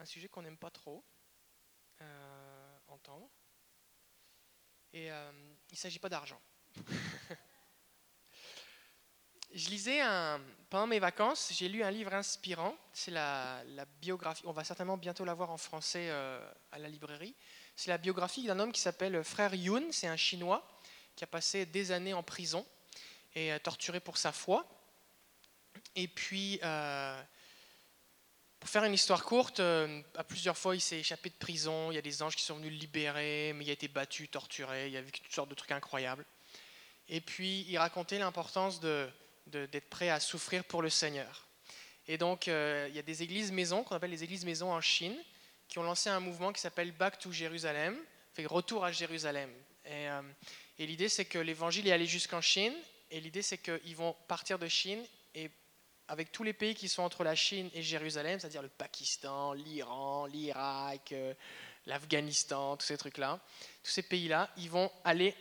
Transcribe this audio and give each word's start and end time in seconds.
un 0.00 0.06
sujet 0.06 0.28
qu'on 0.28 0.42
n'aime 0.42 0.56
pas 0.56 0.70
trop 0.70 1.04
euh, 2.00 2.78
entendre. 2.88 3.28
Et 4.94 5.12
euh, 5.12 5.30
il 5.68 5.74
ne 5.74 5.78
s'agit 5.78 5.98
pas 5.98 6.08
d'argent. 6.08 6.40
Je 9.52 9.68
lisais 9.68 10.00
pendant 10.70 10.86
mes 10.86 11.00
vacances, 11.00 11.52
j'ai 11.52 11.68
lu 11.68 11.82
un 11.82 11.90
livre 11.90 12.14
inspirant. 12.14 12.76
C'est 12.92 13.10
la, 13.10 13.64
biographie. 14.00 14.44
On 14.46 14.52
va 14.52 14.62
certainement 14.62 14.96
bientôt 14.96 15.24
l'avoir 15.24 15.50
en 15.50 15.58
français 15.58 16.08
euh, 16.08 16.40
à 16.70 16.78
la 16.78 16.88
librairie. 16.88 17.34
C'est 17.74 17.90
la 17.90 17.98
biographie 17.98 18.46
d'un 18.46 18.60
homme 18.60 18.70
qui 18.70 18.80
s'appelle 18.80 19.24
Frère 19.24 19.52
Yun. 19.54 19.90
C'est 19.90 20.06
un 20.06 20.16
Chinois 20.16 20.64
qui 21.16 21.24
a 21.24 21.26
passé 21.26 21.66
des 21.66 21.90
années 21.90 22.14
en 22.14 22.22
prison 22.22 22.64
et 23.34 23.50
torturé 23.58 23.98
pour 23.98 24.18
sa 24.18 24.30
foi. 24.30 24.64
Et 25.96 26.06
puis, 26.06 26.60
pour 28.60 28.68
faire 28.68 28.84
une 28.84 28.92
histoire 28.92 29.24
courte, 29.24 29.60
euh, 29.60 30.02
à 30.16 30.22
plusieurs 30.22 30.56
fois 30.56 30.76
il 30.76 30.80
s'est 30.80 31.00
échappé 31.00 31.30
de 31.30 31.34
prison, 31.34 31.90
il 31.90 31.94
y 31.94 31.98
a 31.98 32.02
des 32.02 32.22
anges 32.22 32.36
qui 32.36 32.42
sont 32.42 32.56
venus 32.56 32.70
le 32.70 32.78
libérer, 32.78 33.54
mais 33.56 33.64
il 33.64 33.70
a 33.70 33.72
été 33.72 33.88
battu, 33.88 34.28
torturé, 34.28 34.88
il 34.88 34.96
a 34.96 35.02
vécu 35.02 35.20
toutes 35.20 35.32
sortes 35.32 35.48
de 35.48 35.54
trucs 35.54 35.72
incroyables. 35.72 36.26
Et 37.08 37.22
puis 37.22 37.64
il 37.68 37.78
racontait 37.78 38.18
l'importance 38.18 38.80
d'être 38.80 39.88
prêt 39.88 40.10
à 40.10 40.20
souffrir 40.20 40.62
pour 40.64 40.82
le 40.82 40.90
Seigneur. 40.90 41.48
Et 42.06 42.18
donc 42.18 42.48
euh, 42.48 42.86
il 42.90 42.94
y 42.94 42.98
a 42.98 43.02
des 43.02 43.22
églises 43.22 43.50
maisons, 43.50 43.82
qu'on 43.82 43.96
appelle 43.96 44.10
les 44.10 44.24
églises 44.24 44.44
maisons 44.44 44.72
en 44.72 44.80
Chine, 44.82 45.16
qui 45.66 45.78
ont 45.78 45.82
lancé 45.82 46.10
un 46.10 46.20
mouvement 46.20 46.52
qui 46.52 46.60
s'appelle 46.60 46.92
Back 46.92 47.18
to 47.18 47.32
Jérusalem, 47.32 47.96
fait 48.34 48.44
retour 48.44 48.84
à 48.84 48.92
Jérusalem. 48.92 49.50
Et, 49.86 50.08
euh, 50.10 50.20
et 50.78 50.86
l'idée 50.86 51.08
c'est 51.08 51.24
que 51.24 51.38
l'évangile 51.38 51.88
est 51.88 51.92
allé 51.92 52.06
jusqu'en 52.06 52.42
Chine, 52.42 52.74
et 53.10 53.20
l'idée 53.20 53.42
c'est 53.42 53.58
qu'ils 53.58 53.96
vont 53.96 54.14
partir 54.28 54.58
de 54.58 54.68
Chine 54.68 55.02
avec 56.10 56.32
tous 56.32 56.42
les 56.42 56.52
pays 56.52 56.74
qui 56.74 56.88
sont 56.88 57.04
entre 57.04 57.22
la 57.22 57.36
Chine 57.36 57.70
et 57.72 57.82
Jérusalem, 57.82 58.40
c'est-à-dire 58.40 58.62
le 58.62 58.68
Pakistan, 58.68 59.52
l'Iran, 59.52 60.26
l'Irak, 60.26 61.12
euh, 61.12 61.34
l'Afghanistan, 61.86 62.76
tous 62.76 62.86
ces 62.86 62.98
trucs-là, 62.98 63.38
tous 63.84 63.92
ces 63.92 64.02
pays-là, 64.02 64.50
ils 64.56 64.68
vont 64.68 64.90
aller 65.04 65.36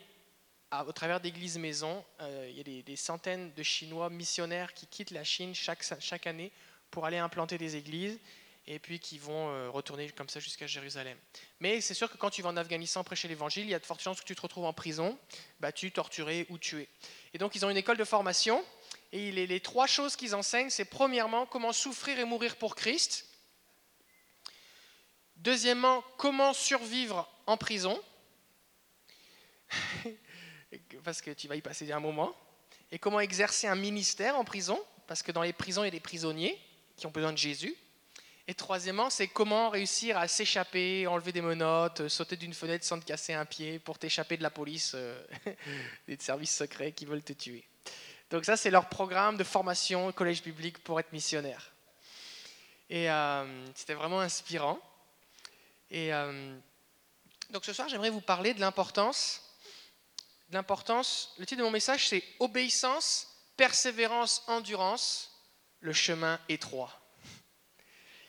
au 0.86 0.92
travers 0.92 1.20
d'églises 1.22 1.58
maisons. 1.58 2.06
Euh, 2.22 2.48
il 2.52 2.56
y 2.56 2.60
a 2.60 2.84
des, 2.84 2.96
centaines 2.96 3.52
de 3.56 3.64
Chinois 3.64 4.12
missionnaires 4.12 4.76
qui 4.76 4.86
quittent 4.86 5.10
la 5.10 5.24
Chine 5.24 5.56
chaque, 5.56 6.28
année 6.28 6.52
pour 6.92 7.04
aller 7.08 7.18
implanter 7.18 7.58
des 7.58 7.76
églises 7.76 8.20
et 8.68 8.78
puis 8.78 9.00
qui 9.00 9.18
vont 9.18 9.50
euh, 9.50 9.72
retourner 9.72 10.12
comme 10.12 10.30
ça 10.30 10.40
jusqu'à 10.40 10.68
Jérusalem. 10.68 11.18
Mais 11.60 11.82
c'est 11.82 11.96
sûr 11.96 12.12
que 12.12 12.18
quand 12.18 12.30
tu 12.30 12.44
vas 12.44 12.50
en 12.50 12.58
Afghanistan 12.58 13.04
prêcher 13.04 13.28
l'évangile, 13.28 13.64
il 13.64 13.72
y 13.72 13.74
a 13.74 13.80
de 13.80 13.86
fortes 13.88 14.04
chances 14.04 14.22
que 14.22 14.26
tu 14.26 14.36
te 14.36 14.42
retrouves 14.42 14.66
en 14.66 14.74
prison, 14.74 15.18
battu, 15.60 15.92
torturé 15.92 16.46
ou 16.50 16.60
tué. 16.60 16.88
Et 17.34 17.40
donc 17.40 17.56
ils 17.56 17.66
ont 17.66 17.72
une 17.72 17.78
école 17.78 17.98
de 17.98 18.04
formation 18.04 18.64
et 19.12 19.32
les, 19.32 19.60
trois 19.60 19.88
choses 19.88 20.16
qu'ils 20.16 20.36
enseignent, 20.36 20.70
c'est 20.70 20.86
premièrement 20.86 21.48
comment 21.48 21.74
souffrir 21.74 22.20
et 22.20 22.26
mourir 22.26 22.56
pour 22.58 22.76
Christ. 22.76 23.26
Deuxièmement, 25.38 26.04
comment 26.18 26.54
survivre 26.54 27.28
en 27.48 27.58
prison. 27.58 28.00
parce 31.04 31.22
que 31.22 31.32
tu 31.32 31.48
vas 31.48 31.56
y 31.56 31.62
passer 31.62 31.92
un 31.92 32.00
moment. 32.00 32.36
Et 32.92 33.00
comment 33.00 33.20
exercer 33.20 33.68
un 33.68 33.76
ministère 33.76 34.36
en 34.36 34.44
prison. 34.44 34.80
Parce 35.08 35.24
que 35.24 35.32
dans 35.32 35.42
les 35.42 35.54
prisons, 35.54 35.84
il 35.84 35.88
y 35.88 35.90
a 35.90 35.92
des 35.92 36.00
prisonniers 36.00 36.60
qui 36.96 37.08
ont 37.08 37.12
besoin 37.12 37.32
de 37.32 37.38
Jésus. 37.38 37.76
Et 38.48 38.54
troisièmement, 38.54 39.10
c'est 39.10 39.28
comment 39.28 39.70
réussir 39.70 40.18
à 40.18 40.28
s'échapper, 40.28 41.08
enlever 41.08 41.32
des 41.32 41.42
menottes, 41.42 42.08
sauter 42.08 42.36
d'une 42.36 42.54
fenêtre 42.54 42.84
sans 42.84 43.00
te 43.00 43.06
casser 43.06 43.34
un 43.34 43.46
pied 43.46 43.80
pour 43.80 43.98
t'échapper 44.00 44.38
de 44.38 44.44
la 44.44 44.50
police, 44.50 44.94
euh, 44.96 45.24
des 46.08 46.18
services 46.20 46.56
secrets 46.56 46.92
qui 46.92 47.06
veulent 47.06 47.24
te 47.24 47.34
tuer. 47.34 47.64
Donc 48.30 48.46
ça, 48.46 48.58
c'est 48.58 48.70
leur 48.70 48.90
programme 48.90 49.38
de 49.38 49.44
formation 49.44 50.08
au 50.08 50.14
collège 50.14 50.44
biblique 50.44 50.84
pour 50.84 51.00
être 51.00 51.12
missionnaire. 51.12 51.72
Et 52.90 53.10
euh, 53.10 53.66
c'était 53.76 53.94
vraiment 53.94 54.20
inspirant. 54.20 54.80
Et 55.90 56.14
euh, 56.14 56.58
donc 57.50 57.66
ce 57.66 57.74
soir, 57.74 57.90
j'aimerais 57.90 58.10
vous 58.10 58.22
parler 58.22 58.54
de 58.54 58.60
l'importance. 58.60 59.44
L'importance, 60.52 61.34
le 61.38 61.46
titre 61.46 61.60
de 61.60 61.64
mon 61.64 61.72
message, 61.72 62.08
c'est 62.08 62.24
Obéissance, 62.40 63.28
persévérance, 63.58 64.44
endurance, 64.48 65.32
le 65.80 65.94
chemin 65.94 66.40
étroit. 66.50 67.00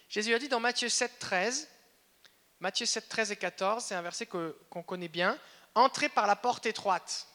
Jésus 0.09 0.35
a 0.35 0.39
dit 0.39 0.49
dans 0.49 0.61
Matthieu 0.61 0.89
7, 0.89 1.19
13, 1.19 1.69
Matthieu 2.59 2.85
7, 2.85 3.09
13 3.09 3.33
et 3.33 3.37
14, 3.37 3.85
c'est 3.85 3.95
un 3.95 4.03
verset 4.03 4.27
qu'on 4.27 4.83
connaît 4.83 5.09
bien, 5.09 5.39
Entrez 5.75 6.09
par 6.09 6.27
la 6.27 6.35
porte 6.35 6.67
étroite. 6.67 7.29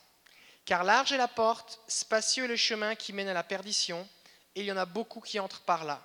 Car 0.65 0.83
large 0.83 1.11
est 1.11 1.17
la 1.17 1.27
porte, 1.27 1.79
spacieux 1.87 2.45
est 2.45 2.49
le 2.49 2.55
chemin 2.55 2.95
qui 2.95 3.13
mène 3.13 3.27
à 3.27 3.33
la 3.33 3.43
perdition, 3.43 4.07
et 4.55 4.61
il 4.61 4.65
y 4.65 4.71
en 4.71 4.77
a 4.77 4.85
beaucoup 4.85 5.21
qui 5.21 5.39
entrent 5.39 5.61
par 5.61 5.85
là. 5.85 6.01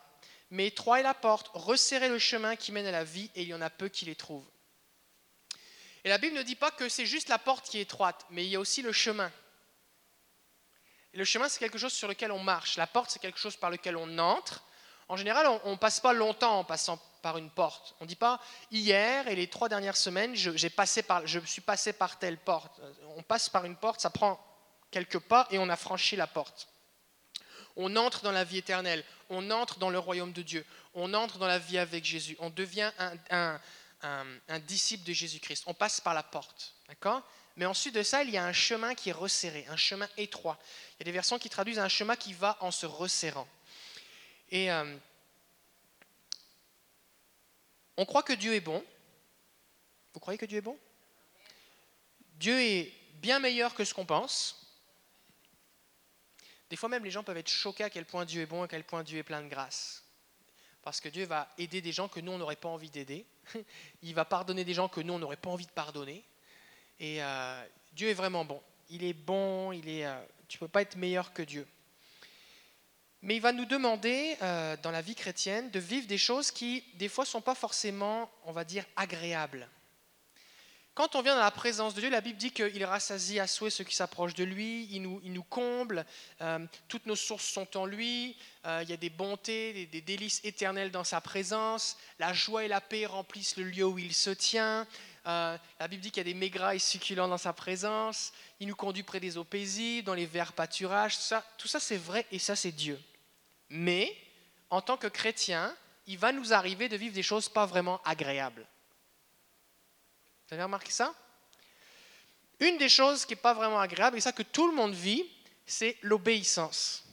Mais 0.51 0.67
étroit 0.67 1.01
est 1.01 1.05
la 1.05 1.15
porte, 1.15 1.51
resserrez 1.55 2.09
le 2.09 2.19
chemin 2.19 2.57
qui 2.57 2.71
mène 2.71 2.87
à 2.87 2.91
la 2.91 3.05
vie, 3.05 3.31
et 3.35 3.43
il 3.43 3.49
y 3.49 3.55
en 3.55 3.63
a 3.63 3.71
peu 3.71 3.89
qui 3.89 4.05
les 4.05 4.15
trouvent. 4.15 4.49
Et 6.05 6.09
la 6.09 6.19
Bible 6.19 6.37
ne 6.37 6.43
dit 6.43 6.57
pas 6.57 6.71
que 6.71 6.89
c'est 6.89 7.07
juste 7.07 7.29
la 7.29 7.39
porte 7.39 7.69
qui 7.69 7.79
est 7.79 7.83
étroite, 7.83 8.27
mais 8.31 8.45
il 8.45 8.51
y 8.51 8.57
a 8.57 8.61
aussi 8.61 8.83
le 8.83 8.93
chemin. 8.93 9.33
Le 11.13 11.25
chemin, 11.25 11.49
c'est 11.49 11.59
quelque 11.59 11.79
chose 11.79 11.93
sur 11.93 12.09
lequel 12.09 12.31
on 12.31 12.39
marche. 12.39 12.77
La 12.77 12.87
porte, 12.87 13.11
c'est 13.11 13.19
quelque 13.19 13.39
chose 13.39 13.57
par 13.57 13.71
lequel 13.71 13.97
on 13.97 14.19
entre. 14.19 14.65
En 15.09 15.17
général, 15.17 15.47
on 15.65 15.73
ne 15.73 15.77
passe 15.77 16.01
pas 16.01 16.13
longtemps 16.13 16.59
en 16.59 16.65
passant 16.65 16.99
par 17.23 17.37
une 17.37 17.51
porte. 17.51 17.95
On 18.01 18.05
ne 18.05 18.09
dit 18.09 18.17
pas 18.17 18.41
hier 18.71 19.27
et 19.27 19.35
les 19.35 19.49
trois 19.49 19.69
dernières 19.69 19.97
semaines, 19.97 20.35
je, 20.37 20.53
je 20.53 21.39
suis 21.47 21.61
passé 21.61 21.93
par 21.93 22.19
telle 22.19 22.39
porte. 22.39 22.81
On 23.17 23.23
passe 23.23 23.49
par 23.49 23.65
une 23.65 23.77
porte, 23.77 24.01
ça 24.01 24.11
prend 24.11 24.39
quelques 24.91 25.19
pas 25.19 25.47
et 25.51 25.59
on 25.59 25.69
a 25.69 25.77
franchi 25.77 26.17
la 26.17 26.27
porte. 26.27 26.69
On 27.77 27.97
entre 27.97 28.23
dans 28.23 28.33
la 28.33 28.45
vie 28.45 28.59
éternelle, 28.59 29.05
on 29.29 29.51
entre 29.51 29.79
dans 29.79 29.91
le 29.91 29.99
royaume 29.99 30.33
de 30.33 30.43
Dieu, 30.43 30.67
on 30.95 31.15
entre 31.15 31.39
dans 31.39 31.47
la 31.47 31.59
vie 31.59 31.79
avec 31.79 32.05
Jésus, 32.05 32.37
on 32.41 32.51
devient 32.51 32.91
un, 33.31 33.61
disciple 34.67 35.05
de 35.05 35.13
Jésus-Christ, 35.13 35.65
on 35.67 35.75
passe 35.75 36.01
par 36.01 36.15
la 36.15 36.23
porte. 36.23 36.75
D'accord? 36.89 37.23
Mais 37.57 37.67
ensuite 37.67 37.95
de 37.95 38.03
ça, 38.03 38.23
il 38.23 38.31
y 38.31 38.37
a 38.37 38.45
un 38.45 38.53
chemin 38.53 38.95
qui 38.95 39.11
est 39.11 39.13
resserré, 39.13 39.67
un 39.69 39.77
chemin 39.77 40.09
étroit. 40.17 40.59
Il 40.95 41.01
y 41.01 41.03
a 41.03 41.05
des 41.05 41.13
versions 41.13 41.39
qui 41.39 41.51
traduisent 41.51 41.79
un 41.79 41.89
chemin 41.89 42.17
qui 42.17 42.33
va 42.33 42.57
en 42.61 42.71
se 42.71 42.87
resserrant. 42.87 43.47
Et 44.51 44.71
euh, 44.71 44.97
on 47.97 48.05
croit 48.05 48.23
que 48.23 48.33
Dieu 48.33 48.55
est 48.55 48.61
bon. 48.61 48.85
Vous 50.15 50.21
croyez 50.21 50.39
que 50.39 50.47
Dieu 50.47 50.59
est 50.59 50.63
bon? 50.63 50.79
Dieu 52.35 52.59
est 52.59 52.93
bien 53.15 53.39
meilleur 53.39 53.75
que 53.75 53.85
ce 53.85 53.95
qu'on 53.95 54.07
pense. 54.07 54.60
Des 56.71 56.77
fois 56.77 56.89
même, 56.89 57.05
les 57.05 57.11
gens 57.11 57.25
peuvent 57.25 57.37
être 57.37 57.51
choqués 57.51 57.85
à 57.85 57.91
quel 57.91 58.05
point 58.05 58.25
Dieu 58.25 58.43
est 58.43 58.47
bon, 58.47 58.63
à 58.63 58.69
quel 58.69 58.85
point 58.85 59.03
Dieu 59.03 59.19
est 59.19 59.25
plein 59.25 59.43
de 59.43 59.49
grâce. 59.49 60.05
Parce 60.83 61.01
que 61.01 61.09
Dieu 61.09 61.27
va 61.27 61.53
aider 61.59 61.83
des 61.83 61.93
gens 61.93 62.09
que 62.09 62.21
nous, 62.21 62.33
on 62.33 62.39
n'aurait 62.39 62.57
pas 62.57 62.69
envie 62.69 62.91
d'aider. 62.91 63.27
Il 64.03 64.15
va 64.15 64.25
pardonner 64.25 64.65
des 64.65 64.73
gens 64.73 64.89
que 64.89 65.01
nous, 65.01 65.13
on 65.13 65.19
n'aurait 65.19 65.37
pas 65.37 65.51
envie 65.51 65.67
de 65.67 65.73
pardonner. 65.73 66.25
Et 67.01 67.23
euh, 67.23 67.67
Dieu 67.93 68.09
est 68.09 68.15
vraiment 68.15 68.45
bon. 68.45 68.63
Il 68.89 69.05
est 69.05 69.13
bon, 69.13 69.73
il 69.73 69.89
est, 69.89 70.07
euh, 70.07 70.19
tu 70.49 70.57
ne 70.57 70.61
peux 70.61 70.69
pas 70.69 70.83
être 70.83 70.97
meilleur 70.97 71.33
que 71.33 71.43
Dieu. 71.43 71.67
Mais 73.23 73.37
il 73.37 73.43
va 73.43 73.53
nous 73.53 73.67
demander, 73.67 74.37
euh, 74.41 74.77
dans 74.83 74.91
la 74.91 75.03
vie 75.03 75.15
chrétienne, 75.15 75.71
de 75.71 75.79
vivre 75.79 76.07
des 76.07 76.19
choses 76.19 76.51
qui, 76.51 76.85
des 76.95 77.09
fois, 77.09 77.25
ne 77.25 77.29
sont 77.29 77.43
pas 77.43 77.55
forcément, 77.55 78.31
on 78.45 78.53
va 78.53 78.65
dire, 78.65 78.85
agréables. 78.97 79.69
Quand 80.95 81.15
on 81.15 81.23
vient 81.23 81.35
dans 81.35 81.41
la 81.41 81.51
présence 81.53 81.95
de 81.95 82.01
Dieu, 82.01 82.11
la 82.11 82.21
Bible 82.21 82.37
dit 82.37 82.51
qu'il 82.51 82.85
rassasie 82.85 83.39
à 83.39 83.47
souhait 83.47 83.71
ceux 83.71 83.85
qui 83.85 83.95
s'approchent 83.95 84.35
de 84.35 84.45
lui, 84.45 84.89
il 84.91 85.03
nous, 85.03 85.43
comble, 85.45 86.05
euh, 86.41 86.59
toutes 86.89 87.07
nos 87.07 87.15
sources 87.15 87.47
sont 87.47 87.77
en 87.77 87.87
lui, 87.87 88.37
euh, 88.67 88.81
il 88.83 88.91
y 88.91 88.93
a 88.93 88.97
des 88.97 89.09
bontés, 89.09 89.87
des, 89.87 90.01
délices 90.01 90.41
éternelles 90.43 90.91
dans 90.91 91.05
sa 91.05 91.21
présence, 91.21 91.97
la 92.19 92.33
joie 92.33 92.65
et 92.65 92.69
la 92.69 92.81
paix 92.81 93.07
remplissent 93.07 93.57
le 93.57 93.65
lieu 93.65 93.85
où 93.85 93.99
il 94.01 94.13
se 94.13 94.31
tient, 94.31 94.87
euh, 95.27 95.57
la 95.79 95.89
Bible 95.89 96.03
dit 96.03 96.11
qu'il 96.11 96.27
y 96.27 96.29
a 96.29 96.33
des 96.33 96.39
maigrailles 96.39 96.81
succulents 96.81 97.29
dans 97.29 97.39
sa 97.39 97.53
présence, 97.53 98.33
il 98.59 98.67
nous 98.67 98.77
conduit 98.77 99.05
près 99.05 99.21
des 99.21 99.39
eaux 99.39 99.45
paisibles, 99.45 100.07
dans 100.07 100.15
les 100.15 100.27
verts 100.27 100.53
pâturages, 100.53 101.17
ça, 101.17 101.45
tout 101.57 101.69
ça 101.69 101.79
c'est 101.79 101.99
vrai 101.99 102.27
et 102.33 102.41
ça 102.41 102.57
c'est 102.57 102.73
Dieu. 102.73 103.01
Mais 103.69 104.15
en 104.71 104.81
tant 104.81 104.97
que 104.97 105.07
chrétien, 105.07 105.75
il 106.09 106.19
va 106.19 106.33
nous 106.33 106.53
arriver 106.53 106.89
de 106.89 106.97
vivre 106.97 107.15
des 107.15 107.23
choses 107.23 107.49
pas 107.49 107.65
vraiment 107.65 108.01
agréables. 108.05 108.67
Vous 110.51 110.55
avez 110.55 110.65
remarqué 110.65 110.91
ça? 110.91 111.15
Une 112.59 112.77
des 112.77 112.89
choses 112.89 113.25
qui 113.25 113.35
n'est 113.35 113.41
pas 113.41 113.55
vraiment 113.55 113.79
agréable, 113.79 114.19
et 114.19 114.21
ça 114.21 114.33
que 114.33 114.43
tout 114.43 114.67
le 114.67 114.75
monde 114.75 114.93
vit, 114.93 115.25
c'est 115.65 115.97
l'obéissance. 116.03 117.05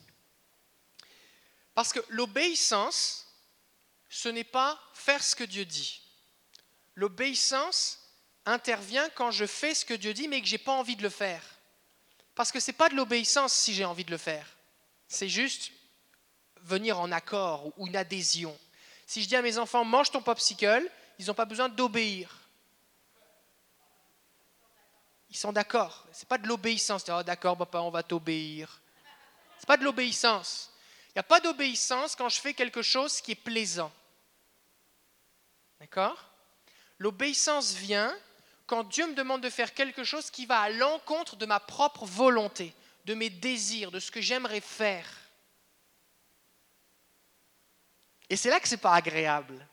Parce 1.75 1.93
que 1.93 1.99
l'obéissance, 2.09 3.27
ce 4.09 4.27
n'est 4.29 4.43
pas 4.43 4.79
faire 4.95 5.23
ce 5.23 5.35
que 5.35 5.43
Dieu 5.43 5.65
dit. 5.65 6.01
L'obéissance 6.95 7.99
intervient 8.47 9.07
quand 9.11 9.29
je 9.29 9.45
fais 9.45 9.75
ce 9.75 9.85
que 9.85 9.93
Dieu 9.93 10.15
dit, 10.15 10.27
mais 10.27 10.41
que 10.41 10.47
je 10.47 10.53
n'ai 10.53 10.57
pas 10.57 10.71
envie 10.71 10.95
de 10.95 11.03
le 11.03 11.09
faire. 11.11 11.43
Parce 12.33 12.51
que 12.51 12.59
ce 12.59 12.71
n'est 12.71 12.77
pas 12.77 12.89
de 12.89 12.95
l'obéissance 12.95 13.53
si 13.53 13.75
j'ai 13.75 13.85
envie 13.85 14.05
de 14.05 14.09
le 14.11 14.17
faire. 14.17 14.47
C'est 15.07 15.29
juste 15.29 15.71
venir 16.63 16.99
en 16.99 17.11
accord 17.11 17.71
ou 17.77 17.85
une 17.85 17.95
adhésion. 17.95 18.57
Si 19.05 19.21
je 19.21 19.27
dis 19.27 19.35
à 19.35 19.43
mes 19.43 19.59
enfants, 19.59 19.85
mange 19.85 20.09
ton 20.09 20.23
popsicle, 20.23 20.89
ils 21.19 21.27
n'ont 21.27 21.35
pas 21.35 21.45
besoin 21.45 21.69
d'obéir. 21.69 22.46
Ils 25.37 25.41
sont 25.41 25.53
d'accord. 25.53 26.03
Ce 26.11 26.21
n'est 26.21 26.27
pas 26.27 26.39
de 26.39 26.47
l'obéissance. 26.47 27.05
Oh, 27.09 27.21
d'accord, 27.21 27.55
papa, 27.55 27.77
on 27.81 27.91
va 27.91 28.01
t'obéir. 28.01 28.81
Ce 29.57 29.61
n'est 29.61 29.67
pas 29.67 29.77
de 29.77 29.83
l'obéissance. 29.83 30.71
Il 31.09 31.11
n'y 31.17 31.19
a 31.19 31.23
pas 31.23 31.39
d'obéissance 31.39 32.15
quand 32.15 32.27
je 32.27 32.41
fais 32.41 32.55
quelque 32.55 32.81
chose 32.81 33.21
qui 33.21 33.33
est 33.33 33.35
plaisant. 33.35 33.91
D'accord? 35.79 36.25
L'obéissance 36.97 37.73
vient 37.73 38.17
quand 38.65 38.83
Dieu 38.85 39.05
me 39.05 39.13
demande 39.13 39.41
de 39.41 39.51
faire 39.51 39.75
quelque 39.75 40.03
chose 40.03 40.31
qui 40.31 40.47
va 40.47 40.59
à 40.59 40.69
l'encontre 40.71 41.35
de 41.35 41.45
ma 41.45 41.59
propre 41.59 42.03
volonté, 42.03 42.73
de 43.05 43.13
mes 43.13 43.29
désirs, 43.29 43.91
de 43.91 43.99
ce 43.99 44.09
que 44.09 44.21
j'aimerais 44.21 44.59
faire. 44.59 45.07
Et 48.27 48.35
c'est 48.35 48.49
là 48.49 48.59
que 48.59 48.67
c'est 48.67 48.77
pas 48.77 48.95
agréable. 48.95 49.67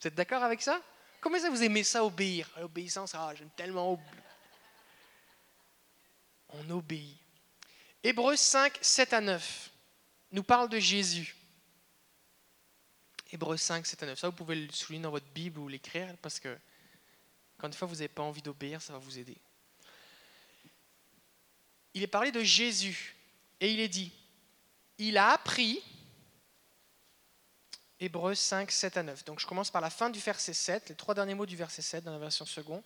Vous 0.00 0.06
êtes 0.06 0.14
d'accord 0.14 0.44
avec 0.44 0.62
ça? 0.62 0.80
Comment 1.20 1.38
ça 1.38 1.50
vous 1.50 1.62
aimez 1.62 1.84
ça 1.84 2.04
obéir? 2.04 2.50
L'obéissance, 2.58 3.14
ah, 3.14 3.32
j'aime 3.36 3.50
tellement 3.50 3.92
obéir. 3.92 4.22
On 6.50 6.70
obéit. 6.70 7.18
Hébreux 8.02 8.36
5, 8.36 8.78
7 8.80 9.12
à 9.12 9.20
9 9.20 9.70
nous 10.32 10.42
parle 10.42 10.68
de 10.68 10.78
Jésus. 10.78 11.36
Hébreux 13.32 13.56
5, 13.56 13.86
7 13.86 14.02
à 14.02 14.06
9. 14.06 14.18
Ça, 14.18 14.28
vous 14.28 14.36
pouvez 14.36 14.56
le 14.56 14.72
souligner 14.72 15.02
dans 15.02 15.10
votre 15.10 15.26
Bible 15.26 15.60
ou 15.60 15.68
l'écrire 15.68 16.16
parce 16.22 16.40
que 16.40 16.56
quand 17.58 17.66
une 17.66 17.74
fois 17.74 17.86
vous 17.86 17.96
n'avez 17.96 18.08
pas 18.08 18.22
envie 18.22 18.42
d'obéir, 18.42 18.80
ça 18.80 18.94
va 18.94 18.98
vous 18.98 19.18
aider. 19.18 19.36
Il 21.92 22.02
est 22.02 22.08
parlé 22.08 22.32
de 22.32 22.42
Jésus 22.42 23.14
et 23.60 23.70
il 23.70 23.80
est 23.80 23.88
dit 23.88 24.12
il 24.98 25.16
a 25.16 25.32
appris 25.32 25.82
Hébreux 28.00 28.34
5, 28.34 28.70
7 28.70 28.96
à 28.96 29.02
9. 29.02 29.24
Donc 29.26 29.40
je 29.40 29.46
commence 29.46 29.70
par 29.70 29.82
la 29.82 29.90
fin 29.90 30.08
du 30.08 30.18
verset 30.18 30.54
7, 30.54 30.88
les 30.88 30.94
trois 30.94 31.14
derniers 31.14 31.34
mots 31.34 31.46
du 31.46 31.56
verset 31.56 31.82
7 31.82 32.04
dans 32.04 32.12
la 32.12 32.18
version 32.18 32.46
seconde. 32.46 32.82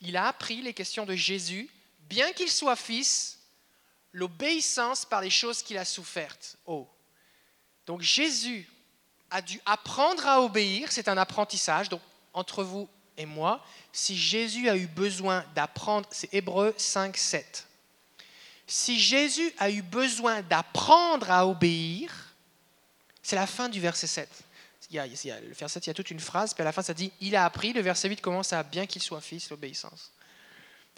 Il 0.00 0.16
a 0.16 0.26
appris 0.26 0.62
les 0.62 0.72
questions 0.72 1.04
de 1.04 1.14
Jésus, 1.14 1.68
bien 2.08 2.32
qu'il 2.32 2.50
soit 2.50 2.76
fils, 2.76 3.38
l'obéissance 4.12 5.04
par 5.04 5.20
les 5.20 5.30
choses 5.30 5.62
qu'il 5.62 5.76
a 5.76 5.84
souffertes. 5.84 6.56
Oh. 6.64 6.88
Donc 7.86 8.00
Jésus 8.00 8.66
a 9.30 9.42
dû 9.42 9.60
apprendre 9.66 10.26
à 10.26 10.40
obéir, 10.40 10.90
c'est 10.92 11.08
un 11.08 11.18
apprentissage. 11.18 11.90
Donc 11.90 12.00
entre 12.32 12.64
vous 12.64 12.88
et 13.18 13.26
moi, 13.26 13.62
si 13.92 14.16
Jésus 14.16 14.70
a 14.70 14.76
eu 14.76 14.86
besoin 14.86 15.44
d'apprendre, 15.54 16.08
c'est 16.10 16.32
Hébreux 16.32 16.72
5, 16.78 17.16
7. 17.16 17.66
Si 18.66 18.98
Jésus 18.98 19.52
a 19.58 19.70
eu 19.70 19.82
besoin 19.82 20.40
d'apprendre 20.42 21.30
à 21.30 21.46
obéir, 21.46 22.27
c'est 23.28 23.36
la 23.36 23.46
fin 23.46 23.68
du 23.68 23.78
verset 23.78 24.06
7. 24.06 24.26
Il 24.90 24.96
y, 24.96 24.98
a, 24.98 25.06
le 25.06 25.52
verset 25.52 25.74
7, 25.74 25.86
il 25.86 25.88
y 25.88 25.90
a 25.90 25.94
toute 25.94 26.10
une 26.10 26.18
phrase, 26.18 26.54
puis 26.54 26.62
à 26.62 26.64
la 26.64 26.72
fin 26.72 26.80
ça 26.80 26.94
dit 26.94 27.12
Il 27.20 27.36
a 27.36 27.44
appris. 27.44 27.74
Le 27.74 27.82
verset 27.82 28.08
8 28.08 28.22
commence 28.22 28.54
à 28.54 28.62
bien 28.62 28.86
qu'il 28.86 29.02
soit 29.02 29.20
fils, 29.20 29.50
l'obéissance. 29.50 30.12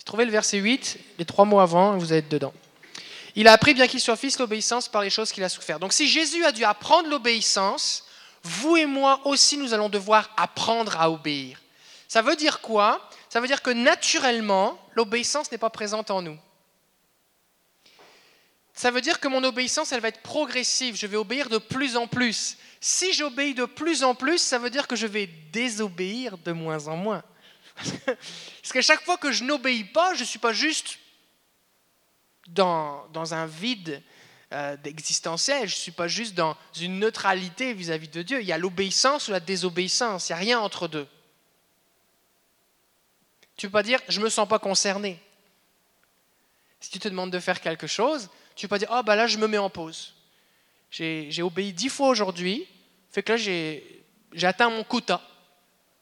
Trouvez 0.04 0.24
le 0.24 0.30
verset 0.30 0.58
8, 0.58 0.98
les 1.18 1.24
trois 1.24 1.44
mots 1.44 1.58
avant, 1.58 1.98
vous 1.98 2.12
êtes 2.12 2.28
dedans. 2.28 2.54
Il 3.34 3.48
a 3.48 3.52
appris, 3.52 3.74
bien 3.74 3.88
qu'il 3.88 3.98
soit 4.00 4.16
fils, 4.16 4.38
l'obéissance 4.38 4.86
par 4.86 5.02
les 5.02 5.10
choses 5.10 5.32
qu'il 5.32 5.42
a 5.42 5.48
souffert. 5.48 5.80
Donc 5.80 5.92
si 5.92 6.08
Jésus 6.08 6.44
a 6.44 6.52
dû 6.52 6.62
apprendre 6.62 7.08
l'obéissance, 7.08 8.04
vous 8.44 8.76
et 8.76 8.86
moi 8.86 9.20
aussi, 9.24 9.56
nous 9.56 9.74
allons 9.74 9.88
devoir 9.88 10.32
apprendre 10.36 11.00
à 11.00 11.10
obéir. 11.10 11.60
Ça 12.06 12.22
veut 12.22 12.36
dire 12.36 12.60
quoi? 12.60 13.10
Ça 13.28 13.40
veut 13.40 13.48
dire 13.48 13.60
que 13.60 13.70
naturellement, 13.70 14.78
l'obéissance 14.94 15.50
n'est 15.50 15.58
pas 15.58 15.70
présente 15.70 16.12
en 16.12 16.22
nous. 16.22 16.38
Ça 18.80 18.90
veut 18.90 19.02
dire 19.02 19.20
que 19.20 19.28
mon 19.28 19.44
obéissance, 19.44 19.92
elle 19.92 20.00
va 20.00 20.08
être 20.08 20.22
progressive. 20.22 20.96
Je 20.96 21.06
vais 21.06 21.18
obéir 21.18 21.50
de 21.50 21.58
plus 21.58 21.98
en 21.98 22.06
plus. 22.06 22.56
Si 22.80 23.12
j'obéis 23.12 23.52
de 23.52 23.66
plus 23.66 24.02
en 24.04 24.14
plus, 24.14 24.38
ça 24.38 24.58
veut 24.58 24.70
dire 24.70 24.88
que 24.88 24.96
je 24.96 25.06
vais 25.06 25.26
désobéir 25.26 26.38
de 26.38 26.52
moins 26.52 26.88
en 26.88 26.96
moins. 26.96 27.22
Parce 28.06 28.72
que 28.72 28.80
chaque 28.80 29.04
fois 29.04 29.18
que 29.18 29.32
je 29.32 29.44
n'obéis 29.44 29.84
pas, 29.84 30.14
je 30.14 30.20
ne 30.20 30.24
suis 30.24 30.38
pas 30.38 30.54
juste 30.54 30.98
dans, 32.48 33.06
dans 33.08 33.34
un 33.34 33.44
vide 33.44 34.02
euh, 34.54 34.78
existentiel, 34.86 35.68
je 35.68 35.74
ne 35.74 35.80
suis 35.80 35.92
pas 35.92 36.08
juste 36.08 36.34
dans 36.34 36.56
une 36.80 37.00
neutralité 37.00 37.74
vis-à-vis 37.74 38.08
-vis 38.08 38.12
de 38.12 38.22
Dieu. 38.22 38.40
Il 38.40 38.46
y 38.46 38.52
a 38.52 38.56
l'obéissance 38.56 39.28
ou 39.28 39.32
la 39.32 39.40
désobéissance, 39.40 40.30
il 40.30 40.32
n'y 40.32 40.38
a 40.38 40.40
rien 40.40 40.58
entre 40.58 40.88
deux. 40.88 41.06
Tu 43.58 43.66
ne 43.66 43.68
peux 43.68 43.74
pas 43.74 43.82
dire 43.82 44.00
je 44.08 44.20
ne 44.20 44.24
me 44.24 44.30
sens 44.30 44.48
pas 44.48 44.58
concerné. 44.58 45.22
Si 46.80 46.88
tu 46.88 46.98
te 46.98 47.08
demandes 47.08 47.30
de 47.30 47.40
faire 47.40 47.60
quelque 47.60 47.86
chose, 47.86 48.30
tu 48.60 48.68
peux 48.68 48.74
pas 48.74 48.78
dire, 48.78 48.90
oh, 48.92 49.02
bah 49.02 49.16
là, 49.16 49.26
je 49.26 49.38
me 49.38 49.46
mets 49.46 49.56
en 49.56 49.70
pause. 49.70 50.12
J'ai 50.90 51.40
obéi 51.40 51.72
dix 51.72 51.88
fois 51.88 52.08
aujourd'hui, 52.08 52.68
fait 53.10 53.22
que 53.22 53.32
là, 53.32 53.38
j'ai 53.38 54.04
atteint 54.42 54.68
mon 54.68 54.84
quota 54.84 55.22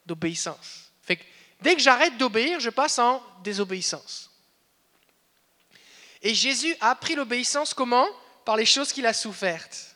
d'obéissance. 0.06 0.90
Fait 1.02 1.14
que 1.14 1.22
dès 1.60 1.76
que 1.76 1.81
j'arrête 1.81 2.19
d'obéir, 2.19 2.58
je 2.58 2.70
passe 2.70 2.99
en 2.99 3.22
désobéissance. 3.44 4.32
Et 6.20 6.34
Jésus 6.34 6.75
a 6.81 6.90
appris 6.90 7.14
l'obéissance 7.14 7.75
comment? 7.75 8.08
Par 8.44 8.56
les 8.56 8.66
choses 8.66 8.93
qu'il 8.93 9.06
a 9.06 9.12
souffertes. 9.12 9.94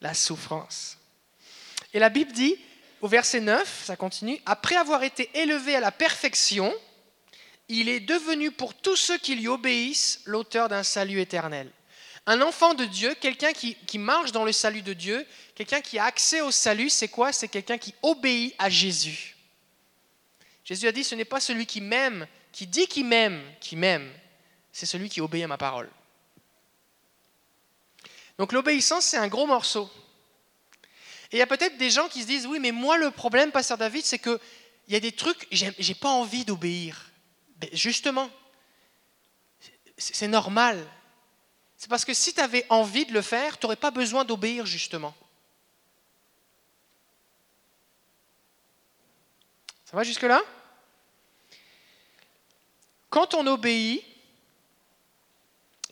La 0.00 0.14
souffrance. 0.14 0.96
Et 1.92 1.98
la 1.98 2.08
Bible 2.08 2.32
dit, 2.32 2.56
au 3.02 3.08
verset 3.08 3.40
9, 3.40 3.84
ça 3.84 3.96
continue, 3.96 4.40
après 4.46 4.76
avoir 4.76 5.02
été 5.02 5.30
élevé 5.34 5.76
à 5.76 5.80
la 5.80 5.92
perfection, 5.92 6.74
il 7.68 7.88
est 7.88 8.00
devenu 8.00 8.50
pour 8.50 8.74
tous 8.74 8.96
ceux 8.96 9.18
qui 9.18 9.36
lui 9.36 9.48
obéissent 9.48 10.20
l'auteur 10.26 10.68
d'un 10.68 10.82
salut 10.82 11.20
éternel. 11.20 11.70
Un 12.26 12.40
enfant 12.40 12.74
de 12.74 12.84
Dieu, 12.84 13.14
quelqu'un 13.20 13.52
qui, 13.52 13.98
marche 13.98 14.32
dans 14.32 14.44
le 14.44 14.52
salut 14.52 14.82
de 14.82 14.94
Dieu, 14.94 15.26
quelqu'un 15.54 15.80
qui 15.80 15.98
a 15.98 16.04
accès 16.04 16.40
au 16.40 16.50
salut, 16.50 16.88
c'est 16.88 17.08
quoi? 17.08 17.32
C'est 17.32 17.48
quelqu'un 17.48 17.76
qui 17.76 17.94
obéit 18.02 18.54
à 18.58 18.70
Jésus. 18.70 19.36
Jésus 20.64 20.88
a 20.88 20.92
dit, 20.92 21.04
ce 21.04 21.14
n'est 21.14 21.26
pas 21.26 21.40
celui 21.40 21.66
qui 21.66 21.82
m'aime, 21.82 22.26
qui 22.50 22.66
dit 22.66 22.86
qu'il 22.86 23.04
m'aime, 23.04 23.42
qui 23.60 23.76
m'aime, 23.76 24.10
c'est 24.72 24.86
celui 24.86 25.10
qui 25.10 25.20
obéit 25.20 25.44
à 25.44 25.48
ma 25.48 25.58
parole. 25.58 25.90
Donc 28.38 28.52
l'obéissance, 28.52 29.04
c'est 29.04 29.18
un 29.18 29.28
gros 29.28 29.46
morceau. 29.46 29.90
Et 31.30 31.36
il 31.36 31.38
y 31.38 31.42
a 31.42 31.46
peut-être 31.46 31.76
des 31.76 31.90
gens 31.90 32.08
qui 32.08 32.22
se 32.22 32.26
disent, 32.26 32.46
oui, 32.46 32.58
mais 32.58 32.72
moi 32.72 32.96
le 32.96 33.10
problème, 33.10 33.52
pasteur 33.52 33.76
David, 33.76 34.04
c'est 34.04 34.18
qu'il 34.18 34.38
y 34.88 34.96
a 34.96 35.00
des 35.00 35.12
trucs, 35.12 35.46
j'ai 35.50 35.94
pas 35.94 36.08
envie 36.08 36.44
d'obéir. 36.44 37.10
Justement, 37.72 38.30
c'est 39.96 40.28
normal. 40.28 40.84
C'est 41.76 41.88
parce 41.88 42.04
que 42.04 42.14
si 42.14 42.32
tu 42.34 42.40
avais 42.40 42.66
envie 42.68 43.06
de 43.06 43.12
le 43.12 43.22
faire, 43.22 43.58
tu 43.58 43.66
n'aurais 43.66 43.76
pas 43.76 43.90
besoin 43.90 44.24
d'obéir, 44.24 44.66
justement. 44.66 45.14
Ça 49.84 49.96
va 49.96 50.02
jusque-là? 50.02 50.42
Quand 53.10 53.34
on 53.34 53.46
obéit, 53.46 54.02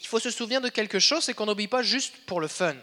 il 0.00 0.06
faut 0.06 0.18
se 0.18 0.30
souvenir 0.30 0.60
de 0.60 0.68
quelque 0.68 0.98
chose, 0.98 1.24
c'est 1.24 1.34
qu'on 1.34 1.46
n'obéit 1.46 1.70
pas 1.70 1.82
juste 1.82 2.16
pour 2.26 2.40
le 2.40 2.48
fun. 2.48 2.74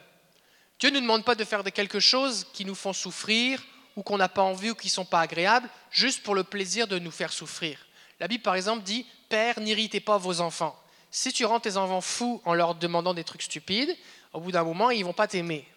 Dieu 0.79 0.89
ne 0.89 0.95
nous 0.95 1.01
demande 1.01 1.25
pas 1.25 1.35
de 1.35 1.43
faire 1.43 1.63
quelque 1.63 1.99
chose 1.99 2.47
qui 2.53 2.63
nous 2.63 2.75
font 2.75 2.93
souffrir 2.93 3.61
ou 3.97 4.03
qu'on 4.03 4.17
n'a 4.17 4.29
pas 4.29 4.43
envie 4.43 4.71
ou 4.71 4.75
qui 4.75 4.87
ne 4.87 4.91
sont 4.91 5.03
pas 5.03 5.19
agréables, 5.19 5.69
juste 5.91 6.23
pour 6.23 6.35
le 6.35 6.45
plaisir 6.45 6.87
de 6.87 6.97
nous 6.99 7.11
faire 7.11 7.33
souffrir. 7.33 7.85
La 8.19 8.27
Bible, 8.27 8.43
par 8.43 8.55
exemple, 8.55 8.83
dit 8.83 9.05
Père, 9.29 9.59
n'irritez 9.59 9.99
pas 9.99 10.17
vos 10.17 10.41
enfants. 10.41 10.77
Si 11.11 11.33
tu 11.33 11.45
rends 11.45 11.59
tes 11.59 11.77
enfants 11.77 12.01
fous 12.01 12.41
en 12.45 12.53
leur 12.53 12.75
demandant 12.75 13.13
des 13.13 13.23
trucs 13.23 13.41
stupides, 13.41 13.95
au 14.33 14.39
bout 14.39 14.51
d'un 14.51 14.63
moment, 14.63 14.91
ils 14.91 15.05
vont 15.05 15.13
pas 15.13 15.27
t'aimer. 15.27 15.67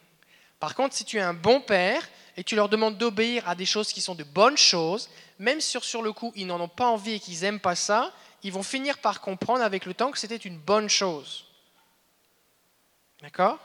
Par 0.61 0.75
contre, 0.75 0.95
si 0.95 1.05
tu 1.05 1.17
es 1.17 1.21
un 1.21 1.35
bon 1.35 1.61
père 1.61 2.07
et 2.37 2.45
tu 2.45 2.55
leur 2.55 2.69
demandes 2.69 2.99
d'obéir 2.99 3.49
à 3.49 3.55
des 3.55 3.67
choses 3.67 3.93
qui 3.93 4.01
sont 4.01 4.15
de 4.15 4.25
bonnes 4.25 4.59
choses, 4.59 5.09
même 5.39 5.61
sur, 5.61 5.85
sur 5.85 6.03
le 6.03 6.13
coup, 6.13 6.33
ils 6.37 6.47
n'en 6.47 6.61
ont 6.61 6.69
pas 6.69 6.87
envie 6.87 7.15
et 7.15 7.21
qu'ils 7.21 7.41
n'aiment 7.41 7.61
pas 7.61 7.75
ça, 7.75 8.13
ils 8.43 8.53
vont 8.53 8.63
finir 8.63 8.99
par 8.99 9.21
comprendre 9.21 9.63
avec 9.63 9.87
le 9.87 9.95
temps 9.95 10.11
que 10.11 10.19
c'était 10.19 10.37
une 10.37 10.59
bonne 10.59 10.89
chose. 10.89 11.47
D'accord? 13.23 13.59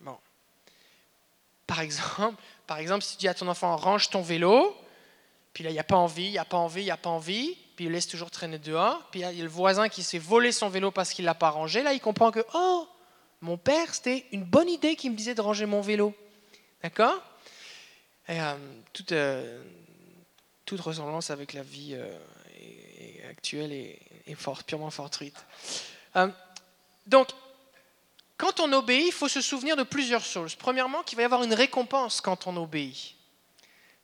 Bon. 0.00 0.16
Par 1.66 1.80
exemple, 1.80 2.42
par 2.66 2.78
exemple, 2.78 3.04
si 3.04 3.12
tu 3.12 3.20
dis 3.20 3.28
à 3.28 3.34
ton 3.34 3.48
enfant 3.48 3.76
range 3.76 4.10
ton 4.10 4.22
vélo, 4.22 4.76
puis 5.52 5.62
là, 5.64 5.70
il 5.70 5.74
n'y 5.74 5.78
a 5.78 5.84
pas 5.84 5.96
envie, 5.96 6.26
il 6.26 6.32
n'y 6.32 6.38
a 6.38 6.44
pas 6.44 6.56
envie, 6.56 6.82
il 6.82 6.86
n'y 6.86 6.90
a 6.90 6.96
pas 6.96 7.10
envie, 7.10 7.56
puis 7.76 7.84
il 7.84 7.92
laisse 7.92 8.08
toujours 8.08 8.30
traîner 8.30 8.58
dehors. 8.58 9.06
Puis 9.10 9.20
il 9.20 9.36
y 9.36 9.40
a 9.40 9.44
le 9.44 9.50
voisin 9.50 9.88
qui 9.88 10.02
s'est 10.02 10.18
volé 10.18 10.50
son 10.50 10.68
vélo 10.68 10.90
parce 10.90 11.12
qu'il 11.12 11.26
l'a 11.26 11.34
pas 11.34 11.50
rangé. 11.50 11.82
Là, 11.82 11.92
il 11.92 12.00
comprend 12.00 12.30
que, 12.32 12.44
oh, 12.54 12.88
mon 13.42 13.58
père, 13.58 13.94
c'était 13.94 14.24
une 14.32 14.44
bonne 14.44 14.68
idée 14.68 14.96
qui 14.96 15.10
me 15.10 15.14
disait 15.14 15.34
de 15.34 15.42
ranger 15.42 15.66
mon 15.66 15.82
vélo. 15.82 16.14
D'accord? 16.82 17.22
Euh, 18.30 18.56
toute, 18.92 19.12
euh, 19.12 19.62
toute, 20.64 20.80
ressemblance 20.80 21.30
avec 21.30 21.52
la 21.52 21.62
vie 21.62 21.94
euh, 21.94 23.30
actuelle 23.30 23.72
est, 23.72 24.34
fort, 24.34 24.64
purement 24.64 24.90
fortuite. 24.90 25.36
donc, 27.06 27.28
quand 28.36 28.60
on 28.60 28.72
obéit, 28.72 29.06
il 29.06 29.12
faut 29.12 29.28
se 29.28 29.40
souvenir 29.40 29.76
de 29.76 29.82
plusieurs 29.82 30.24
choses. 30.24 30.54
Premièrement, 30.54 31.02
qu'il 31.02 31.16
va 31.16 31.22
y 31.22 31.24
avoir 31.24 31.42
une 31.42 31.54
récompense 31.54 32.20
quand 32.20 32.46
on 32.46 32.56
obéit. 32.56 33.14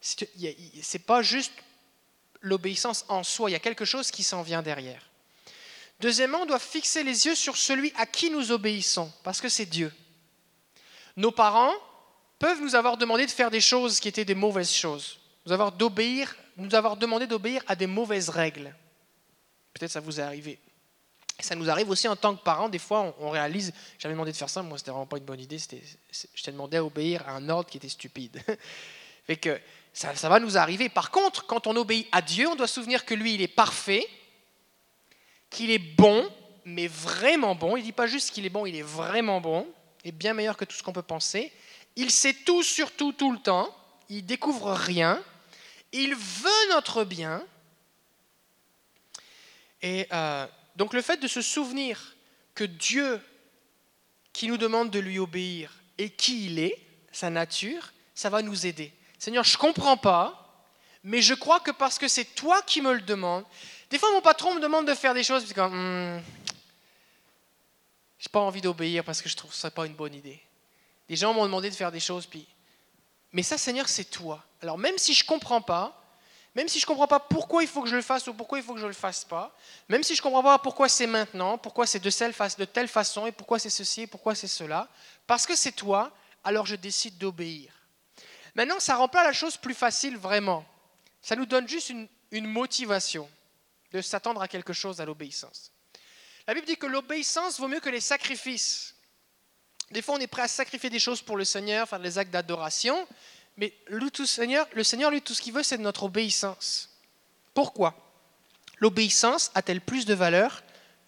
Ce 0.01 0.25
n'est 0.25 1.03
pas 1.05 1.23
juste 1.23 1.53
l'obéissance 2.43 3.05
en 3.09 3.23
soi, 3.23 3.51
il 3.51 3.55
y 3.55 3.57
a 3.57 3.61
quelque 3.61 3.85
chose 3.85 4.11
qui 4.11 4.23
s'en 4.23 4.43
vient 4.43 4.63
derrière. 4.63 5.09
Deuxièmement, 6.01 6.43
on 6.43 6.47
doit 6.47 6.59
fixer 6.59 7.05
les 7.05 7.27
yeux 7.27 7.35
sur 7.35 7.57
celui 7.57 7.93
à 7.97 8.07
qui 8.07 8.29
nous 8.29 8.51
obéissons, 8.51 9.11
parce 9.23 9.41
que 9.41 9.49
c'est 9.49 9.67
Dieu. 9.67 9.93
Nos 11.17 11.31
parents 11.31 11.73
peuvent 12.39 12.61
nous 12.61 12.75
avoir 12.75 12.97
demandé 12.97 13.25
de 13.25 13.31
faire 13.31 13.51
des 13.51 13.61
choses 13.61 14.01
qui 14.01 14.09
étaient 14.09 14.25
des 14.25 14.35
mauvaises 14.35 14.73
choses, 14.73 15.21
nous 15.47 15.53
avoir, 15.53 15.73
nous 16.57 16.75
avoir 16.75 16.97
demandé 16.97 17.27
d'obéir 17.27 17.63
à 17.69 17.77
des 17.77 17.87
mauvaises 17.87 18.29
règles. 18.29 18.75
Peut-être 19.73 19.93
ça 19.93 20.01
vous 20.01 20.19
est 20.19 20.23
arrivé. 20.23 20.59
Ça 21.41 21.55
nous 21.55 21.71
arrive 21.71 21.89
aussi 21.89 22.09
en 22.09 22.17
tant 22.17 22.35
que 22.37 22.43
parents, 22.43 22.69
des 22.69 22.79
fois 22.79 23.15
on, 23.21 23.31
réalise, 23.31 23.73
j'avais 23.99 24.15
demandé 24.15 24.33
de 24.33 24.37
faire 24.37 24.51
ça, 24.51 24.63
moi 24.63 24.79
c'était 24.79 24.91
vraiment 24.91 25.07
pas 25.07 25.19
une 25.19 25.25
bonne 25.25 25.41
idée, 25.41 25.59
je 25.59 26.43
t'ai 26.43 26.53
demandé 26.53 26.77
à 26.77 26.85
obéir 26.85 27.27
à 27.29 27.33
un 27.33 27.49
ordre 27.49 27.71
qui 27.71 27.79
était 27.79 27.89
stupide. 27.89 28.43
fait 29.27 29.37
que 29.37 29.61
ça, 29.93 30.29
va 30.29 30.41
nous 30.41 30.57
arriver. 30.57 30.89
Par 30.89 31.11
contre, 31.11 31.47
quand 31.47 31.67
on 31.67 31.77
obéit 31.77 32.09
à 32.13 32.23
Dieu, 32.23 32.49
on 32.49 32.57
doit 32.57 32.67
se 32.67 32.75
souvenir 32.75 33.05
que 33.05 33.15
lui, 33.15 33.35
il 33.35 33.43
est 33.43 33.49
parfait, 33.49 34.07
qu'il 35.51 35.71
est 35.71 35.79
bon, 35.79 36.29
mais 36.65 36.87
vraiment 36.87 37.55
bon. 37.55 37.77
Il 37.77 37.81
ne 37.81 37.87
dit 37.87 37.93
pas 37.93 38.07
juste 38.07 38.31
qu'il 38.31 38.47
est 38.47 38.51
bon, 38.51 38.65
il 38.65 38.75
est 38.75 38.83
vraiment 38.83 39.41
bon, 39.41 39.67
et 40.05 40.13
bien 40.13 40.33
meilleur 40.33 40.57
que 40.57 40.65
tout 40.65 40.77
ce 40.77 40.83
qu'on 40.83 40.93
peut 40.93 41.03
penser. 41.03 41.53
Il 41.97 42.11
sait 42.11 42.33
tout 42.33 42.63
sur 42.63 42.91
tout, 42.93 43.13
tout 43.13 43.33
le 43.33 43.39
temps. 43.39 43.75
Il 44.09 44.25
découvre 44.25 44.73
rien. 44.73 45.23
Il 45.93 46.15
veut 46.15 46.69
notre 46.71 47.05
bien. 47.05 47.45
Et 49.83 50.07
euh, 50.13 50.47
donc 50.77 50.95
le 50.95 51.03
fait 51.03 51.19
de 51.19 51.29
se 51.29 51.43
souvenir 51.43 52.17
que 52.55 52.65
Dieu, 52.65 53.21
qui 54.33 54.49
nous 54.49 54.57
demande 54.57 54.91
de 54.91 54.99
lui 54.99 55.19
obéir, 55.19 55.73
et 55.99 56.09
qui 56.09 56.47
il 56.47 56.59
est, 56.59 56.79
sa 57.13 57.29
nature, 57.29 57.93
ça 58.15 58.31
va 58.31 58.41
nous 58.41 58.67
aider. 58.67 58.93
Seigneur, 59.23 59.45
je 59.45 59.57
ne 59.57 59.61
comprends 59.61 59.97
pas, 59.97 60.67
mais 61.05 61.23
je 61.23 61.35
crois 61.35 61.61
que 61.61 61.71
parce 61.71 61.97
que 61.97 62.09
c'est 62.09 62.25
toi 62.25 62.61
qui 62.63 62.83
me 62.83 62.93
le 62.93 63.03
demandes. 63.03 63.45
Des 63.89 63.97
fois, 63.97 64.11
mon 64.11 64.21
patron 64.21 64.53
me 64.57 64.61
demande 64.61 64.85
de 64.85 64.95
faire 64.95 65.15
des 65.15 65.23
choses, 65.23 65.45
puis 65.45 65.55
comme, 65.55 66.17
hmm, 66.17 66.21
pas 68.33 68.41
envie 68.41 68.61
d'obéir 68.61 69.05
parce 69.05 69.23
que 69.23 69.29
je 69.29 69.37
trouve 69.37 69.55
pas 69.71 69.87
une 69.87 69.95
bonne 69.95 70.15
idée. 70.15 70.43
Des 71.09 71.15
gens 71.15 71.33
m'ont 71.33 71.45
demandé 71.45 71.71
de 71.71 71.75
faire 71.77 71.93
des 71.93 72.01
choses, 72.01 72.27
puis. 72.27 72.49
Mais 73.31 73.45
ça, 73.45 73.57
Seigneur, 73.57 73.89
c'est 73.89 74.07
toi. 74.07 74.43
Alors 74.61 74.77
même 74.77 74.99
si 74.99 75.15
je 75.15 75.25
comprends 75.25 75.63
pas, 75.63 76.03
même 76.57 76.67
si 76.67 76.81
je 76.81 76.87
comprends 76.87 77.07
pas 77.07 77.21
pourquoi 77.21 77.63
il 77.63 77.69
faut 77.69 77.83
que 77.83 77.89
je 77.89 77.95
le 77.95 78.03
fasse 78.03 78.27
ou 78.27 78.35
pourquoi 78.35 78.59
il 78.59 78.65
faut 78.65 78.75
que 78.75 78.81
je 78.81 78.89
le 78.89 78.93
fasse 78.93 79.25
pas, 79.25 79.57
même 79.89 80.03
si 80.03 80.17
je 80.17 80.21
comprends 80.21 80.43
pas 80.43 80.59
pourquoi 80.59 80.89
c'est 80.89 81.07
maintenant, 81.07 81.59
pourquoi 81.59 81.87
c'est 81.87 82.01
de, 82.01 82.59
de 82.59 82.65
telle 82.65 82.89
façon 82.89 83.29
et 83.29 83.31
pourquoi 83.31 83.61
c'est 83.61 83.71
ceci 83.71 84.01
et 84.01 84.07
pourquoi 84.09 84.35
c'est 84.35 84.49
cela, 84.49 84.89
parce 85.29 85.47
que 85.47 85.55
c'est 85.55 85.71
toi, 85.71 86.11
alors 86.43 86.67
je 86.67 86.75
décide 86.75 87.19
d'obéir. 87.19 87.73
Maintenant, 88.55 88.81
ça 88.81 88.97
rend 88.97 89.09
pas 89.09 89.25
la 89.25 89.33
chose 89.33 89.57
plus 89.57 89.75
facile 89.75 90.17
vraiment. 90.17 90.65
Ça 91.23 91.37
nous 91.37 91.47
donne 91.47 91.69
juste 91.69 91.91
une, 91.91 92.09
motivation 92.47 93.29
de 93.93 94.01
s'attendre 94.01 94.41
à 94.41 94.49
quelque 94.49 94.73
chose 94.73 95.01
à 95.01 95.05
l'obéissance. 95.05 95.71
La 96.47 96.55
Bible 96.55 96.67
dit 96.67 96.77
que 96.77 96.87
l'obéissance 96.87 97.61
vaut 97.61 97.69
mieux 97.69 97.81
que 97.81 97.91
les 97.91 98.01
sacrifices. 98.01 98.95
Des 99.91 100.01
fois, 100.01 100.17
on 100.17 100.19
est 100.19 100.27
prêt 100.27 100.43
à 100.43 100.49
sacrifier 100.49 100.89
des 100.89 100.99
choses 100.99 101.21
pour 101.21 101.37
le 101.37 101.45
Seigneur, 101.45 101.87
faire 101.89 102.01
des 102.01 102.17
actes 102.17 102.31
d'adoration, 102.31 103.07
mais 103.59 103.75
le, 103.87 104.09
Seigneur, 104.25 104.67
le 104.73 104.83
Seigneur, 104.83 105.11
lui, 105.11 105.21
tout 105.21 105.35
ce 105.35 105.43
qu'il 105.43 105.53
veut, 105.53 105.63
c'est 105.63 105.77
notre 105.77 106.05
obéissance. 106.05 106.89
Pourquoi? 107.53 107.95
L'obéissance 108.79 109.51
a-t-elle 109.55 109.83
plus 109.83 110.07
de 110.07 110.15
valeur 110.15 110.63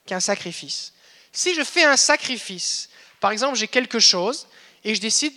qu'un 0.07 0.21
sacrifice? 0.21 0.93
Si 1.33 1.55
je 1.55 1.65
fais 1.65 1.85
un 1.85 1.97
sacrifice, 1.97 2.91
par 3.19 3.31
exemple, 3.31 3.57
j'ai 3.57 3.69
quelque 3.69 3.99
chose 3.99 4.47
et 4.85 4.95
je 4.95 5.01
décide 5.01 5.35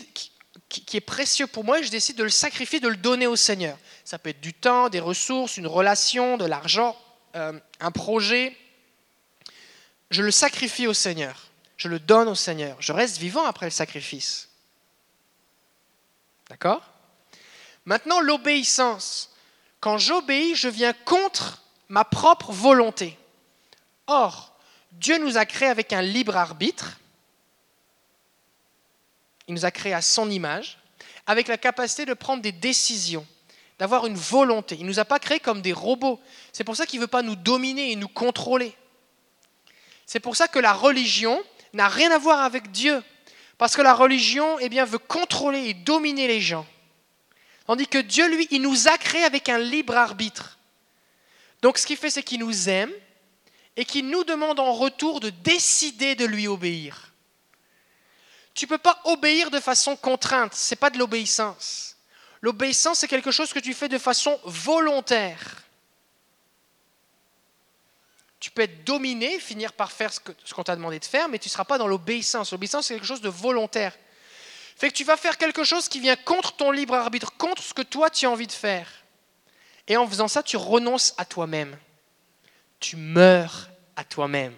qui 0.69 0.97
est 0.97 1.01
précieux 1.01 1.47
pour 1.47 1.63
moi 1.63 1.79
et 1.79 1.83
je 1.83 1.91
décide 1.91 2.17
de 2.17 2.23
le 2.23 2.29
sacrifier, 2.29 2.79
de 2.79 2.89
le 2.89 2.97
donner 2.97 3.27
au 3.27 3.35
Seigneur. 3.35 3.77
Ça 4.03 4.19
peut 4.19 4.29
être 4.29 4.41
du 4.41 4.53
temps, 4.53 4.89
des 4.89 4.99
ressources, 4.99 5.57
une 5.57 5.67
relation, 5.67 6.37
de 6.37 6.45
l'argent, 6.45 6.97
euh, 7.35 7.57
un 7.79 7.91
projet, 7.91 8.55
je 10.09 10.23
le 10.23 10.31
sacrifie 10.31 10.87
au 10.87 10.93
Seigneur, 10.93 11.47
je 11.75 11.87
le 11.87 11.99
donne 11.99 12.27
au 12.27 12.35
Seigneur, 12.35 12.77
je 12.79 12.93
reste 12.93 13.17
vivant 13.17 13.45
après 13.45 13.65
le 13.65 13.71
sacrifice. 13.71 14.49
D'accord? 16.49 16.81
Maintenant, 17.85 18.19
l'obéissance. 18.21 19.33
Quand 19.79 19.97
j'obéis, 19.97 20.55
je 20.55 20.69
viens 20.69 20.93
contre 20.93 21.61
ma 21.89 22.03
propre 22.03 22.51
volonté. 22.51 23.17
Or, 24.07 24.53
Dieu 24.93 25.17
nous 25.19 25.37
a 25.37 25.45
créés 25.45 25.69
avec 25.69 25.93
un 25.93 26.01
libre 26.01 26.35
arbitre. 26.35 26.99
Il 29.47 29.53
nous 29.53 29.65
a 29.65 29.71
créés 29.71 29.93
à 29.93 30.01
son 30.01 30.29
image, 30.29 30.77
avec 31.25 31.47
la 31.47 31.57
capacité 31.57 32.05
de 32.05 32.13
prendre 32.13 32.41
des 32.41 32.51
décisions, 32.51 33.25
d'avoir 33.79 34.05
une 34.05 34.15
volonté. 34.15 34.75
Il 34.75 34.83
ne 34.83 34.89
nous 34.89 34.99
a 34.99 35.05
pas 35.05 35.19
créés 35.19 35.39
comme 35.39 35.61
des 35.61 35.73
robots. 35.73 36.19
C'est 36.51 36.63
pour 36.63 36.75
ça 36.75 36.85
qu'il 36.85 36.99
ne 36.99 37.03
veut 37.03 37.09
pas 37.09 37.21
nous 37.21 37.35
dominer 37.35 37.91
et 37.91 37.95
nous 37.95 38.07
contrôler. 38.07 38.75
C'est 40.05 40.19
pour 40.19 40.35
ça 40.35 40.47
que 40.47 40.59
la 40.59 40.73
religion 40.73 41.41
n'a 41.73 41.87
rien 41.87 42.11
à 42.11 42.17
voir 42.17 42.41
avec 42.41 42.71
Dieu. 42.71 43.03
Parce 43.57 43.75
que 43.75 43.81
la 43.81 43.93
religion 43.93 44.57
eh 44.59 44.69
veut 44.69 44.97
contrôler 44.97 45.69
et 45.69 45.73
dominer 45.73 46.27
les 46.27 46.41
gens. 46.41 46.65
Tandis 47.65 47.87
que 47.87 47.97
Dieu, 47.97 48.29
lui, 48.29 48.47
il 48.51 48.61
nous 48.61 48.87
a 48.87 48.97
créés 48.97 49.23
avec 49.23 49.49
un 49.49 49.57
libre 49.57 49.95
arbitre. 49.95 50.57
Donc 51.61 51.77
ce 51.77 51.85
qu'il 51.85 51.97
fait, 51.97 52.09
c'est 52.09 52.23
qu'il 52.23 52.39
nous 52.39 52.69
aime 52.69 52.91
et 53.75 53.83
qu'il 53.83 54.09
nous 54.09 54.23
demande 54.23 54.59
en 54.59 54.73
retour 54.73 55.19
de 55.19 55.29
décider 55.29 56.15
de 56.15 56.25
lui 56.25 56.47
obéir. 56.47 57.06
Tu 58.57 58.65
ne 58.65 58.69
peux 58.69 58.79
pas 58.79 58.99
obéir 59.03 59.51
de 59.51 59.59
façon 59.59 59.95
contrainte, 59.95 60.55
ce 60.55 60.73
n'est 60.73 60.77
pas 60.77 60.89
de 60.89 60.97
l'obéissance. 60.97 61.95
L'obéissance, 62.41 62.97
c'est 62.97 63.07
quelque 63.07 63.29
chose 63.29 63.53
que 63.53 63.59
tu 63.59 63.75
fais 63.75 63.87
de 63.87 63.99
façon 63.99 64.39
volontaire. 64.45 65.61
Tu 68.39 68.49
peux 68.49 68.63
être 68.63 68.83
dominé, 68.83 69.39
finir 69.39 69.73
par 69.73 69.91
faire 69.91 70.11
ce 70.11 70.19
qu'on 70.55 70.63
t'a 70.63 70.75
demandé 70.75 70.97
de 70.97 71.05
faire, 71.05 71.29
mais 71.29 71.37
tu 71.37 71.49
ne 71.49 71.51
seras 71.51 71.65
pas 71.65 71.77
dans 71.77 71.85
l'obéissance. 71.85 72.51
L'obéissance, 72.51 72.87
c'est 72.87 72.95
quelque 72.95 73.05
chose 73.05 73.21
de 73.21 73.29
volontaire. 73.29 73.95
Fait 74.75 74.89
que 74.89 74.95
tu 74.95 75.03
vas 75.03 75.17
faire 75.17 75.37
quelque 75.37 75.63
chose 75.63 75.87
qui 75.87 75.99
vient 75.99 76.15
contre 76.15 76.55
ton 76.55 76.71
libre 76.71 76.95
arbitre, 76.95 77.37
contre 77.37 77.61
ce 77.61 77.75
que 77.75 77.83
toi 77.83 78.09
tu 78.09 78.25
as 78.25 78.31
envie 78.31 78.47
de 78.47 78.51
faire. 78.51 78.89
Et 79.87 79.97
en 79.97 80.07
faisant 80.07 80.27
ça, 80.27 80.41
tu 80.41 80.57
renonces 80.57 81.13
à 81.19 81.25
toi-même. 81.25 81.77
Tu 82.79 82.95
meurs 82.95 83.69
à 83.95 84.03
toi-même. 84.03 84.55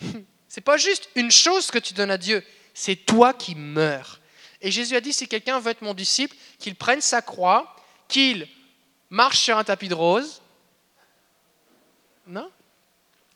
C'est 0.48 0.62
pas 0.62 0.76
juste 0.76 1.10
une 1.14 1.30
chose 1.30 1.70
que 1.70 1.78
tu 1.78 1.94
donnes 1.94 2.10
à 2.10 2.18
Dieu, 2.18 2.44
c'est 2.74 2.96
toi 2.96 3.34
qui 3.34 3.54
meurs. 3.54 4.20
Et 4.60 4.70
Jésus 4.70 4.96
a 4.96 5.00
dit 5.00 5.12
si 5.12 5.28
quelqu'un 5.28 5.60
veut 5.60 5.70
être 5.70 5.82
mon 5.82 5.94
disciple, 5.94 6.34
qu'il 6.58 6.74
prenne 6.74 7.00
sa 7.00 7.22
croix, 7.22 7.76
qu'il 8.08 8.48
marche 9.10 9.38
sur 9.38 9.56
un 9.58 9.64
tapis 9.64 9.88
de 9.88 9.94
rose, 9.94 10.40
non? 12.26 12.50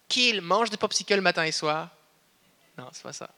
Qu'il 0.09 0.42
mange 0.42 0.71
des 0.71 0.76
popsicles 0.76 1.21
matin 1.21 1.45
et 1.45 1.52
soir 1.52 1.88
Non, 2.76 2.88
c'est 2.92 3.02
pas 3.02 3.12
ça. 3.12 3.31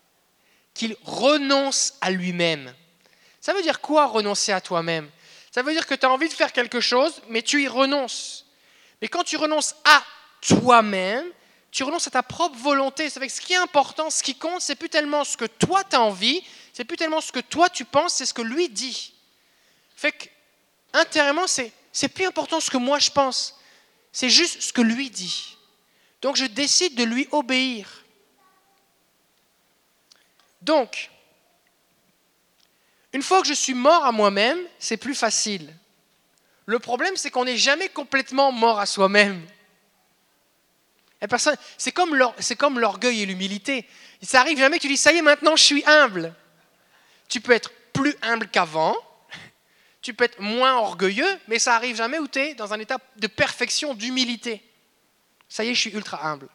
Qu'il 0.72 0.96
renonce 1.04 1.94
à 2.00 2.10
lui-même. 2.10 2.74
Ça 3.40 3.52
veut 3.52 3.62
dire 3.62 3.80
quoi 3.80 4.06
renoncer 4.06 4.52
à 4.52 4.60
toi-même? 4.60 5.10
Ça 5.52 5.62
veut 5.62 5.72
dire 5.72 5.86
que 5.86 5.94
tu 5.94 6.04
as 6.04 6.10
envie 6.10 6.28
de 6.28 6.34
faire 6.34 6.52
quelque 6.52 6.80
chose, 6.80 7.22
mais 7.28 7.42
tu 7.42 7.62
y 7.62 7.68
renonces. 7.68 8.46
Mais 9.00 9.08
quand 9.08 9.22
tu 9.22 9.36
renonces 9.36 9.76
à 9.84 10.02
toi-même, 10.40 11.26
tu 11.74 11.82
renonces 11.82 12.06
à 12.06 12.10
ta 12.12 12.22
propre 12.22 12.56
volonté. 12.56 13.10
C'est 13.10 13.28
ce 13.28 13.40
qui 13.40 13.52
est 13.52 13.56
important, 13.56 14.08
ce 14.08 14.22
qui 14.22 14.36
compte, 14.36 14.60
c'est 14.62 14.76
plus 14.76 14.88
tellement 14.88 15.24
ce 15.24 15.36
que 15.36 15.44
toi 15.44 15.82
tu 15.82 15.96
as 15.96 16.00
envie, 16.00 16.40
c'est 16.72 16.84
plus 16.84 16.96
tellement 16.96 17.20
ce 17.20 17.32
que 17.32 17.40
toi 17.40 17.68
tu 17.68 17.84
penses, 17.84 18.14
c'est 18.14 18.26
ce 18.26 18.32
que 18.32 18.42
lui 18.42 18.68
dit. 18.68 19.12
Fait 19.96 20.12
que, 20.12 20.28
intérieurement, 20.92 21.48
c'est, 21.48 21.72
c'est 21.92 22.08
plus 22.08 22.26
important 22.26 22.60
ce 22.60 22.70
que 22.70 22.76
moi 22.76 23.00
je 23.00 23.10
pense. 23.10 23.58
C'est 24.12 24.30
juste 24.30 24.62
ce 24.62 24.72
que 24.72 24.82
lui 24.82 25.10
dit. 25.10 25.56
Donc 26.22 26.36
je 26.36 26.44
décide 26.44 26.94
de 26.94 27.02
lui 27.02 27.26
obéir. 27.32 28.04
Donc, 30.62 31.10
une 33.12 33.22
fois 33.22 33.42
que 33.42 33.48
je 33.48 33.52
suis 33.52 33.74
mort 33.74 34.04
à 34.04 34.12
moi-même, 34.12 34.60
c'est 34.78 34.96
plus 34.96 35.16
facile. 35.16 35.74
Le 36.66 36.78
problème, 36.78 37.16
c'est 37.16 37.32
qu'on 37.32 37.44
n'est 37.44 37.56
jamais 37.56 37.88
complètement 37.88 38.52
mort 38.52 38.78
à 38.78 38.86
soi-même. 38.86 39.44
C'est 41.78 41.92
comme 41.92 42.78
l'orgueil 42.78 43.22
et 43.22 43.26
l'humilité. 43.26 43.86
Ça 44.22 44.40
arrive 44.40 44.58
jamais 44.58 44.76
que 44.78 44.82
tu 44.82 44.88
dis, 44.88 44.96
ça 44.96 45.12
y 45.12 45.18
est, 45.18 45.22
maintenant 45.22 45.56
je 45.56 45.64
suis 45.64 45.84
humble. 45.86 46.34
Tu 47.28 47.40
peux 47.40 47.52
être 47.52 47.70
plus 47.92 48.14
humble 48.22 48.48
qu'avant, 48.48 48.96
tu 50.02 50.12
peux 50.12 50.24
être 50.24 50.40
moins 50.40 50.76
orgueilleux, 50.76 51.40
mais 51.48 51.58
ça 51.58 51.76
arrive 51.76 51.96
jamais 51.96 52.18
où 52.18 52.28
tu 52.28 52.38
es 52.38 52.54
dans 52.54 52.74
un 52.74 52.78
état 52.78 52.98
de 53.16 53.26
perfection, 53.26 53.94
d'humilité. 53.94 54.62
Ça 55.48 55.64
y 55.64 55.68
est, 55.68 55.74
je 55.74 55.80
suis 55.80 55.92
ultra 55.92 56.26
humble. 56.26 56.48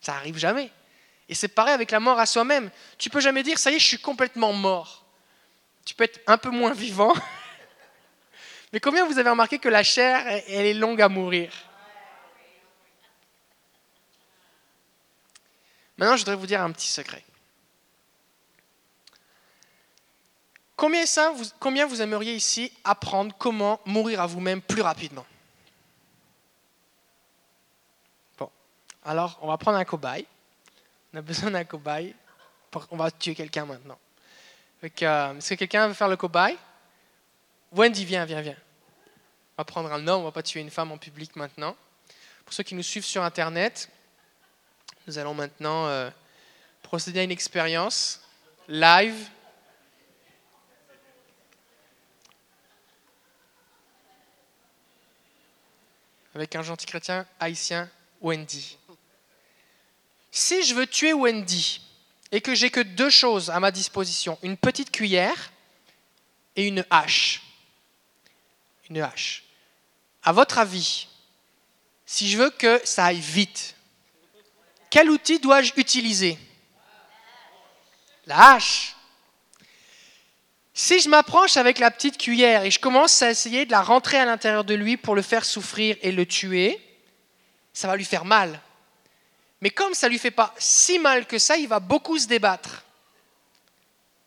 Ça 0.00 0.14
arrive 0.14 0.38
jamais. 0.38 0.70
Et 1.28 1.34
c'est 1.34 1.48
pareil 1.48 1.74
avec 1.74 1.90
la 1.90 2.00
mort 2.00 2.18
à 2.18 2.26
soi-même. 2.26 2.70
Tu 2.96 3.10
peux 3.10 3.20
jamais 3.20 3.42
dire, 3.42 3.58
ça 3.58 3.70
y 3.70 3.74
est, 3.74 3.78
je 3.78 3.86
suis 3.86 3.98
complètement 3.98 4.52
mort. 4.52 5.04
Tu 5.84 5.94
peux 5.94 6.04
être 6.04 6.20
un 6.26 6.38
peu 6.38 6.50
moins 6.50 6.72
vivant. 6.72 7.14
Mais 8.72 8.80
combien 8.80 9.04
vous 9.06 9.18
avez 9.18 9.30
remarqué 9.30 9.58
que 9.58 9.68
la 9.68 9.82
chair, 9.82 10.26
elle 10.48 10.66
est 10.66 10.74
longue 10.74 11.00
à 11.02 11.08
mourir? 11.08 11.52
Maintenant, 15.98 16.16
je 16.16 16.20
voudrais 16.20 16.36
vous 16.36 16.46
dire 16.46 16.62
un 16.62 16.70
petit 16.70 16.86
secret. 16.86 17.24
Combien, 20.76 21.04
ça, 21.06 21.32
vous, 21.32 21.44
combien 21.58 21.86
vous 21.86 22.00
aimeriez 22.00 22.34
ici 22.34 22.72
apprendre 22.84 23.34
comment 23.36 23.80
mourir 23.84 24.20
à 24.20 24.26
vous-même 24.28 24.62
plus 24.62 24.80
rapidement 24.80 25.26
Bon, 28.38 28.48
alors 29.04 29.40
on 29.42 29.48
va 29.48 29.58
prendre 29.58 29.76
un 29.76 29.84
cobaye. 29.84 30.24
On 31.12 31.18
a 31.18 31.22
besoin 31.22 31.50
d'un 31.50 31.64
cobaye. 31.64 32.14
On 32.92 32.96
va 32.96 33.10
tuer 33.10 33.34
quelqu'un 33.34 33.64
maintenant. 33.64 33.98
Euh, 34.84 35.34
est-ce 35.36 35.50
que 35.50 35.54
quelqu'un 35.56 35.88
veut 35.88 35.94
faire 35.94 36.08
le 36.08 36.16
cobaye 36.16 36.56
Wendy, 37.72 38.04
viens, 38.04 38.24
viens, 38.24 38.40
viens. 38.40 38.56
On 39.56 39.62
va 39.62 39.64
prendre 39.64 39.92
un 39.92 40.06
homme, 40.06 40.20
on 40.20 40.24
va 40.24 40.32
pas 40.32 40.44
tuer 40.44 40.60
une 40.60 40.70
femme 40.70 40.92
en 40.92 40.98
public 40.98 41.34
maintenant. 41.34 41.76
Pour 42.44 42.54
ceux 42.54 42.62
qui 42.62 42.76
nous 42.76 42.84
suivent 42.84 43.04
sur 43.04 43.24
Internet, 43.24 43.90
nous 45.08 45.18
allons 45.18 45.32
maintenant 45.32 45.86
euh, 45.86 46.10
procéder 46.82 47.20
à 47.20 47.22
une 47.22 47.30
expérience 47.30 48.20
live. 48.68 49.16
Avec 56.34 56.54
un 56.54 56.62
gentil 56.62 56.84
chrétien 56.84 57.26
haïtien, 57.40 57.88
Wendy. 58.20 58.76
Si 60.30 60.62
je 60.62 60.74
veux 60.74 60.86
tuer 60.86 61.14
Wendy 61.14 61.80
et 62.30 62.42
que 62.42 62.54
j'ai 62.54 62.68
que 62.68 62.80
deux 62.80 63.10
choses 63.10 63.48
à 63.48 63.58
ma 63.60 63.70
disposition, 63.70 64.38
une 64.42 64.58
petite 64.58 64.90
cuillère 64.90 65.52
et 66.54 66.66
une 66.66 66.84
hache, 66.90 67.42
une 68.90 69.00
hache. 69.00 69.44
À 70.22 70.32
votre 70.32 70.58
avis, 70.58 71.08
si 72.04 72.28
je 72.28 72.36
veux 72.36 72.50
que 72.50 72.78
ça 72.84 73.06
aille 73.06 73.20
vite, 73.20 73.74
quel 74.90 75.10
outil 75.10 75.38
dois-je 75.38 75.72
utiliser? 75.76 76.38
La 78.26 78.52
hache. 78.52 78.94
Si 80.74 81.00
je 81.00 81.08
m'approche 81.08 81.56
avec 81.56 81.78
la 81.78 81.90
petite 81.90 82.18
cuillère 82.18 82.62
et 82.62 82.70
je 82.70 82.78
commence 82.78 83.20
à 83.22 83.30
essayer 83.30 83.66
de 83.66 83.72
la 83.72 83.82
rentrer 83.82 84.18
à 84.18 84.24
l'intérieur 84.24 84.64
de 84.64 84.74
lui 84.74 84.96
pour 84.96 85.16
le 85.16 85.22
faire 85.22 85.44
souffrir 85.44 85.96
et 86.02 86.12
le 86.12 86.24
tuer, 86.24 86.80
ça 87.72 87.88
va 87.88 87.96
lui 87.96 88.04
faire 88.04 88.24
mal. 88.24 88.60
Mais 89.60 89.70
comme 89.70 89.94
ça 89.94 90.06
ne 90.06 90.12
lui 90.12 90.18
fait 90.18 90.30
pas 90.30 90.54
si 90.56 90.98
mal 90.98 91.26
que 91.26 91.38
ça, 91.38 91.56
il 91.56 91.66
va 91.66 91.80
beaucoup 91.80 92.16
se 92.16 92.28
débattre. 92.28 92.84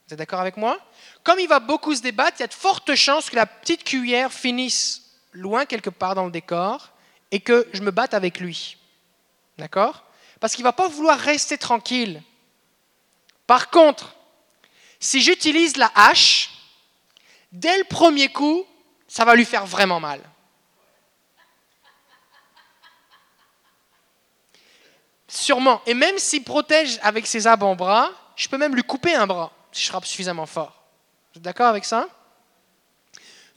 Vous 0.08 0.14
êtes 0.14 0.20
d'accord 0.20 0.42
avec 0.42 0.58
moi? 0.58 0.78
Comme 1.24 1.40
il 1.40 1.48
va 1.48 1.60
beaucoup 1.60 1.96
se 1.96 2.02
débattre, 2.02 2.38
il 2.40 2.42
y 2.42 2.44
a 2.44 2.48
de 2.48 2.54
fortes 2.54 2.96
chances 2.96 3.30
que 3.30 3.38
la 3.38 3.46
petite 3.46 3.86
cuillère 3.86 4.34
finisse 4.34 5.04
loin 5.32 5.66
quelque 5.66 5.90
part 5.90 6.16
dans 6.16 6.26
le 6.26 6.32
décor 6.32 6.90
et 7.32 7.40
que 7.40 7.66
je 7.72 7.82
me 7.82 7.92
batte 7.92 8.14
avec 8.14 8.42
lui. 8.42 8.76
D'accord? 9.58 10.04
Parce 10.42 10.56
qu'il 10.56 10.64
ne 10.64 10.70
va 10.70 10.74
pas 10.74 10.88
vouloir 10.88 11.20
rester 11.20 11.58
tranquille. 11.58 12.22
Par 13.46 13.70
contre, 13.70 14.16
si 15.00 15.22
j'utilise 15.22 15.78
la 15.78 15.92
hache, 15.94 16.50
dès 17.52 17.78
le 17.78 17.84
premier 17.84 18.28
coup, 18.28 18.66
ça 19.08 19.24
va 19.24 19.36
lui 19.36 19.46
faire 19.46 19.68
vraiment 19.68 20.00
mal. 20.00 20.20
Sûrement. 25.28 25.82
Et 25.86 25.94
même 25.94 26.18
s'il 26.18 26.44
protège 26.44 27.00
avec 27.04 27.28
ses 27.28 27.46
avant-bras, 27.46 28.10
je 28.36 28.50
peux 28.50 28.58
même 28.58 28.76
lui 28.76 28.84
couper 28.84 29.14
un 29.14 29.28
bras 29.28 29.52
si 29.72 29.84
je 29.84 29.90
frappe 29.90 30.06
suffisamment 30.06 30.48
fort. 30.48 30.84
Vous 31.32 31.38
êtes 31.38 31.44
d'accord 31.44 31.68
avec 31.68 31.86
ça? 31.86 32.08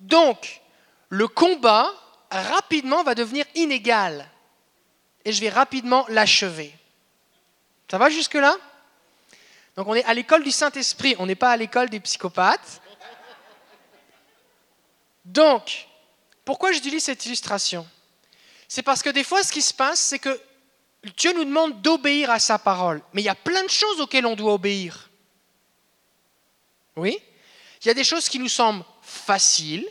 Donc, 0.01 0.61
le 1.09 1.29
combat 1.29 1.91
rapidement 2.31 3.03
va 3.03 3.15
devenir 3.15 3.47
inégal 3.55 4.31
et 5.25 5.33
je 5.33 5.41
vais 5.41 5.49
rapidement 5.49 6.05
l'achever. 6.09 6.75
Ça 7.91 7.99
va 7.99 8.11
jusque-là? 8.11 8.57
Donc 9.77 9.89
on 9.89 9.95
est 9.95 10.05
à 10.05 10.15
l'école 10.15 10.45
du 10.45 10.51
Saint-Esprit, 10.51 11.17
on 11.19 11.27
n'est 11.27 11.35
pas 11.35 11.51
à 11.51 11.57
l'école 11.57 11.91
des 11.91 12.01
psychopathes. 12.01 12.81
Donc, 15.25 15.89
pourquoi 16.45 16.73
j'utilise 16.73 17.05
cette 17.05 17.25
illustration? 17.25 17.87
C'est 18.69 18.83
parce 18.83 19.03
que 19.03 19.11
des 19.11 19.25
fois, 19.25 19.43
ce 19.43 19.53
qui 19.53 19.63
se 19.63 19.73
passe, 19.73 20.01
c'est 20.01 20.19
que 20.19 20.41
Dieu 21.17 21.33
nous 21.33 21.45
demande 21.45 21.81
d'obéir 21.81 22.31
à 22.31 22.39
sa 22.39 22.59
parole, 22.59 23.03
mais 23.13 23.23
il 23.23 23.25
y 23.25 23.31
a 23.31 23.35
plein 23.35 23.63
de 23.63 23.71
choses 23.71 24.01
auxquelles 24.01 24.27
on 24.27 24.37
doit 24.37 24.55
obéir. 24.55 25.11
Oui? 26.97 27.19
Il 27.83 27.89
y 27.89 27.91
a 27.91 27.95
des 27.95 28.05
choses 28.05 28.29
qui 28.29 28.39
nous 28.39 28.49
semblent 28.49 28.85
faciles, 29.03 29.87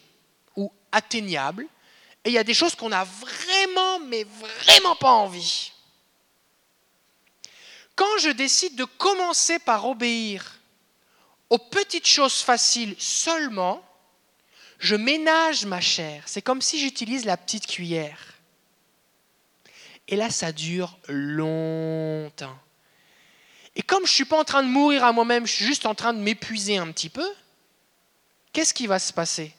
atteignable, 0.91 1.67
et 2.25 2.29
il 2.29 2.33
y 2.33 2.37
a 2.37 2.43
des 2.43 2.53
choses 2.53 2.75
qu'on 2.75 2.91
a 2.91 3.03
vraiment, 3.03 3.99
mais 3.99 4.23
vraiment 4.23 4.95
pas 4.95 5.11
envie. 5.11 5.71
Quand 7.95 8.17
je 8.19 8.29
décide 8.29 8.75
de 8.75 8.85
commencer 8.85 9.59
par 9.59 9.87
obéir 9.87 10.59
aux 11.49 11.57
petites 11.57 12.07
choses 12.07 12.41
faciles 12.41 12.95
seulement, 12.97 13.83
je 14.79 14.95
ménage 14.95 15.65
ma 15.65 15.81
chair. 15.81 16.23
C'est 16.25 16.41
comme 16.41 16.61
si 16.61 16.79
j'utilise 16.79 17.25
la 17.25 17.37
petite 17.37 17.67
cuillère. 17.67 18.33
Et 20.07 20.15
là, 20.15 20.29
ça 20.29 20.51
dure 20.51 20.97
longtemps. 21.07 22.57
Et 23.75 23.81
comme 23.81 24.05
je 24.05 24.11
ne 24.11 24.15
suis 24.15 24.25
pas 24.25 24.39
en 24.39 24.43
train 24.43 24.63
de 24.63 24.67
mourir 24.67 25.03
à 25.03 25.11
moi-même, 25.11 25.45
je 25.45 25.53
suis 25.53 25.65
juste 25.65 25.85
en 25.85 25.95
train 25.95 26.13
de 26.13 26.19
m'épuiser 26.19 26.77
un 26.77 26.91
petit 26.91 27.09
peu, 27.09 27.27
qu'est-ce 28.51 28.73
qui 28.73 28.87
va 28.87 28.99
se 28.99 29.13
passer? 29.13 29.53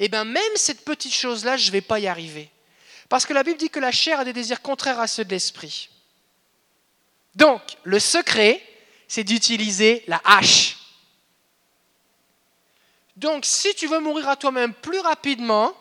Eh 0.00 0.08
bien 0.08 0.24
même 0.24 0.56
cette 0.56 0.84
petite 0.84 1.14
chose-là, 1.14 1.56
je 1.58 1.66
ne 1.66 1.72
vais 1.72 1.82
pas 1.82 2.00
y 2.00 2.08
arriver. 2.08 2.50
Parce 3.10 3.26
que 3.26 3.34
la 3.34 3.42
Bible 3.42 3.58
dit 3.58 3.70
que 3.70 3.78
la 3.78 3.92
chair 3.92 4.18
a 4.18 4.24
des 4.24 4.32
désirs 4.32 4.62
contraires 4.62 4.98
à 4.98 5.06
ceux 5.06 5.24
de 5.24 5.30
l'esprit. 5.30 5.90
Donc, 7.34 7.60
le 7.84 7.98
secret, 8.00 8.62
c'est 9.06 9.24
d'utiliser 9.24 10.02
la 10.08 10.20
hache. 10.24 10.78
Donc, 13.16 13.44
si 13.44 13.74
tu 13.74 13.86
veux 13.86 14.00
mourir 14.00 14.28
à 14.28 14.36
toi-même 14.36 14.72
plus 14.72 15.00
rapidement, 15.00 15.74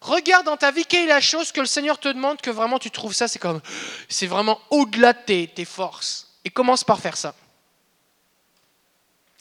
regarde 0.00 0.46
dans 0.46 0.56
ta 0.56 0.70
vie 0.70 0.86
quelle 0.86 1.04
est 1.04 1.08
la 1.08 1.20
chose 1.20 1.52
que 1.52 1.60
le 1.60 1.66
Seigneur 1.66 1.98
te 1.98 2.08
demande 2.08 2.40
que 2.40 2.50
vraiment 2.50 2.78
tu 2.78 2.90
trouves 2.90 3.12
ça, 3.12 3.28
c'est 3.28 3.38
comme, 3.38 3.60
c'est 4.08 4.26
vraiment 4.26 4.58
au-delà 4.70 5.12
de 5.12 5.18
tes, 5.26 5.48
tes 5.48 5.66
forces. 5.66 6.28
Et 6.46 6.50
commence 6.50 6.82
par 6.82 7.00
faire 7.00 7.18
ça. 7.18 7.34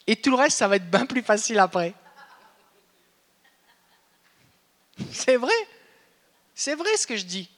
Et 0.08 0.18
tout 0.18 0.32
le 0.32 0.36
reste, 0.36 0.58
ça 0.58 0.68
va 0.68 0.76
être 0.76 0.90
bien 0.90 1.06
plus 1.06 1.22
facile 1.22 1.60
après. 1.60 1.94
C'est 5.12 5.38
vrai. 5.38 5.54
C'est 6.56 6.76
vrai 6.76 6.96
ce 6.98 7.08
que 7.08 7.16
je 7.16 7.26
dis. 7.26 7.50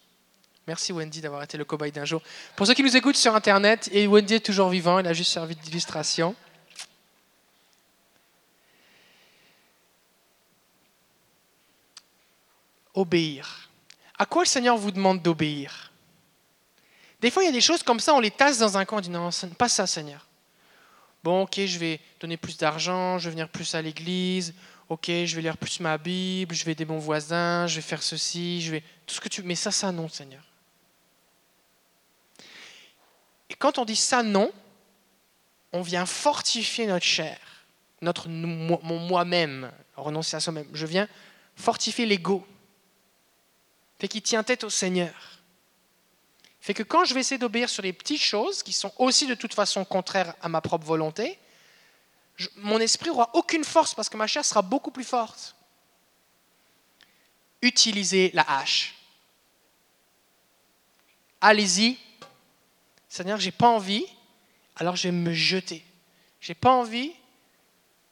Merci 0.67 0.93
Wendy 0.93 1.21
d'avoir 1.21 1.41
été 1.41 1.57
le 1.57 1.65
cobaye 1.65 1.91
d'un 1.91 2.05
jour. 2.05 2.21
Pour 2.55 2.67
ceux 2.67 2.73
qui 2.73 2.83
nous 2.83 2.95
écoutent 2.95 3.15
sur 3.15 3.35
Internet, 3.35 3.89
et 3.91 4.05
Wendy 4.05 4.35
est 4.35 4.45
toujours 4.45 4.69
vivant, 4.69 4.99
il 4.99 5.07
a 5.07 5.13
juste 5.13 5.31
servi 5.31 5.55
d'illustration. 5.55 6.35
Obéir. 12.93 13.69
À 14.19 14.25
quoi 14.25 14.43
le 14.43 14.47
Seigneur 14.47 14.77
vous 14.77 14.91
demande 14.91 15.21
d'obéir? 15.21 15.91
Des 17.21 17.31
fois, 17.31 17.43
il 17.43 17.47
y 17.47 17.49
a 17.49 17.53
des 17.53 17.61
choses 17.61 17.83
comme 17.83 17.99
ça, 17.99 18.13
on 18.13 18.19
les 18.19 18.31
tasse 18.31 18.59
dans 18.59 18.77
un 18.77 18.85
coin, 18.85 18.99
on 18.99 19.01
dit 19.01 19.09
non, 19.09 19.29
pas 19.57 19.69
ça, 19.69 19.87
Seigneur. 19.87 20.27
Bon, 21.23 21.43
ok, 21.43 21.59
je 21.65 21.77
vais 21.77 21.99
donner 22.19 22.37
plus 22.37 22.57
d'argent, 22.57 23.19
je 23.19 23.25
vais 23.25 23.31
venir 23.31 23.49
plus 23.49 23.75
à 23.75 23.81
l'église, 23.81 24.53
ok, 24.91 25.05
je 25.07 25.35
vais 25.37 25.41
lire 25.41 25.55
plus 25.55 25.79
ma 25.79 25.97
Bible, 25.97 26.53
je 26.53 26.65
vais 26.65 26.73
aider 26.73 26.83
mon 26.83 26.97
voisin, 26.97 27.65
je 27.65 27.75
vais 27.75 27.81
faire 27.81 28.03
ceci, 28.03 28.61
je 28.61 28.71
vais 28.71 28.83
tout 29.07 29.15
ce 29.15 29.21
que 29.21 29.29
tu. 29.29 29.41
Mais 29.41 29.55
ça, 29.55 29.71
ça 29.71 29.89
non, 29.93 30.09
Seigneur. 30.09 30.43
Et 33.49 33.53
quand 33.53 33.77
on 33.77 33.85
dit 33.85 33.95
ça 33.95 34.21
non, 34.21 34.51
on 35.71 35.81
vient 35.81 36.05
fortifier 36.05 36.87
notre 36.87 37.05
chair, 37.05 37.39
notre 38.01 38.27
mon 38.27 38.99
moi-même, 38.99 39.71
renoncer 39.95 40.35
à 40.35 40.41
soi-même. 40.41 40.67
Je 40.73 40.85
viens 40.85 41.07
fortifier 41.55 42.05
l'ego, 42.05 42.45
fait 43.97 44.09
qu'il 44.09 44.21
tient 44.21 44.43
tête 44.43 44.65
au 44.65 44.69
Seigneur. 44.69 45.39
Fait 46.59 46.73
que 46.73 46.83
quand 46.83 47.05
je 47.05 47.13
vais 47.13 47.21
essayer 47.21 47.39
d'obéir 47.39 47.69
sur 47.69 47.81
les 47.81 47.93
petites 47.93 48.21
choses 48.21 48.61
qui 48.61 48.73
sont 48.73 48.91
aussi 48.97 49.25
de 49.25 49.35
toute 49.35 49.53
façon 49.53 49.85
contraires 49.85 50.35
à 50.41 50.49
ma 50.49 50.59
propre 50.59 50.85
volonté, 50.85 51.39
mon 52.55 52.79
esprit 52.79 53.09
n'aura 53.09 53.29
aucune 53.33 53.63
force 53.63 53.93
parce 53.93 54.09
que 54.09 54.17
ma 54.17 54.27
chair 54.27 54.45
sera 54.45 54.61
beaucoup 54.61 54.91
plus 54.91 55.03
forte. 55.03 55.55
Utilisez 57.61 58.31
la 58.33 58.43
hache. 58.43 58.95
Allez-y. 61.41 61.97
Seigneur, 63.09 63.39
j'ai 63.39 63.51
pas 63.51 63.67
envie, 63.67 64.05
alors 64.77 64.95
je 64.95 65.09
vais 65.09 65.11
me 65.11 65.33
jeter. 65.33 65.83
J'ai 66.39 66.53
pas 66.53 66.71
envie, 66.71 67.11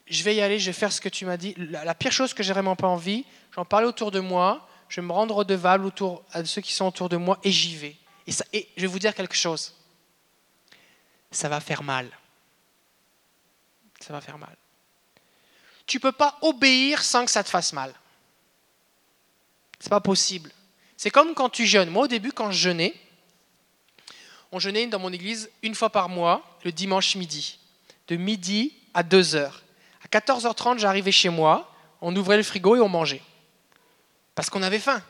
je 0.08 0.24
vais 0.24 0.36
y 0.36 0.42
aller, 0.42 0.60
je 0.60 0.65
vais 0.68 0.74
faire 0.74 0.92
ce 0.92 1.00
que 1.00 1.10
tu 1.10 1.26
m'as 1.26 1.38
dit. 1.38 1.56
La, 1.58 1.96
pire 1.96 2.12
chose 2.12 2.34
que 2.34 2.44
j'ai 2.44 2.52
vraiment 2.52 2.76
pas 2.76 2.88
envie, 2.88 3.26
j'en 3.56 3.65
parle 3.65 3.86
autour 3.86 4.12
de 4.12 4.20
moi, 4.20 4.68
je 4.89 5.00
vais 5.00 5.08
me 5.08 5.13
rendre 5.13 5.36
redevable 5.36 5.86
autour, 5.86 6.24
à 6.34 6.44
ceux 6.44 6.62
qui 6.62 6.74
sont 6.74 6.88
autour 6.88 7.10
de 7.10 7.18
moi 7.18 7.39
et 7.44 7.52
j'y 7.52 7.76
vais. 7.76 7.96
Et, 8.28 8.34
et 8.54 8.70
je 8.76 8.82
vais 8.82 8.88
vous 8.88 9.00
dire 9.00 9.15
quelque 9.15 9.36
chose. 9.36 9.74
Ça 11.32 11.48
va 11.48 11.60
faire 11.60 11.84
mal 11.84 12.10
va 14.13 14.22
faire 14.22 14.38
mal. 14.38 14.56
Tu 15.86 15.98
ne 15.98 16.02
peux 16.02 16.12
pas 16.12 16.38
obéir 16.41 17.04
sans 17.04 17.26
que 17.26 17.32
ça 17.32 17.43
te 17.43 17.50
fasse 17.50 17.74
mal. 17.74 17.93
C'est 19.80 19.89
pas 19.89 20.02
possible. 20.02 20.52
C'est 20.98 21.10
comme 21.10 21.34
quand 21.34 21.50
tu 21.50 21.65
jeûnes. 21.65 21.89
Moi, 21.89 22.04
au 22.04 22.08
début, 22.08 22.32
quand 22.32 22.52
je 22.52 22.58
jeûnais, 22.58 22.93
on 24.52 24.60
jeûnait 24.60 24.88
dans 24.88 25.00
mon 25.00 25.13
église 25.13 25.50
une 25.63 25.76
fois 25.76 25.89
par 25.89 26.10
mois, 26.10 26.58
le 26.63 26.72
dimanche 26.72 27.15
midi, 27.15 27.60
de 28.08 28.15
midi 28.15 28.74
à 28.93 29.04
2 29.04 29.36
heures. 29.36 29.63
À 30.04 30.08
14h30, 30.08 30.80
j'arrivais 30.80 31.12
chez 31.12 31.30
moi, 31.30 31.74
on 32.02 32.15
ouvrait 32.15 32.38
le 32.38 32.43
frigo 32.43 32.76
et 32.76 32.80
on 32.80 32.89
mangeait. 32.89 33.22
Parce 34.36 34.50
qu'on 34.50 34.63
avait 34.63 34.80
faim. 34.80 35.02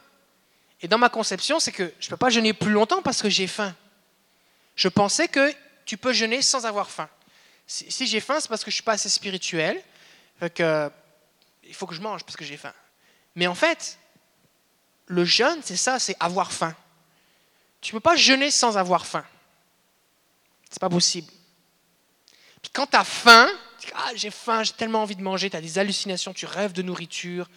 Et 0.82 0.88
dans 0.88 0.98
ma 0.98 1.10
conception, 1.10 1.60
c'est 1.60 1.72
que 1.72 1.94
je 2.00 2.08
ne 2.08 2.10
peux 2.12 2.18
pas 2.18 2.30
jeûner 2.30 2.54
plus 2.54 2.72
longtemps 2.72 3.02
parce 3.02 3.22
que 3.22 3.30
j'ai 3.30 3.48
faim. 3.48 3.76
Je 4.76 4.88
pensais 4.88 5.28
que 5.28 5.54
tu 5.86 5.98
peux 5.98 6.14
jeûner 6.14 6.42
sans 6.42 6.66
avoir 6.66 6.90
faim. 6.90 7.10
Si, 7.72 8.08
j'ai 8.08 8.20
faim, 8.20 8.40
c'est 8.40 8.50
parce 8.50 8.64
que 8.64 8.72
je 8.72 8.74
ne 8.74 8.78
suis 8.78 8.84
pas 8.84 8.94
assez 8.94 9.10
spirituel. 9.10 9.80
que, 10.56 10.90
il 11.64 11.76
faut 11.76 11.86
que 11.86 11.94
je 11.94 12.02
mange 12.02 12.24
parce 12.24 12.36
que 12.36 12.44
j'ai 12.44 12.58
faim. 12.58 12.74
Mais 13.36 13.46
en 13.46 13.54
fait, 13.54 14.00
le 15.06 15.24
jeûne, 15.24 15.60
c'est 15.64 15.78
ça, 15.78 16.00
c'est 16.00 16.16
avoir 16.20 16.52
faim. 16.52 16.76
Tu 17.80 17.94
ne 17.94 18.00
peux 18.00 18.02
pas 18.02 18.16
jeûner 18.16 18.50
sans 18.50 18.76
avoir 18.76 19.06
faim. 19.06 19.24
C'est 20.68 20.80
pas 20.80 20.90
possible. 20.90 21.32
Puis 22.64 22.72
quand 22.74 22.88
tu 22.88 22.98
as 22.98 23.04
faim, 23.04 23.48
ah, 23.94 24.10
j'ai 24.16 24.32
faim, 24.32 24.64
j'ai 24.64 24.74
tellement 24.74 25.04
envie 25.04 25.16
de 25.16 25.22
manger, 25.22 25.52
tu 25.52 25.56
as 25.56 25.62
des 25.62 25.78
hallucinations, 25.78 26.34
tu 26.34 26.48
rêves 26.48 26.74
de 26.74 26.82
nourriture. 26.82 27.48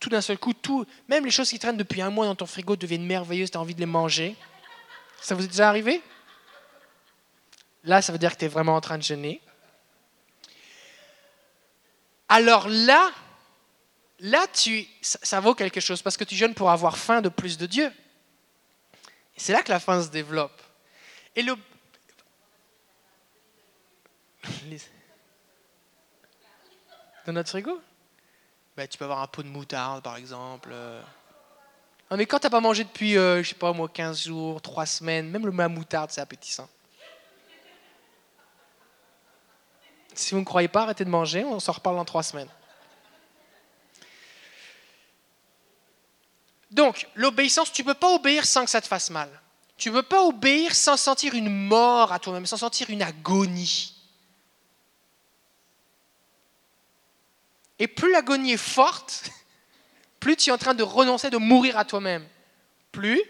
Tout 0.00 0.10
d'un 0.10 0.20
seul 0.20 0.36
coup, 0.36 0.52
tout, 0.52 0.84
même 1.08 1.24
les 1.24 1.30
choses 1.30 1.48
qui 1.48 1.58
traînent 1.58 1.78
depuis 1.78 2.02
un 2.02 2.10
mois 2.10 2.26
dans 2.26 2.36
ton 2.36 2.44
frigo 2.44 2.76
deviennent 2.76 3.06
merveilleuses, 3.06 3.50
tu 3.50 3.56
as 3.56 3.60
envie 3.62 3.74
de 3.74 3.80
les 3.80 3.86
manger. 3.86 4.36
Ça 5.22 5.34
vous 5.34 5.44
est 5.44 5.48
déjà 5.48 5.70
arrivé? 5.70 6.02
Là, 7.84 8.02
ça 8.02 8.12
veut 8.12 8.18
dire 8.18 8.32
que 8.34 8.38
tu 8.38 8.44
es 8.44 8.48
vraiment 8.48 8.76
en 8.76 8.82
train 8.82 8.98
de 8.98 9.02
jeûner. 9.02 9.40
Alors 12.28 12.68
là, 12.68 13.10
là, 14.20 14.46
tu, 14.52 14.86
ça, 15.00 15.40
vaut 15.40 15.54
quelque 15.54 15.80
chose 15.80 16.02
parce 16.02 16.16
que 16.16 16.24
tu 16.24 16.34
jeûnes 16.34 16.54
pour 16.54 16.70
avoir 16.70 16.98
faim 16.98 17.20
de 17.20 17.28
plus 17.28 17.56
de 17.58 17.66
Dieu. 17.66 17.92
C'est 19.36 19.52
là 19.52 19.62
que 19.62 19.70
la 19.70 19.78
faim 19.80 20.02
se 20.02 20.08
développe. 20.08 20.60
Et 21.34 21.42
le. 21.42 21.54
Dans 27.26 27.32
notre 27.32 27.50
frigo? 27.50 27.80
Ben, 28.76 28.86
Tu 28.88 28.98
peux 28.98 29.04
avoir 29.04 29.22
un 29.22 29.26
pot 29.26 29.42
de 29.42 29.48
moutarde, 29.48 30.02
par 30.02 30.16
exemple. 30.16 30.74
Non, 32.10 32.16
mais 32.16 32.26
quand 32.26 32.38
tu 32.38 32.46
n'as 32.46 32.50
pas 32.50 32.60
mangé 32.60 32.84
depuis, 32.84 33.16
euh, 33.18 33.42
je 33.42 33.48
sais 33.48 33.54
pas 33.56 33.72
moi, 33.72 33.88
15 33.88 34.24
jours, 34.24 34.62
3 34.62 34.86
semaines, 34.86 35.28
même 35.28 35.44
le 35.44 35.68
moutarde, 35.68 36.10
c'est 36.12 36.20
appétissant. 36.20 36.68
Si 40.16 40.32
vous 40.32 40.40
ne 40.40 40.44
croyez 40.44 40.68
pas, 40.68 40.82
arrêtez 40.82 41.04
de 41.04 41.10
manger, 41.10 41.44
on 41.44 41.60
s'en 41.60 41.72
reparle 41.72 41.96
dans 41.96 42.04
3 42.04 42.22
semaines. 42.22 42.48
Donc, 46.70 47.06
l'obéissance, 47.14 47.70
tu 47.70 47.82
ne 47.82 47.86
peux 47.86 47.94
pas 47.94 48.14
obéir 48.14 48.46
sans 48.46 48.64
que 48.64 48.70
ça 48.70 48.80
te 48.80 48.88
fasse 48.88 49.10
mal. 49.10 49.28
Tu 49.76 49.90
ne 49.90 49.94
peux 49.94 50.02
pas 50.02 50.24
obéir 50.24 50.74
sans 50.74 50.96
sentir 50.96 51.34
une 51.34 51.50
mort 51.50 52.12
à 52.12 52.18
toi-même, 52.18 52.46
sans 52.46 52.56
sentir 52.56 52.88
une 52.88 53.02
agonie. 53.02 53.94
Et 57.78 57.86
plus 57.86 58.10
l'agonie 58.10 58.52
est 58.52 58.56
forte, 58.56 59.30
plus 60.20 60.36
tu 60.36 60.48
es 60.48 60.52
en 60.52 60.58
train 60.58 60.74
de 60.74 60.82
renoncer, 60.82 61.28
de 61.28 61.36
mourir 61.36 61.76
à 61.76 61.84
toi-même. 61.84 62.26
Plus 62.90 63.22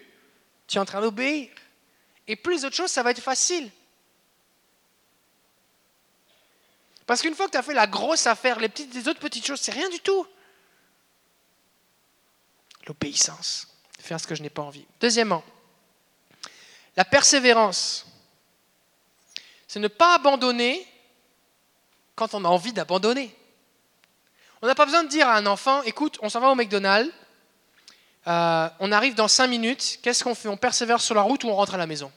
tu 0.69 0.79
es 0.79 0.81
en 0.81 0.85
train 0.85 1.01
d'obéir. 1.01 1.51
Et 2.29 2.37
plus 2.37 2.55
les 2.55 2.65
autres 2.65 2.77
choses, 2.77 2.91
ça 2.91 3.03
va 3.03 3.11
être 3.11 3.21
facile. 3.21 3.71
Parce 7.07 7.23
qu'une 7.23 7.35
fois 7.35 7.47
que 7.47 7.53
tu 7.53 7.59
as 7.59 7.63
fait 7.63 7.75
la 7.75 7.87
grosse 7.87 8.27
affaire, 8.27 8.59
les, 8.59 8.69
petites, 8.69 8.93
les 8.95 9.09
autres 9.09 9.21
petites 9.21 9.47
choses, 9.47 9.61
c'est 9.61 9.73
rien 9.73 9.89
du 9.89 10.01
tout. 10.01 10.27
L'obéissance, 12.87 13.69
faire 13.99 14.21
ce 14.21 14.27
que 14.27 14.35
je 14.35 14.43
n'ai 14.43 14.51
pas 14.51 14.63
envie. 14.63 14.87
Deuxièmement, 15.01 15.45
la 16.97 17.05
persévérance. 17.05 18.07
C'est 19.69 19.81
ne 19.81 19.89
pas 19.89 20.15
abandonner 20.15 20.87
quand 22.15 22.35
on 22.35 22.45
a 22.45 22.49
envie 22.49 22.73
d'abandonner. 22.73 23.35
On 24.63 24.67
n'a 24.67 24.75
pas 24.75 24.87
besoin 24.87 25.05
de 25.05 25.09
dire 25.09 25.29
à 25.29 25.37
un 25.37 25.47
enfant, 25.47 25.83
écoute, 25.83 26.19
on 26.23 26.29
s'en 26.29 26.41
va 26.41 26.49
au 26.49 26.55
McDonald's, 26.55 27.13
euh, 28.27 28.69
on 28.81 28.91
arrive 28.91 29.15
dans 29.15 29.29
cinq 29.29 29.49
minutes, 29.49 29.99
qu'est-ce 30.03 30.25
qu'on 30.25 30.35
fait? 30.35 30.49
On 30.49 30.57
persévère 30.57 31.01
sur 31.01 31.15
la 31.15 31.23
route 31.23 31.45
ou 31.45 31.49
on 31.49 31.55
rentre 31.55 31.75
à 31.75 31.79
la 31.79 31.87
maison? 31.87 32.11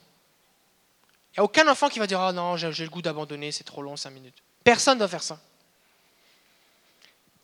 Il 1.32 1.38
n'y 1.38 1.40
a 1.42 1.44
aucun 1.44 1.68
enfant 1.68 1.88
qui 1.88 1.98
va 1.98 2.06
dire, 2.06 2.20
oh 2.20 2.32
non, 2.32 2.56
j'ai 2.56 2.70
le 2.70 2.90
goût 2.90 3.02
d'abandonner, 3.02 3.52
c'est 3.52 3.62
trop 3.62 3.82
long, 3.82 3.96
cinq 3.96 4.10
minutes. 4.10 4.42
Personne 4.64 4.94
ne 4.94 5.00
doit 5.00 5.08
faire 5.08 5.22
ça. 5.22 5.38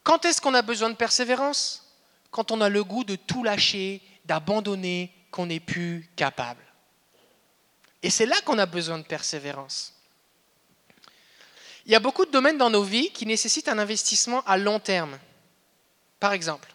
Quand 0.03 0.25
est-ce 0.25 0.41
qu'on 0.41 0.55
a 0.55 0.63
besoin 0.63 0.91
de 0.91 0.95
persévérance? 0.95 1.83
Quand 2.31 2.51
on 2.51 2.61
a 2.61 2.69
le 2.69 2.85
goût 2.85 3.05
de 3.05 3.17
tout 3.17 3.43
lâcher, 3.43 4.03
d'abandonner, 4.25 5.13
qu'on 5.31 5.47
n'est 5.47 5.61
plus 5.61 6.09
capable. 6.17 6.63
Et 8.03 8.11
c'est 8.11 8.27
là 8.27 8.41
qu'on 8.43 8.59
a 8.59 8.67
besoin 8.67 8.99
de 8.99 9.05
persévérance. 9.05 9.95
Il 11.87 11.93
y 11.93 11.95
a 11.95 12.01
beaucoup 12.01 12.25
de 12.25 12.31
domaines 12.31 12.59
dans 12.59 12.71
nos 12.71 12.83
vies 12.83 13.11
qui 13.11 13.27
nécessitent 13.27 13.69
un 13.69 13.79
investissement 13.79 14.43
à 14.45 14.57
long 14.57 14.81
terme. 14.81 15.19
Par 16.19 16.33
exemple, 16.33 16.73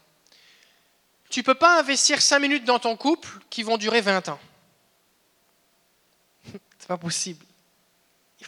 tu 1.29 1.39
ne 1.39 1.45
peux 1.45 1.55
pas 1.55 1.79
investir 1.79 2.21
5 2.21 2.39
minutes 2.39 2.65
dans 2.65 2.79
ton 2.79 2.95
couple 2.95 3.29
qui 3.49 3.63
vont 3.63 3.77
durer 3.77 4.01
20 4.01 4.29
ans. 4.29 4.39
C'est 6.79 6.87
pas 6.87 6.97
possible. 6.97 7.45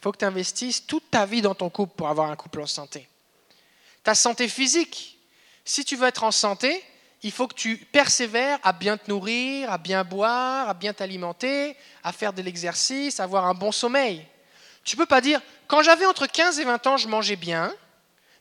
Faut 0.04 0.12
que 0.12 0.18
tu 0.18 0.26
investisses 0.26 0.86
toute 0.86 1.10
ta 1.10 1.26
vie 1.26 1.42
dans 1.42 1.56
ton 1.56 1.70
couple 1.70 1.96
pour 1.96 2.10
avoir 2.10 2.30
un 2.30 2.36
couple 2.36 2.60
en 2.60 2.68
santé. 2.68 3.08
Ta 4.04 4.14
santé 4.14 4.50
physique. 4.50 5.18
Si 5.64 5.86
tu 5.86 5.96
veux 5.96 6.10
être 6.10 6.26
en 6.26 6.32
santé, 6.32 6.84
il 7.22 7.32
faut 7.32 7.48
que 7.48 7.56
tu 7.56 7.78
persévères 7.78 8.60
à 8.64 8.74
bien 8.74 8.98
te 8.98 9.10
nourrir, 9.10 9.72
à 9.72 9.78
bien 9.78 10.04
boire, 10.04 10.68
à 10.68 10.74
bien 10.74 10.92
t'alimenter, 10.92 11.78
à 12.04 12.12
faire 12.12 12.34
de 12.34 12.42
l'exercice, 12.42 13.22
à 13.22 13.24
avoir 13.24 13.46
un 13.46 13.54
bon 13.54 13.72
sommeil. 13.72 14.28
Tu 14.84 14.98
ne 14.98 15.02
peux 15.02 15.06
pas 15.06 15.22
dire, 15.22 15.40
quand 15.68 15.82
j'avais 15.84 16.06
entre 16.06 16.28
15 16.28 16.60
et 16.60 16.66
20 16.66 16.86
ans, 16.88 16.98
je 16.98 17.08
mangeais 17.08 17.38
bien, 17.38 17.74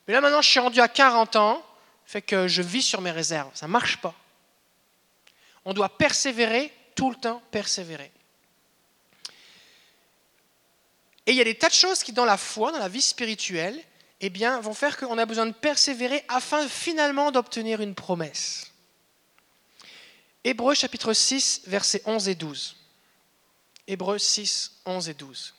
mais 0.09 0.14
là 0.14 0.20
maintenant 0.20 0.42
je 0.42 0.51
suis 0.51 0.59
rendu 0.59 0.81
à 0.81 0.88
40 0.88 1.37
ans, 1.37 1.64
fait 2.07 2.22
que 2.22 2.48
je 2.48 2.61
vis 2.61 2.83
sur 2.83 3.01
mes 3.01 3.12
réserves. 3.12 3.53
Ça 3.55 3.68
ne 3.68 3.72
marche 3.72 3.98
pas. 3.98 4.14
On 5.64 5.75
doit 5.75 5.96
persévérer, 5.96 6.75
tout 6.96 7.11
le 7.11 7.16
temps 7.16 7.40
persévérer. 7.53 8.11
Et 11.26 11.32
il 11.32 11.37
y 11.37 11.40
a 11.40 11.44
des 11.44 11.56
tas 11.56 11.68
de 11.68 11.74
choses 11.74 12.02
qui, 12.02 12.12
dans 12.12 12.24
la 12.24 12.37
foi, 12.37 12.72
dans 12.72 12.78
la 12.78 12.88
vie 12.88 13.02
spirituelle, 13.02 13.80
eh 14.20 14.30
bien, 14.30 14.61
vont 14.61 14.74
faire 14.74 14.96
qu'on 14.96 15.18
a 15.18 15.26
besoin 15.26 15.46
de 15.46 15.52
persévérer 15.52 16.24
afin 16.28 16.68
finalement 16.68 17.30
d'obtenir 17.30 17.80
une 17.80 17.94
promesse. 17.94 18.72
Hébreux 20.44 20.74
chapitre 20.74 21.12
6, 21.12 21.62
versets 21.66 22.02
11 22.04 22.28
et 22.28 22.35
12. 22.35 22.76
Hébreux 23.87 24.18
6, 24.18 24.80
11 24.85 25.08
et 25.08 25.14
12. 25.14 25.54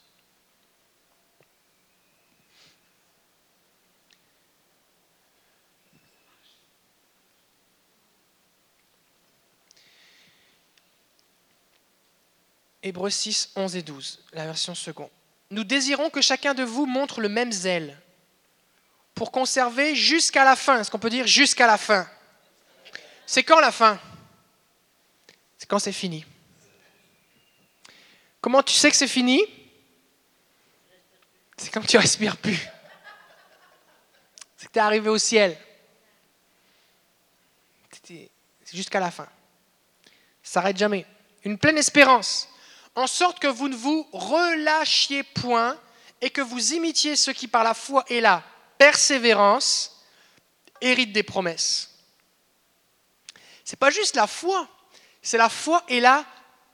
Hébreux 12.85 13.09
6, 13.09 13.51
11 13.55 13.75
et 13.77 13.81
12, 13.81 14.19
la 14.33 14.45
version 14.45 14.75
seconde. 14.75 15.09
Nous 15.53 15.63
désirons 15.63 16.09
que 16.09 16.19
chacun 16.19 16.55
de 16.55 16.63
vous 16.63 16.87
montre 16.87 17.21
le 17.21 17.29
même 17.29 17.51
zèle 17.51 18.01
pour 19.13 19.31
conserver 19.31 19.93
jusqu'à 19.95 20.43
la 20.43 20.55
fin. 20.55 20.79
Est-ce 20.79 20.89
qu'on 20.89 20.97
peut 20.97 21.11
dire 21.11 21.27
jusqu'à 21.27 21.67
la 21.67 21.77
fin? 21.77 22.09
C'est 23.27 23.43
quand 23.43 23.59
la 23.59 23.71
fin? 23.71 23.99
C'est 25.59 25.67
quand 25.69 25.77
c'est 25.77 25.91
fini. 25.91 26.25
Comment 28.41 28.63
tu 28.63 28.73
sais 28.73 28.89
que 28.89 28.97
c'est 28.97 29.07
fini? 29.07 29.45
C'est 31.55 31.69
quand 31.69 31.85
tu 31.85 31.97
respires 31.99 32.37
plus. 32.37 32.67
C'est 34.57 34.65
que 34.65 34.73
tu 34.73 34.79
es 34.79 34.81
arrivé 34.81 35.07
au 35.07 35.19
ciel. 35.19 35.55
C'est 38.01 38.31
jusqu'à 38.73 38.99
la 38.99 39.11
fin. 39.11 39.29
Ça 40.41 40.53
s'arrête 40.53 40.77
jamais. 40.77 41.05
Une 41.43 41.59
pleine 41.59 41.77
espérance 41.77 42.49
en 42.95 43.07
sorte 43.07 43.39
que 43.39 43.47
vous 43.47 43.67
ne 43.67 43.75
vous 43.75 44.07
relâchiez 44.11 45.23
point 45.23 45.77
et 46.21 46.29
que 46.29 46.41
vous 46.41 46.73
imitiez 46.73 47.15
ce 47.15 47.31
qui 47.31 47.47
par 47.47 47.63
la 47.63 47.73
foi 47.73 48.05
et 48.07 48.21
la 48.21 48.43
persévérance 48.77 50.03
hérite 50.81 51.11
des 51.11 51.23
promesses. 51.23 51.89
Ce 53.65 53.71
n'est 53.71 53.77
pas 53.77 53.89
juste 53.89 54.15
la 54.15 54.27
foi, 54.27 54.67
c'est 55.21 55.37
la 55.37 55.49
foi 55.49 55.83
et 55.87 55.99
la 55.99 56.25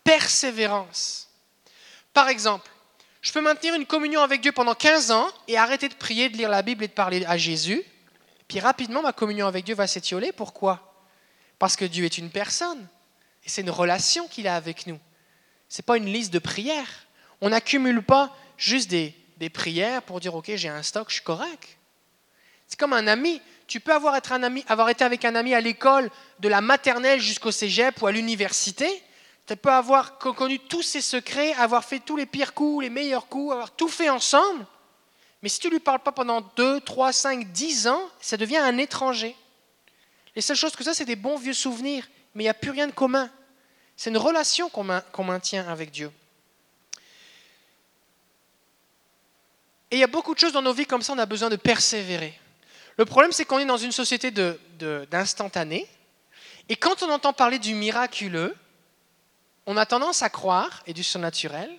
persévérance. 0.04 1.30
Par 2.14 2.30
exemple, 2.30 2.70
je 3.22 3.32
peux 3.32 3.42
maintenir 3.42 3.74
une 3.76 3.86
communion 3.86 4.22
avec 4.22 4.42
Dieu 4.42 4.52
pendant 4.52 4.76
15 4.76 5.12
ans 5.12 5.30
et 5.48 5.58
arrêter 5.58 5.90
de 5.90 5.94
prier, 5.94 6.30
de 6.30 6.38
lire 6.38 6.50
la 6.50 6.62
Bible 6.62 6.84
et 6.84 6.88
de 6.88 6.94
parler 6.94 7.26
à 7.26 7.38
Jésus. 7.38 7.84
Puis 8.48 8.60
rapidement, 8.60 9.02
ma 9.02 9.14
communion 9.14 9.46
avec 9.46 9.66
Dieu 9.66 9.76
va 9.76 9.88
s'étioler. 9.88 10.32
Pourquoi? 10.32 10.96
Parce 11.60 11.76
que 11.76 11.86
Dieu 11.86 12.06
est 12.06 12.18
une 12.18 12.32
personne. 12.32 12.88
Et 13.46 13.50
c'est 13.50 13.62
une 13.62 13.70
relation 13.70 14.28
qu'il 14.28 14.48
a 14.48 14.56
avec 14.56 14.88
nous. 14.88 15.00
N'est 15.78 15.84
pas 15.84 15.98
une 15.98 16.12
liste 16.12 16.34
de 16.34 16.40
prières. 16.40 17.08
On 17.42 17.50
n'accumule 17.50 18.02
pas 18.02 18.36
juste 18.58 18.90
des, 18.90 19.14
des, 19.38 19.50
prières 19.50 20.02
pour 20.02 20.20
dire, 20.20 20.36
OK, 20.36 20.52
j'ai 20.56 20.70
un 20.70 20.84
stock, 20.84 21.10
je 21.10 21.16
suis 21.16 21.24
correct. 21.24 21.78
C'est 22.68 22.80
comme 22.80 22.94
un 22.94 23.08
ami. 23.08 23.42
Tu 23.68 23.80
peux 23.80 23.94
avoir, 23.94 24.16
être 24.16 24.32
un 24.32 24.44
ami, 24.44 24.64
avoir 24.68 24.90
été 24.90 25.04
avec 25.04 25.26
un 25.26 25.36
ami 25.36 25.54
à 25.54 25.62
l'école, 25.62 26.10
de 26.40 26.50
la 26.50 26.62
maternelle 26.62 27.20
jusqu'au 27.20 27.52
cégep 27.52 28.02
ou 28.02 28.08
à 28.08 28.12
l'université. 28.12 28.90
Tu 29.46 29.56
peux 29.56 29.72
avoir 29.72 30.18
connu 30.18 30.60
tous 30.60 30.82
ses 30.82 31.02
secrets, 31.02 31.54
avoir 31.54 31.84
fait 31.84 32.00
tous 32.00 32.16
les 32.16 32.26
pires 32.26 32.54
coups, 32.54 32.84
les 32.84 32.90
meilleurs 32.90 33.28
coups, 33.28 33.54
avoir 33.54 33.72
tout 33.72 33.88
fait 33.88 34.10
ensemble. 34.10 34.66
Mais 35.42 35.50
si 35.50 35.60
tu 35.60 35.68
ne 35.68 35.74
lui 35.74 35.80
parles 35.80 36.00
pas 36.00 36.12
pendant 36.12 36.42
2, 36.42 36.82
3, 36.82 37.14
5, 37.14 37.52
10 37.52 37.88
ans, 37.88 38.02
ça 38.20 38.38
devient 38.38 38.58
un 38.58 38.78
étranger. 38.78 39.36
Les 40.36 40.42
seules 40.42 40.58
choses 40.58 40.76
que 40.76 40.84
ça, 40.84 40.94
c'est 40.94 41.06
des 41.06 41.16
bons 41.16 41.38
vieux 41.38 41.54
souvenirs, 41.54 42.08
mais 42.36 42.44
il 42.44 42.46
n'y 42.46 42.50
a 42.50 42.54
plus 42.54 42.72
rien 42.72 42.88
de 42.88 42.92
commun. 42.92 43.30
C'est 44.00 44.12
une 44.12 44.18
relation 44.18 44.70
qu'on 44.70 45.24
maintient 45.26 45.68
avec 45.68 45.92
Dieu. 45.92 46.10
Et 49.92 49.98
il 49.98 50.00
y 50.00 50.06
a 50.06 50.08
beaucoup 50.08 50.34
de 50.34 50.40
choses 50.40 50.54
dans 50.54 50.62
nos 50.62 50.72
vies 50.72 50.86
comme 50.86 51.02
ça, 51.02 51.12
on 51.12 51.18
a 51.18 51.26
besoin 51.26 51.50
de 51.50 51.58
persévérer. 51.58 52.34
Le 52.96 53.04
problème, 53.04 53.34
c'est 53.34 53.44
qu'on 53.44 53.60
est 53.60 53.66
dans 53.66 53.76
une 53.76 53.92
société 53.92 54.32
d'instantané. 54.32 55.86
Et 56.70 56.78
quand 56.78 57.04
on 57.04 57.10
entend 57.10 57.34
parler 57.34 57.60
du 57.60 57.74
miraculeux, 57.74 58.56
on 59.66 59.76
a 59.76 59.86
tendance 59.86 60.24
à 60.24 60.30
croire, 60.30 60.82
et 60.88 60.94
du 60.94 61.04
surnaturel, 61.04 61.70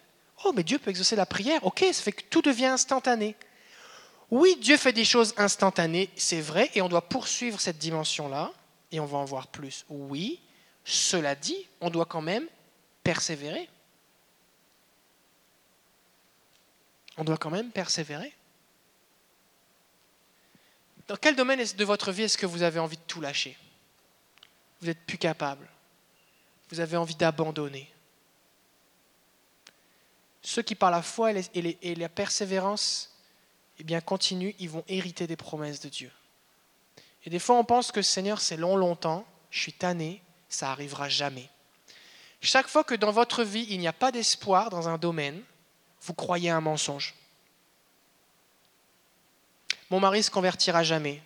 oh 0.44 0.52
mais 0.54 0.62
Dieu 0.62 0.78
peut 0.78 0.90
exaucer 0.90 1.16
la 1.16 1.24
prière, 1.24 1.64
ok, 1.64 1.86
ça 1.90 2.02
fait 2.02 2.12
que 2.12 2.24
tout 2.24 2.42
devient 2.42 2.66
instantané. 2.66 3.34
Oui, 4.30 4.58
Dieu 4.60 4.76
fait 4.76 4.92
des 4.92 5.06
choses 5.06 5.32
instantanées, 5.38 6.10
c'est 6.16 6.42
vrai, 6.42 6.70
et 6.74 6.82
on 6.82 6.90
doit 6.90 7.08
poursuivre 7.08 7.58
cette 7.62 7.78
dimension-là, 7.78 8.52
et 8.92 9.00
on 9.00 9.06
va 9.06 9.16
en 9.16 9.24
voir 9.24 9.46
plus. 9.46 9.86
Oui, 9.88 10.38
cela 10.84 11.34
dit, 11.34 11.66
on 11.80 11.90
doit 11.90 12.06
quand 12.06 12.22
même 12.22 12.48
persévérer. 13.02 13.68
On 17.16 17.24
doit 17.24 17.36
quand 17.36 17.50
même 17.50 17.70
persévérer. 17.70 18.32
Dans 21.08 21.16
quel 21.16 21.36
domaine 21.36 21.62
de 21.62 21.84
votre 21.84 22.12
vie 22.12 22.22
est-ce 22.22 22.38
que 22.38 22.46
vous 22.46 22.62
avez 22.62 22.78
envie 22.78 22.96
de 22.96 23.02
tout 23.02 23.20
lâcher? 23.20 23.58
Vous 24.80 24.86
n'êtes 24.86 25.04
plus 25.06 25.18
capable. 25.18 25.68
Vous 26.70 26.80
avez 26.80 26.96
envie 26.96 27.16
d'abandonner. 27.16 27.92
Ceux 30.42 30.62
qui 30.62 30.74
par 30.74 30.90
la 30.90 31.02
foi 31.02 31.32
et 31.32 31.94
la 31.96 32.08
persévérance 32.08 33.10
eh 33.80 33.82
bien, 33.82 34.00
continuent, 34.00 34.54
ils 34.58 34.68
vont 34.68 34.84
hériter 34.88 35.26
des 35.26 35.36
promesses 35.36 35.80
de 35.80 35.88
Dieu. 35.88 36.10
Et 37.24 37.30
des 37.30 37.38
fois, 37.38 37.56
on 37.56 37.64
pense 37.64 37.92
que 37.92 38.02
Seigneur, 38.02 38.40
c'est 38.40 38.58
long, 38.58 38.76
longtemps, 38.76 39.26
je 39.50 39.60
suis 39.60 39.72
tanné, 39.72 40.22
ça 40.50 40.70
arrivera 40.70 41.08
jamais. 41.08 41.48
Chaque 42.42 42.68
fois 42.68 42.84
que 42.84 42.94
dans 42.94 43.12
votre 43.12 43.42
vie, 43.42 43.66
il 43.70 43.78
n'y 43.78 43.88
a 43.88 43.92
pas 43.92 44.12
d'espoir 44.12 44.68
dans 44.68 44.88
un 44.88 44.98
domaine, 44.98 45.42
vous 46.02 46.14
croyez 46.14 46.50
un 46.50 46.60
mensonge. 46.60 47.14
Mon 49.90 50.00
mari 50.00 50.22
se 50.22 50.30
convertira 50.30 50.82
jamais. 50.82 51.22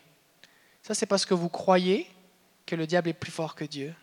Ça, 0.83 0.95
c'est 0.95 1.07
parce 1.07 1.27
que 1.27 1.35
vous 1.35 1.49
croyez 1.49 2.11
que 2.67 2.77
le 2.77 2.87
diable 2.87 3.09
est 3.09 3.15
plus 3.15 3.33
fort 3.33 3.55
que 3.55 3.65
Dieu. 3.65 3.95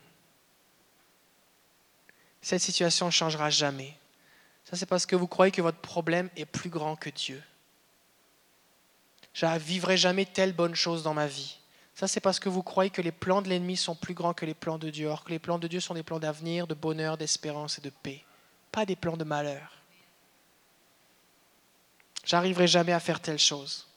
Cette 2.42 2.62
situation 2.62 3.08
ne 3.08 3.12
changera 3.12 3.50
jamais. 3.50 3.96
Ça, 4.66 4.76
c'est 4.78 4.86
parce 4.86 5.06
que 5.06 5.16
vous 5.16 5.28
croyez 5.28 5.52
que 5.52 5.62
votre 5.62 5.80
problème 5.80 6.30
est 6.36 6.46
plus 6.46 6.70
grand 6.70 6.96
que 6.96 7.10
Dieu. 7.10 7.42
Je 9.34 9.46
ne 9.46 9.58
vivrai 9.58 9.98
jamais 9.98 10.26
telle 10.26 10.54
bonne 10.54 10.76
chose 10.76 11.04
dans 11.04 11.14
ma 11.14 11.28
vie. 11.28 11.61
Ça, 12.02 12.08
c'est 12.08 12.20
parce 12.20 12.40
que 12.40 12.50
vous 12.50 12.64
croyez 12.64 12.90
que 12.90 13.04
les 13.04 13.12
plans 13.12 13.44
de 13.44 13.50
l'ennemi 13.50 13.78
sont 13.78 13.94
plus 13.94 14.16
grands 14.16 14.34
que 14.34 14.48
les 14.48 14.56
plans 14.56 14.80
de 14.80 14.90
Dieu, 14.90 15.08
or 15.08 15.24
que 15.24 15.30
les 15.30 15.38
plans 15.38 15.60
de 15.60 15.68
Dieu 15.68 15.80
sont 15.80 15.94
des 15.94 16.02
plans 16.02 16.18
d'avenir, 16.18 16.66
de 16.66 16.74
bonheur, 16.74 17.16
d'espérance 17.16 17.78
et 17.78 17.82
de 17.82 17.92
paix, 17.92 18.24
pas 18.72 18.88
des 18.88 18.96
plans 18.96 19.18
de 19.18 19.24
malheur. 19.24 19.78
J'arriverai 22.26 22.66
jamais 22.66 22.92
à 22.92 23.00
faire 23.00 23.20
telle 23.20 23.38
chose. 23.38 23.88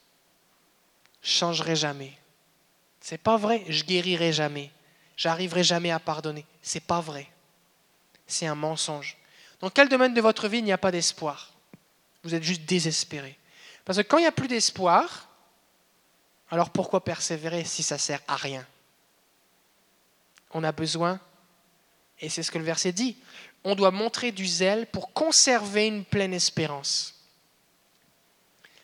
Je 1.23 1.31
changerai 1.31 1.75
jamais. 1.75 2.15
C'est 3.01 3.17
pas 3.17 3.37
vrai. 3.37 3.65
Je 3.69 3.83
guérirai 3.83 4.31
jamais. 4.31 4.69
J'arriverai 5.17 5.63
jamais 5.63 5.89
à 5.89 5.97
pardonner. 5.97 6.45
C'est 6.61 6.85
pas 6.85 7.01
vrai. 7.01 7.27
C'est 8.27 8.45
un 8.45 8.53
mensonge. 8.53 9.17
Dans 9.61 9.71
quel 9.71 9.89
domaine 9.89 10.13
de 10.13 10.21
votre 10.21 10.47
vie 10.47 10.59
il 10.59 10.65
n'y 10.65 10.71
a 10.71 10.77
pas 10.77 10.91
d'espoir? 10.91 11.53
Vous 12.23 12.35
êtes 12.35 12.43
juste 12.43 12.65
désespéré. 12.65 13.35
Parce 13.83 13.97
que 13.97 14.03
quand 14.03 14.19
il 14.19 14.21
n'y 14.21 14.27
a 14.27 14.31
plus 14.31 14.47
d'espoir, 14.47 15.24
alors 16.51 16.69
pourquoi 16.69 17.03
persévérer 17.03 17.63
si 17.63 17.83
ça 17.83 17.97
sert 17.97 18.21
à 18.27 18.35
rien? 18.35 18.65
On 20.51 20.63
a 20.63 20.71
besoin, 20.71 21.19
et 22.19 22.29
c'est 22.29 22.43
ce 22.43 22.51
que 22.51 22.57
le 22.57 22.63
verset 22.63 22.91
dit, 22.91 23.17
on 23.63 23.75
doit 23.75 23.91
montrer 23.91 24.31
du 24.31 24.45
zèle 24.45 24.87
pour 24.87 25.11
conserver 25.11 25.87
une 25.87 26.05
pleine 26.05 26.33
espérance. 26.33 27.15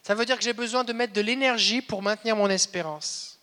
Ça 0.04 0.16
veut 0.16 0.26
dire 0.26 0.38
que 0.38 0.44
j'ai 0.44 0.54
besoin 0.54 0.84
de 0.84 0.94
mettre 0.94 1.14
de 1.14 1.22
l'énergie 1.22 1.82
pour 1.82 2.02
maintenir 2.02 2.36
mon 2.36 2.50
espérance. 2.50 3.40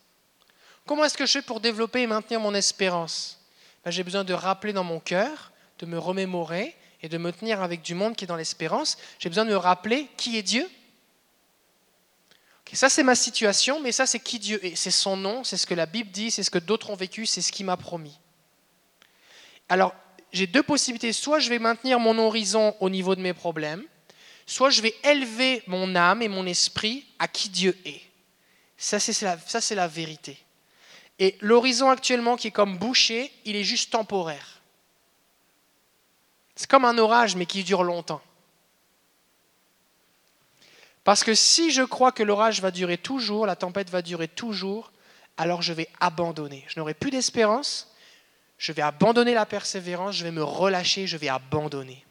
Comment 0.84 1.04
est-ce 1.04 1.16
que 1.16 1.26
je 1.26 1.32
fais 1.32 1.42
pour 1.42 1.60
développer 1.60 2.02
et 2.02 2.06
maintenir 2.06 2.40
mon 2.40 2.54
espérance? 2.54 3.38
Ben, 3.84 3.90
J'ai 3.90 4.02
besoin 4.02 4.24
de 4.24 4.34
rappeler 4.34 4.72
dans 4.72 4.84
mon 4.84 5.00
cœur, 5.00 5.52
de 5.78 5.86
me 5.86 5.98
remémorer 5.98 6.74
et 7.02 7.08
de 7.08 7.18
me 7.18 7.30
tenir 7.30 7.62
avec 7.62 7.82
du 7.82 7.94
monde 7.94 8.16
qui 8.16 8.24
est 8.24 8.26
dans 8.26 8.36
l'espérance. 8.36 8.98
J'ai 9.20 9.28
besoin 9.28 9.44
de 9.44 9.50
me 9.50 9.56
rappeler 9.56 10.08
qui 10.16 10.36
est 10.36 10.42
Dieu. 10.42 10.68
Ça, 12.76 12.88
c'est 12.88 13.02
ma 13.02 13.14
situation, 13.14 13.80
mais 13.80 13.92
ça, 13.92 14.06
c'est 14.06 14.20
qui 14.20 14.38
Dieu 14.38 14.64
est. 14.64 14.76
C'est 14.76 14.90
son 14.90 15.16
nom, 15.16 15.44
c'est 15.44 15.56
ce 15.56 15.66
que 15.66 15.74
la 15.74 15.86
Bible 15.86 16.10
dit, 16.10 16.30
c'est 16.30 16.42
ce 16.42 16.50
que 16.50 16.58
d'autres 16.58 16.90
ont 16.90 16.96
vécu, 16.96 17.24
c'est 17.24 17.40
ce 17.40 17.50
qu'il 17.50 17.66
m'a 17.66 17.76
promis. 17.76 18.18
Alors, 19.68 19.94
j'ai 20.32 20.46
deux 20.46 20.62
possibilités. 20.62 21.12
Soit 21.12 21.38
je 21.38 21.48
vais 21.48 21.58
maintenir 21.58 21.98
mon 21.98 22.18
horizon 22.18 22.76
au 22.80 22.90
niveau 22.90 23.14
de 23.14 23.20
mes 23.20 23.32
problèmes, 23.32 23.84
soit 24.46 24.70
je 24.70 24.82
vais 24.82 24.94
élever 25.04 25.62
mon 25.66 25.96
âme 25.96 26.22
et 26.22 26.28
mon 26.28 26.46
esprit 26.46 27.06
à 27.18 27.28
qui 27.28 27.48
Dieu 27.48 27.76
est. 27.84 28.02
Ça, 28.76 29.00
c'est 29.00 29.20
la, 29.22 29.38
ça, 29.38 29.60
c'est 29.60 29.74
la 29.74 29.88
vérité. 29.88 30.38
Et 31.18 31.36
l'horizon 31.40 31.90
actuellement 31.90 32.36
qui 32.36 32.48
est 32.48 32.52
comme 32.52 32.78
bouché, 32.78 33.32
il 33.44 33.56
est 33.56 33.64
juste 33.64 33.90
temporaire. 33.90 34.60
C'est 36.54 36.68
comme 36.68 36.84
un 36.84 36.98
orage, 36.98 37.34
mais 37.34 37.46
qui 37.46 37.64
dure 37.64 37.82
longtemps. 37.82 38.20
Parce 41.08 41.24
que 41.24 41.34
si 41.34 41.70
je 41.70 41.80
crois 41.80 42.12
que 42.12 42.22
l'orage 42.22 42.60
va 42.60 42.70
durer 42.70 42.98
toujours, 42.98 43.46
la 43.46 43.56
tempête 43.56 43.88
va 43.88 44.02
durer 44.02 44.28
toujours, 44.28 44.92
alors 45.38 45.62
je 45.62 45.72
vais 45.72 45.88
abandonner. 46.00 46.66
Je 46.68 46.78
n'aurai 46.78 46.92
plus 46.92 47.10
d'espérance, 47.10 47.90
je 48.58 48.72
vais 48.72 48.82
abandonner 48.82 49.32
la 49.32 49.46
persévérance, 49.46 50.16
je 50.16 50.24
vais 50.24 50.30
me 50.30 50.44
relâcher, 50.44 51.06
je 51.06 51.16
vais 51.16 51.30
abandonner. 51.30 52.04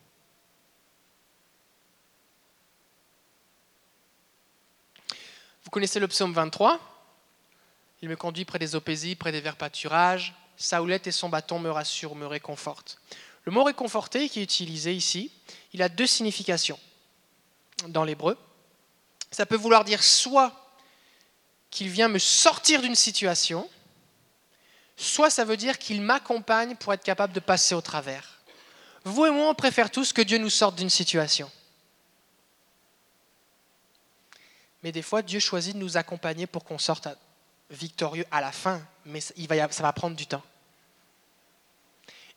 Vous 5.63 5.69
connaissez 5.69 5.99
le 5.99 6.07
psaume 6.07 6.33
23 6.33 6.79
Il 8.01 8.09
me 8.09 8.15
conduit 8.15 8.45
près 8.45 8.57
des 8.57 8.75
eaux 8.75 8.81
paisibles, 8.81 9.19
près 9.19 9.31
des 9.31 9.41
verts 9.41 9.57
pâturages. 9.57 10.33
Sa 10.55 10.81
houlette 10.81 11.05
et 11.05 11.11
son 11.11 11.29
bâton 11.29 11.59
me 11.59 11.69
rassurent, 11.69 12.15
me 12.15 12.25
réconfortent. 12.25 12.99
Le 13.43 13.51
mot 13.51 13.63
réconforter 13.63 14.27
qui 14.27 14.39
est 14.39 14.43
utilisé 14.43 14.95
ici, 14.95 15.31
il 15.73 15.83
a 15.83 15.87
deux 15.87 16.07
significations 16.07 16.79
dans 17.89 18.03
l'hébreu. 18.03 18.35
Ça 19.31 19.45
peut 19.45 19.55
vouloir 19.55 19.83
dire 19.83 20.03
soit 20.03 20.53
qu'il 21.69 21.89
vient 21.89 22.07
me 22.07 22.19
sortir 22.19 22.81
d'une 22.81 22.95
situation, 22.95 23.69
soit 24.95 25.29
ça 25.29 25.45
veut 25.45 25.57
dire 25.57 25.77
qu'il 25.77 26.01
m'accompagne 26.01 26.75
pour 26.75 26.93
être 26.93 27.03
capable 27.03 27.33
de 27.33 27.39
passer 27.39 27.75
au 27.75 27.81
travers. 27.81 28.39
Vous 29.03 29.25
et 29.25 29.31
moi, 29.31 29.49
on 29.49 29.55
préfère 29.55 29.91
tous 29.91 30.11
que 30.11 30.21
Dieu 30.21 30.37
nous 30.37 30.49
sorte 30.49 30.75
d'une 30.75 30.89
situation. 30.89 31.51
Mais 34.83 34.91
des 34.91 35.01
fois, 35.01 35.21
Dieu 35.21 35.39
choisit 35.39 35.73
de 35.73 35.79
nous 35.79 35.97
accompagner 35.97 36.47
pour 36.47 36.63
qu'on 36.63 36.77
sorte 36.77 37.07
victorieux 37.69 38.25
à 38.31 38.41
la 38.41 38.51
fin, 38.51 38.81
mais 39.05 39.19
ça 39.21 39.33
va 39.83 39.93
prendre 39.93 40.15
du 40.15 40.27
temps. 40.27 40.43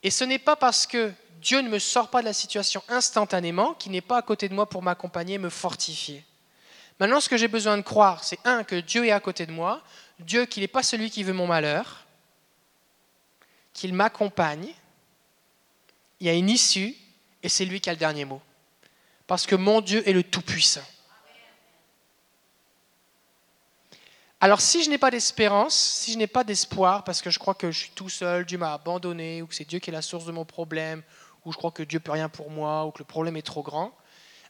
Et 0.02 0.10
ce 0.10 0.24
n'est 0.24 0.38
pas 0.38 0.56
parce 0.56 0.86
que 0.86 1.12
Dieu 1.40 1.60
ne 1.60 1.68
me 1.68 1.78
sort 1.78 2.08
pas 2.08 2.20
de 2.20 2.26
la 2.26 2.32
situation 2.32 2.82
instantanément 2.88 3.74
qu'il 3.74 3.92
n'est 3.92 4.00
pas 4.00 4.18
à 4.18 4.22
côté 4.22 4.48
de 4.48 4.54
moi 4.54 4.68
pour 4.68 4.82
m'accompagner 4.82 5.34
et 5.34 5.38
me 5.38 5.50
fortifier. 5.50 6.24
Maintenant, 7.00 7.20
ce 7.20 7.30
que 7.30 7.38
j'ai 7.38 7.48
besoin 7.48 7.78
de 7.78 7.82
croire, 7.82 8.22
c'est 8.22 8.38
un, 8.44 8.62
que 8.62 8.76
Dieu 8.76 9.06
est 9.06 9.10
à 9.10 9.20
côté 9.20 9.46
de 9.46 9.52
moi, 9.52 9.82
Dieu 10.18 10.44
qu'il 10.44 10.60
n'est 10.60 10.68
pas 10.68 10.82
celui 10.82 11.10
qui 11.10 11.24
veut 11.24 11.32
mon 11.32 11.46
malheur, 11.46 12.04
qu'il 13.72 13.94
m'accompagne, 13.94 14.68
il 16.20 16.26
y 16.26 16.30
a 16.30 16.34
une 16.34 16.50
issue, 16.50 16.94
et 17.42 17.48
c'est 17.48 17.64
lui 17.64 17.80
qui 17.80 17.88
a 17.88 17.94
le 17.94 17.98
dernier 17.98 18.26
mot. 18.26 18.42
Parce 19.26 19.46
que 19.46 19.54
mon 19.54 19.80
Dieu 19.80 20.06
est 20.06 20.12
le 20.12 20.22
Tout-Puissant. 20.22 20.84
Alors 24.42 24.60
si 24.60 24.82
je 24.82 24.90
n'ai 24.90 24.98
pas 24.98 25.10
d'espérance, 25.10 25.74
si 25.74 26.12
je 26.12 26.18
n'ai 26.18 26.26
pas 26.26 26.44
d'espoir, 26.44 27.04
parce 27.04 27.22
que 27.22 27.30
je 27.30 27.38
crois 27.38 27.54
que 27.54 27.70
je 27.70 27.78
suis 27.78 27.90
tout 27.90 28.10
seul, 28.10 28.44
Dieu 28.44 28.58
m'a 28.58 28.74
abandonné, 28.74 29.40
ou 29.40 29.46
que 29.46 29.54
c'est 29.54 29.66
Dieu 29.66 29.78
qui 29.78 29.88
est 29.88 29.92
la 29.92 30.02
source 30.02 30.26
de 30.26 30.32
mon 30.32 30.44
problème, 30.44 31.02
ou 31.46 31.52
je 31.52 31.56
crois 31.56 31.70
que 31.70 31.82
Dieu 31.82 31.98
peut 31.98 32.12
rien 32.12 32.28
pour 32.28 32.50
moi, 32.50 32.84
ou 32.84 32.90
que 32.90 32.98
le 32.98 33.04
problème 33.04 33.38
est 33.38 33.42
trop 33.42 33.62
grand, 33.62 33.96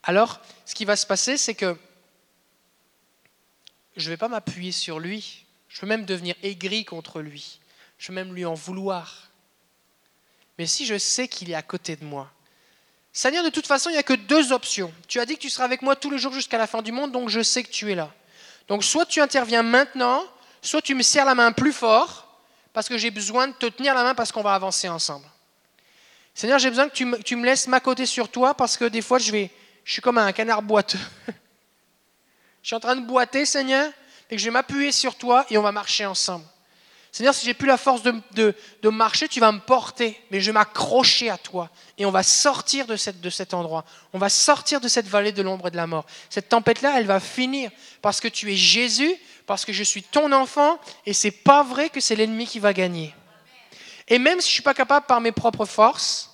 alors 0.03 0.41
ce 0.65 0.75
qui 0.75 0.85
va 0.85 0.97
se 0.97 1.07
passer, 1.07 1.37
c'est 1.37 1.55
que 1.55 1.77
je 3.97 4.05
ne 4.05 4.11
vais 4.11 4.17
pas 4.17 4.29
m'appuyer 4.29 4.73
sur 4.73 4.99
lui. 4.99 5.45
Je 5.69 5.81
peux 5.81 5.87
même 5.87 6.05
devenir 6.05 6.35
aigri 6.43 6.85
contre 6.85 7.21
lui. 7.21 7.61
Je 7.99 8.09
peux 8.09 8.13
même 8.13 8.35
lui 8.35 8.45
en 8.45 8.55
vouloir. 8.55 9.31
Mais 10.59 10.67
si 10.67 10.85
je 10.85 10.99
sais 10.99 11.29
qu'il 11.29 11.51
est 11.51 11.55
à 11.55 11.63
côté 11.63 11.97
de 11.97 12.05
moi, 12.05 12.31
Seigneur, 13.13 13.43
de 13.43 13.51
toute 13.51 13.67
façon, 13.67 13.91
il 13.91 13.95
n'y 13.95 13.99
a 13.99 14.05
que 14.05 14.15
deux 14.15 14.53
options. 14.53 14.93
Tu 15.09 15.19
as 15.19 15.27
dit 15.27 15.35
que 15.35 15.41
tu 15.41 15.51
seras 15.51 15.65
avec 15.65 15.83
moi 15.83 15.97
tous 15.97 16.11
les 16.11 16.19
jours 16.19 16.33
jusqu'à 16.33 16.59
la 16.59 16.67
fin 16.67 16.81
du 16.81 16.93
monde, 16.93 17.11
donc 17.11 17.29
je 17.29 17.43
sais 17.43 17.63
que 17.65 17.71
tu 17.71 17.91
es 17.91 17.95
là. 17.95 18.13
Donc 18.69 18.85
soit 18.85 19.05
tu 19.05 19.21
interviens 19.21 19.63
maintenant, 19.65 20.25
soit 20.63 20.81
tu 20.81 20.95
me 20.95 21.03
serres 21.03 21.25
la 21.25 21.35
main 21.35 21.51
plus 21.51 21.73
fort, 21.73 22.39
parce 22.73 22.89
que 22.89 22.97
j'ai 22.97 23.11
besoin 23.11 23.49
de 23.49 23.53
te 23.53 23.67
tenir 23.67 23.95
la 23.95 24.05
main 24.05 24.15
parce 24.15 24.31
qu'on 24.31 24.43
va 24.43 24.55
avancer 24.55 24.89
ensemble. 24.89 25.27
Seigneur, 26.35 26.59
j'ai 26.61 26.71
besoin 26.71 26.89
que 26.89 26.95
tu 26.95 27.37
me, 27.37 27.45
laisses 27.45 27.67
m'accoter 27.67 28.07
sur 28.07 28.29
toi, 28.29 28.55
parce 28.55 28.77
que 28.77 28.85
des 28.85 29.03
fois, 29.03 29.19
je, 29.19 29.33
vais, 29.33 29.51
je 29.85 29.93
suis 29.93 30.03
comme 30.03 30.19
un 30.19 30.31
canard 30.33 30.63
boiteux. 30.63 30.99
je 32.63 32.69
suis 32.69 32.77
en 32.77 32.81
train 32.81 32.97
de 32.97 33.07
boiter, 33.07 33.45
Seigneur, 33.45 33.91
et 34.31 34.37
que 34.37 34.41
je 34.41 34.47
vais 34.47 34.51
m'appuyer 34.51 34.93
sur 34.93 35.17
toi 35.17 35.45
et 35.51 35.59
on 35.59 35.63
va 35.63 35.73
marcher 35.73 36.07
ensemble. 36.07 36.45
Seigneur, 37.13 37.35
si 37.35 37.45
j'ai 37.45 37.55
plus 37.55 37.67
la 37.67 37.77
force 37.77 38.03
de, 38.03 38.89
marcher, 38.89 39.27
tu 39.27 39.41
vas 39.41 39.51
me 39.51 39.59
porter, 39.59 40.21
mais 40.31 40.41
je 40.41 40.47
vais 40.47 40.53
m'accrocher 40.53 41.29
à 41.29 41.39
toi. 41.39 41.69
Et 41.99 42.07
on 42.07 42.13
va 42.13 42.23
sortir 42.23 42.87
de, 42.87 42.95
cette, 42.95 43.21
de 43.21 43.31
cet 43.31 43.53
endroit. 43.53 43.85
On 44.13 44.19
va 44.19 44.29
sortir 44.29 44.81
de 44.81 44.87
cette 44.87 45.09
vallée 45.09 45.33
de 45.33 45.43
l'ombre 45.43 45.69
et 45.69 45.71
de 45.73 45.77
la 45.77 45.89
mort. 45.89 46.07
Cette 46.29 46.49
tempête-là, 46.49 46.95
elle 46.97 47.07
va 47.07 47.19
finir 47.19 47.73
parce 48.01 48.21
que 48.21 48.29
tu 48.29 48.53
es 48.53 48.57
Jésus, 48.57 49.13
parce 49.47 49.65
que 49.65 49.73
je 49.73 49.83
suis 49.83 50.05
ton 50.05 50.31
enfant, 50.31 50.79
et 51.05 51.13
c'est 51.13 51.33
pas 51.33 51.65
vrai 51.65 51.91
que 51.91 52.01
c'est 52.01 52.15
l'ennemi 52.15 52.47
qui 52.47 52.61
va 52.61 52.73
gagner. 52.73 53.13
Et 54.07 54.21
même 54.21 54.41
si 54.41 54.47
je 54.47 54.53
ne 54.53 54.55
suis 54.55 54.63
pas 54.63 54.75
capable 54.75 55.07
par 55.07 55.21
mes 55.21 55.33
propres 55.33 55.67
forces, 55.67 56.29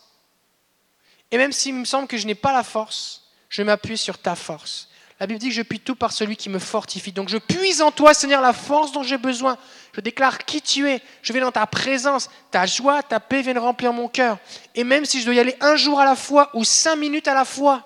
Et 1.33 1.39
même 1.39 1.53
s'il 1.53 1.75
me 1.75 1.85
semble 1.85 2.07
que 2.07 2.19
je 2.19 2.27
n'ai 2.27 2.37
pas 2.37 2.53
la 2.53 2.63
force, 2.63 3.25
je 3.49 3.63
m'appuie 3.63 3.99
sur 3.99 4.19
ta 4.19 4.37
force. 4.37 4.89
La 5.19 5.27
Bible 5.27 5.41
dit 5.41 5.49
que 5.49 5.55
je 5.55 5.63
puis 5.63 5.81
tout 5.81 5.97
par 5.97 6.13
celui 6.13 6.37
qui 6.37 6.51
me 6.51 6.59
fortifie. 6.59 7.13
Donc 7.13 7.31
je 7.31 7.39
puise 7.39 7.81
en 7.81 7.91
toi, 7.91 8.13
Seigneur, 8.13 8.43
la 8.43 8.53
force 8.53 8.93
dont 8.93 9.03
j'ai 9.03 9.17
besoin. 9.17 9.57
Je 9.95 10.01
déclare 10.03 10.39
qui 10.45 10.61
tu 10.61 10.89
es. 10.91 11.01
Je 11.23 11.33
vais 11.33 11.41
dans 11.41 11.53
ta 11.53 11.67
présence. 11.67 12.29
Ta 12.51 12.67
joie, 12.67 13.03
ta 13.03 13.19
paix 13.19 13.41
viennent 13.41 13.59
remplir 13.59 13.95
mon 13.95 14.09
cœur. 14.09 14.39
Et 14.75 14.85
même 14.85 15.07
si 15.07 15.21
je 15.21 15.25
dois 15.25 15.35
y 15.35 15.41
aller 15.41 15.57
un 15.61 15.77
jour 15.77 15.99
à 16.01 16.05
la 16.05 16.17
fois 16.17 16.51
ou 16.53 16.65
cinq 16.65 16.97
minutes 16.97 17.29
à 17.29 17.35
la 17.35 17.47
fois, 17.47 17.83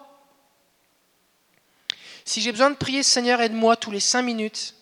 si 2.25 2.40
j'ai 2.40 2.51
besoin 2.51 2.71
de 2.71 2.77
prier, 2.77 3.03
Seigneur, 3.03 3.40
aide-moi 3.40 3.77
tous 3.77 3.90
les 3.90 4.01
cinq 4.01 4.23
minutes, 4.23 4.75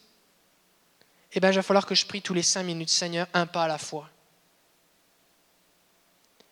eh 1.32 1.40
bien, 1.40 1.50
il 1.50 1.56
va 1.56 1.62
falloir 1.62 1.86
que 1.86 1.94
je 1.94 2.06
prie 2.06 2.22
tous 2.22 2.34
les 2.34 2.42
cinq 2.42 2.62
minutes, 2.62 2.90
Seigneur, 2.90 3.26
un 3.34 3.46
pas 3.46 3.64
à 3.64 3.68
la 3.68 3.78
fois. 3.78 4.08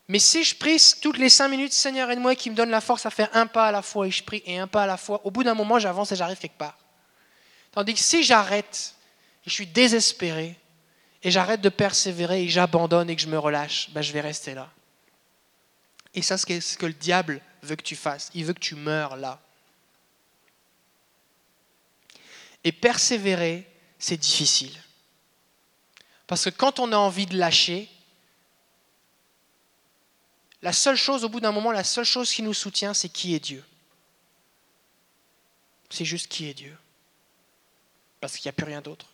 Mais 0.09 0.19
si 0.21 0.45
je 0.45 0.55
prie 0.55 0.81
toutes 1.03 1.19
les 1.19 1.29
cinq 1.29 1.49
minutes, 1.49 1.73
Seigneur, 1.73 2.11
aide-moi, 2.11 2.37
qui 2.37 2.51
me 2.51 2.55
donne 2.55 2.71
la 2.71 2.81
force 2.81 3.07
à 3.07 3.11
faire 3.11 3.29
un 3.33 3.47
pas 3.47 3.67
à 3.67 3.73
la 3.73 3.83
fois, 3.83 4.07
et 4.07 4.11
je 4.11 4.23
prie 4.23 4.43
et 4.47 4.59
un 4.59 4.69
pas 4.69 4.85
à 4.85 4.87
la 4.87 4.97
fois, 4.97 5.21
au 5.25 5.31
bout 5.31 5.43
d'un 5.43 5.55
moment, 5.55 5.79
j'avance 5.79 6.13
et 6.13 6.17
j'arrive 6.17 6.39
quelque 6.39 6.59
part. 6.59 6.79
Tandis 7.73 7.95
que 7.95 8.01
si 8.01 8.23
j'arrête, 8.23 8.95
et 9.45 9.51
je 9.51 9.55
suis 9.55 9.67
désespéré, 9.67 10.57
et 11.23 11.31
j'arrête 11.31 11.61
de 11.61 11.69
persévérer, 11.69 12.45
et 12.45 12.49
j'abandonne 12.49 13.11
et 13.11 13.17
que 13.17 13.23
je 13.23 13.27
me 13.27 13.39
relâche, 13.39 13.91
ben 13.91 14.03
je 14.03 14.13
vais 14.13 14.21
rester 14.21 14.55
là. 14.55 14.71
Et 16.15 16.23
ça, 16.23 16.39
c'est 16.39 16.61
ce 16.61 16.79
que 16.79 16.87
le 16.87 16.95
diable 16.95 17.43
veut 17.63 17.77
que 17.77 17.83
tu 17.83 17.97
fasses. 17.97 18.31
Il 18.33 18.45
veut 18.45 18.55
que 18.55 18.61
tu 18.61 18.77
meurs 18.77 19.17
là. 19.17 19.41
Et 22.65 22.73
persévérer, 22.73 23.69
c'est 23.99 24.17
difficile. 24.17 24.73
Parce 26.27 26.45
que 26.45 26.51
quand 26.51 26.81
on 26.81 26.93
a 26.93 26.97
envie 26.97 27.27
de 27.27 27.37
lâcher, 27.37 27.89
la 30.67 30.73
seule 30.73 30.97
chose, 30.97 31.23
au 31.23 31.29
bout 31.29 31.39
d'un 31.39 31.53
moment, 31.53 31.71
la 31.71 31.85
seule 31.85 32.05
chose 32.05 32.33
qui 32.33 32.43
nous 32.43 32.53
soutient, 32.53 32.93
c'est 32.93 33.09
qui 33.09 33.37
est 33.37 33.39
Dieu. 33.39 33.65
C'est 35.91 36.05
juste 36.05 36.27
qui 36.27 36.49
est 36.49 36.55
Dieu. 36.55 36.77
Parce 38.21 38.37
qu'il 38.37 38.49
n'y 38.49 38.49
a 38.49 38.53
plus 38.55 38.67
rien 38.67 38.81
d'autre. 38.81 39.07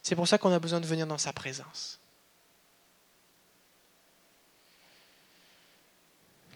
C'est 0.00 0.14
pour 0.14 0.28
ça 0.28 0.38
qu'on 0.38 0.52
a 0.52 0.60
besoin 0.60 0.80
de 0.80 0.86
venir 0.86 1.08
dans 1.08 1.18
sa 1.18 1.32
présence. 1.32 1.98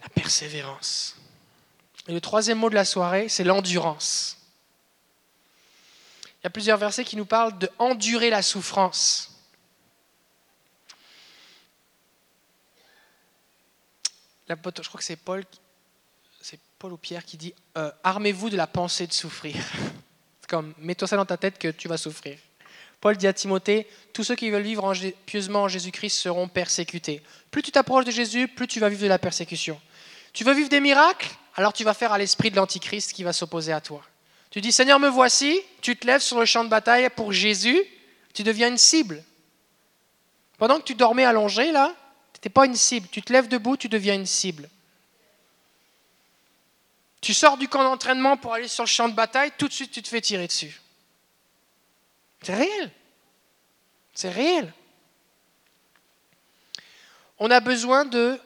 La 0.01 0.07
persévérance. 0.07 1.17
Et 2.07 2.13
le 2.13 2.21
troisième 2.21 2.59
mot 2.59 2.69
de 2.69 2.75
la 2.75 2.85
soirée, 2.85 3.27
c'est 3.27 3.43
l'endurance. 3.43 4.37
Il 6.39 6.45
y 6.45 6.47
a 6.47 6.51
plusieurs 6.51 6.77
versets 6.77 7.03
qui 7.03 7.17
nous 7.17 7.25
parlent 7.25 7.57
de 7.59 7.69
endurer 7.79 8.29
la 8.29 8.41
souffrance. 8.41 9.33
Je 14.49 14.87
crois 14.87 14.99
que 14.99 15.03
c'est 15.03 15.15
Paul, 15.15 15.43
ou 16.83 16.97
Pierre 16.97 17.25
qui 17.25 17.37
dit 17.37 17.53
euh, 17.77 17.91
Armez-vous 18.03 18.49
de 18.49 18.57
la 18.57 18.67
pensée 18.67 19.07
de 19.07 19.13
souffrir. 19.13 19.55
Comme 20.47 20.73
mets-toi 20.77 21.07
ça 21.07 21.17
dans 21.17 21.25
ta 21.25 21.37
tête 21.37 21.57
que 21.57 21.69
tu 21.69 21.87
vas 21.87 21.97
souffrir. 21.97 22.37
Paul 23.01 23.17
dit 23.17 23.27
à 23.27 23.33
Timothée 23.33 23.87
Tous 24.13 24.23
ceux 24.23 24.35
qui 24.35 24.49
veulent 24.49 24.63
vivre 24.63 24.93
pieusement 25.25 25.63
en 25.63 25.67
Jésus-Christ 25.67 26.17
seront 26.17 26.47
persécutés. 26.47 27.21
Plus 27.51 27.61
tu 27.61 27.71
t'approches 27.71 28.05
de 28.05 28.11
Jésus, 28.11 28.47
plus 28.47 28.67
tu 28.67 28.79
vas 28.79 28.89
vivre 28.89 29.03
de 29.03 29.07
la 29.07 29.19
persécution. 29.19 29.79
Tu 30.33 30.43
veux 30.43 30.53
vivre 30.53 30.69
des 30.69 30.79
miracles? 30.79 31.29
Alors 31.55 31.73
tu 31.73 31.83
vas 31.83 31.93
faire 31.93 32.13
à 32.13 32.17
l'esprit 32.17 32.51
de 32.51 32.55
l'Antichrist 32.55 33.13
qui 33.13 33.23
va 33.23 33.33
s'opposer 33.33 33.73
à 33.73 33.81
toi. 33.81 34.01
Tu 34.49 34.61
dis 34.61 34.71
Seigneur, 34.71 34.99
me 34.99 35.09
voici, 35.09 35.59
tu 35.81 35.97
te 35.97 36.07
lèves 36.07 36.21
sur 36.21 36.39
le 36.39 36.45
champ 36.45 36.63
de 36.63 36.69
bataille 36.69 37.09
pour 37.09 37.33
Jésus, 37.33 37.83
tu 38.33 38.43
deviens 38.43 38.69
une 38.69 38.77
cible. 38.77 39.23
Pendant 40.57 40.79
que 40.79 40.83
tu 40.83 40.95
dormais 40.95 41.25
allongé, 41.25 41.71
là, 41.71 41.93
tu 42.41 42.47
n'es 42.47 42.51
pas 42.51 42.65
une 42.65 42.75
cible. 42.75 43.07
Tu 43.11 43.21
te 43.21 43.33
lèves 43.33 43.47
debout, 43.47 43.77
tu 43.77 43.89
deviens 43.89 44.15
une 44.15 44.25
cible. 44.25 44.69
Tu 47.21 47.33
sors 47.33 47.57
du 47.57 47.67
camp 47.67 47.83
d'entraînement 47.83 48.37
pour 48.37 48.53
aller 48.53 48.67
sur 48.67 48.83
le 48.83 48.89
champ 48.89 49.09
de 49.09 49.13
bataille, 49.13 49.51
tout 49.57 49.67
de 49.67 49.73
suite 49.73 49.91
tu 49.91 50.03
te 50.03 50.07
fais 50.07 50.21
tirer 50.21 50.47
dessus. 50.47 50.81
C'est 52.41 52.55
réel. 52.55 52.91
C'est 54.13 54.29
réel. 54.29 54.73
On 57.39 57.51
a 57.51 57.59
besoin 57.59 58.05
de, 58.05 58.39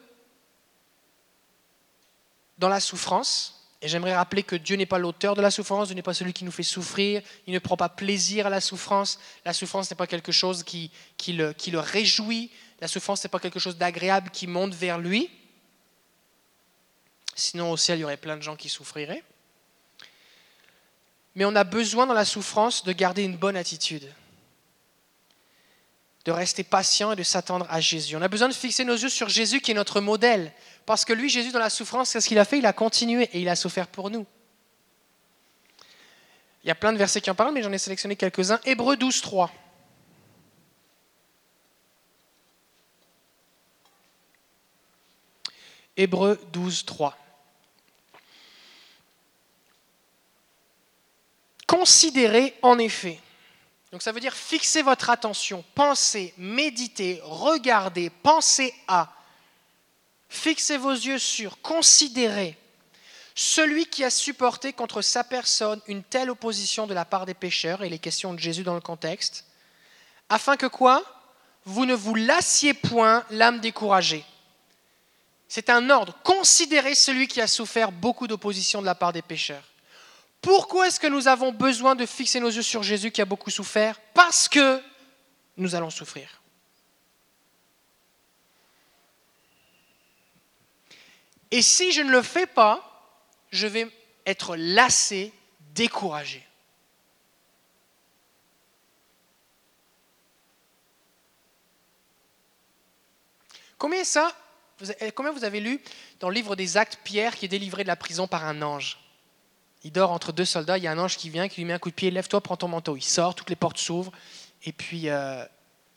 dans 2.58 2.70
la 2.70 2.80
souffrance, 2.80 3.61
et 3.82 3.88
j'aimerais 3.88 4.15
rappeler 4.15 4.44
que 4.44 4.56
Dieu 4.56 4.76
n'est 4.76 4.86
pas 4.86 5.00
l'auteur 5.00 5.36
de 5.36 5.41
la 5.41 5.50
souffrance, 5.50 5.88
Dieu 5.88 5.96
n'est 5.96 6.04
pas 6.04 6.13
celui 6.13 6.34
qui 6.34 6.46
nous 6.46 6.52
fait 6.52 6.62
souffrir, 6.62 7.22
il 7.48 7.54
ne 7.54 7.60
prend 7.60 7.78
pas 7.78 7.89
plaisir 7.89 8.46
à 8.46 8.50
la 8.50 8.62
souffrance, 8.62 9.20
la 9.44 9.54
souffrance 9.54 9.89
n'est 9.89 9.98
pas 9.98 10.06
quelque 10.06 10.32
chose 10.32 10.63
qui, 10.63 10.91
qui, 11.17 11.34
le, 11.34 11.54
qui 11.54 11.72
le 11.72 11.80
réjouit, 11.80 12.52
la 12.80 12.88
souffrance 12.88 13.24
n'est 13.24 13.30
pas 13.30 13.39
quelque 13.39 13.60
chose 13.60 13.78
d'agréable 13.78 14.30
qui 14.30 14.46
monte 14.46 14.76
vers 14.76 15.00
lui. 15.00 15.32
Sinon 17.34 17.72
au 17.72 17.78
ciel, 17.78 17.98
il 17.98 18.02
y 18.02 18.04
aurait 18.04 18.17
plein 18.17 18.38
de 18.38 18.41
gens 18.44 18.56
qui 18.56 18.70
souffriraient. 18.70 19.24
Mais 21.34 21.46
on 21.46 21.56
a 21.56 21.63
besoin 21.63 22.06
dans 22.06 22.13
la 22.13 22.26
souffrance 22.26 22.84
de 22.84 22.91
garder 22.91 23.24
une 23.24 23.38
bonne 23.38 23.56
attitude, 23.56 24.13
de 26.26 26.32
rester 26.32 26.64
patient 26.64 27.12
et 27.12 27.16
de 27.16 27.24
s'attendre 27.24 27.66
à 27.70 27.82
Jésus. 27.82 28.16
On 28.16 28.22
a 28.22 28.28
besoin 28.28 28.48
de 28.48 28.54
fixer 28.54 28.84
nos 28.84 28.96
yeux 28.96 29.10
sur 29.10 29.30
Jésus 29.30 29.62
qui 29.62 29.72
est 29.72 29.76
notre 29.76 30.02
modèle. 30.02 30.52
Parce 30.86 31.06
que 31.06 31.14
lui, 31.14 31.30
Jésus, 31.30 31.52
dans 31.52 31.60
la 31.60 31.70
souffrance, 31.70 32.14
qu'est-ce 32.14 32.28
qu'il 32.28 32.40
a 32.40 32.46
fait? 32.46 32.60
Il 32.60 32.66
a 32.66 32.74
continué 32.74 33.30
et 33.34 33.42
il 33.42 33.50
a 33.50 33.56
souffert 33.56 33.88
pour 33.88 34.10
nous. 34.10 34.26
Il 36.64 36.68
y 36.68 36.72
a 36.72 36.76
plein 36.76 36.94
de 36.94 36.98
versets 36.98 37.22
qui 37.22 37.32
en 37.32 37.36
parlent, 37.36 37.54
mais 37.54 37.64
j'en 37.64 37.72
ai 37.72 37.78
sélectionné 37.78 38.16
quelques-uns. 38.16 38.60
Hébreu 38.66 38.96
12, 38.96 39.22
3. 39.22 39.52
Hébreu 45.98 46.40
12, 46.54 46.86
3. 46.86 47.18
Considérez 51.66 52.56
en 52.62 52.78
effet. 52.78 53.20
Donc 53.92 54.02
ça 54.02 54.12
veut 54.12 54.20
dire 54.20 54.34
fixer 54.34 54.82
votre 54.82 55.10
attention, 55.10 55.64
pensez, 55.76 56.34
méditez, 56.38 57.20
regardez, 57.24 58.10
pensez 58.10 58.74
à 58.88 59.14
Fixez 60.32 60.78
vos 60.78 60.94
yeux 60.94 61.20
sur, 61.20 61.62
considérez 61.62 62.58
celui 63.36 63.86
qui 63.86 64.06
a 64.06 64.10
supporté 64.10 64.72
contre 64.72 65.02
sa 65.02 65.26
personne 65.26 65.82
une 65.88 66.04
telle 66.04 66.30
opposition 66.30 66.88
de 66.88 66.94
la 66.94 67.04
part 67.04 67.26
des 67.26 67.34
pécheurs, 67.34 67.84
et 67.84 67.90
les 67.90 68.00
questions 68.00 68.34
de 68.34 68.40
Jésus 68.40 68.64
dans 68.64 68.74
le 68.74 68.80
contexte, 68.80 69.44
afin 70.30 70.56
que 70.56 70.68
quoi? 70.68 71.04
Vous 71.66 71.86
ne 71.86 71.94
vous 71.94 72.16
lassiez 72.16 72.74
point 72.74 73.26
l'âme 73.30 73.60
découragée. 73.60 74.24
C'est 75.50 75.70
un 75.70 75.90
ordre. 75.90 76.18
Considérez 76.24 76.96
celui 76.96 77.28
qui 77.28 77.42
a 77.42 77.48
souffert 77.48 77.92
beaucoup 77.92 78.26
d'opposition 78.26 78.80
de 78.80 78.86
la 78.86 78.96
part 78.96 79.12
des 79.12 79.22
pécheurs. 79.22 79.66
Pourquoi 80.42 80.88
est-ce 80.88 81.00
que 81.00 81.08
nous 81.08 81.28
avons 81.28 81.52
besoin 81.52 81.96
de 81.96 82.06
fixer 82.06 82.40
nos 82.40 82.50
yeux 82.50 82.64
sur 82.64 82.82
Jésus 82.82 83.12
qui 83.12 83.22
a 83.22 83.26
beaucoup 83.26 83.52
souffert? 83.52 84.00
Parce 84.14 84.50
que 84.50 84.82
nous 85.58 85.76
allons 85.76 85.92
souffrir. 85.92 86.42
Et 91.52 91.62
si 91.62 91.92
je 91.92 92.02
ne 92.02 92.12
le 92.12 92.22
fais 92.22 92.48
pas, 92.48 92.88
je 93.52 93.68
vais 93.68 93.88
être 94.26 94.56
lassé, 94.56 95.34
découragé. 95.76 96.48
Combien 103.78 104.04
ça 104.04 104.32
Combien 105.16 105.32
vous 105.32 105.44
avez 105.44 105.60
lu 105.60 105.80
dans 106.20 106.30
le 106.30 106.36
livre 106.36 106.56
des 106.56 106.78
Actes 106.78 107.00
Pierre 107.04 107.36
qui 107.36 107.46
est 107.46 107.50
délivré 107.50 107.84
de 107.84 107.88
la 107.88 107.96
prison 107.96 108.28
par 108.28 108.46
un 108.46 108.62
ange? 108.62 109.01
Il 109.84 109.91
dort 109.91 110.12
entre 110.12 110.32
deux 110.32 110.46
soldats, 110.46 110.78
il 110.78 110.84
y 110.84 110.88
a 110.88 110.91
un 110.91 111.00
ange 111.00 111.17
qui 111.17 111.30
vient, 111.30 111.48
qui 111.48 111.62
lui 111.62 111.65
met 111.65 111.74
un 111.74 111.80
coup 111.80 111.89
de 111.89 111.96
pied, 111.96 112.12
lève-toi, 112.12 112.41
prends 112.41 112.58
ton 112.58 112.67
manteau. 112.67 112.96
Il 112.96 113.04
sort, 113.04 113.34
toutes 113.34 113.50
les 113.50 113.56
portes 113.56 113.78
s'ouvrent, 113.78 114.12
et 114.63 114.72
puis 114.72 115.10
euh, 115.10 115.44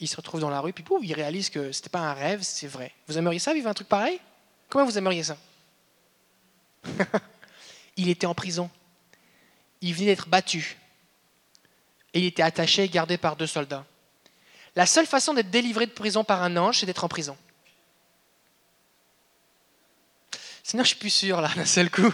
il 0.01 0.09
se 0.09 0.17
retrouve 0.17 0.41
dans 0.41 0.51
la 0.51 0.61
rue, 0.61 0.73
puis 0.73 0.83
pouf, 0.83 1.01
il 1.03 1.13
réalise 1.13 1.51
que 1.51 1.71
ce 1.71 1.81
n'était 1.81 1.91
pas 1.91 2.01
un 2.01 2.15
rêve, 2.15 2.41
c'est 2.43 2.67
vrai. 2.67 2.93
Vous 3.09 3.19
aimeriez 3.19 3.39
ça, 3.39 3.53
vivre 3.53 3.69
un 3.69 3.75
truc 3.75 3.89
pareil? 3.89 4.19
Comment 4.69 4.87
vous 4.87 4.97
aimeriez 4.99 5.23
ça? 5.23 5.37
Il 7.97 8.09
était 8.09 8.27
en 8.27 8.35
prison. 8.35 8.71
Il 9.81 9.95
venait 9.95 10.07
d'être 10.07 10.29
battu. 10.29 10.79
Et 12.13 12.21
il 12.21 12.27
était 12.27 12.43
attaché 12.43 12.85
et 12.85 12.89
gardé 12.89 13.19
par 13.19 13.37
deux 13.37 13.47
soldats. 13.47 13.85
La 14.77 14.87
seule 14.87 15.07
façon 15.07 15.35
d'être 15.35 15.51
délivré 15.51 15.87
de 15.87 15.93
prison 15.93 16.25
par 16.25 16.43
un 16.43 16.57
ange, 16.57 16.81
c'est 16.81 16.87
d'être 16.87 17.05
en 17.05 17.09
prison. 17.09 17.37
Sinon, 20.63 20.83
je 20.83 20.89
suis 20.89 20.99
plus 20.99 21.11
sûr, 21.11 21.41
là, 21.41 21.51
d'un 21.55 21.65
seul 21.65 21.91
coup. 21.91 22.13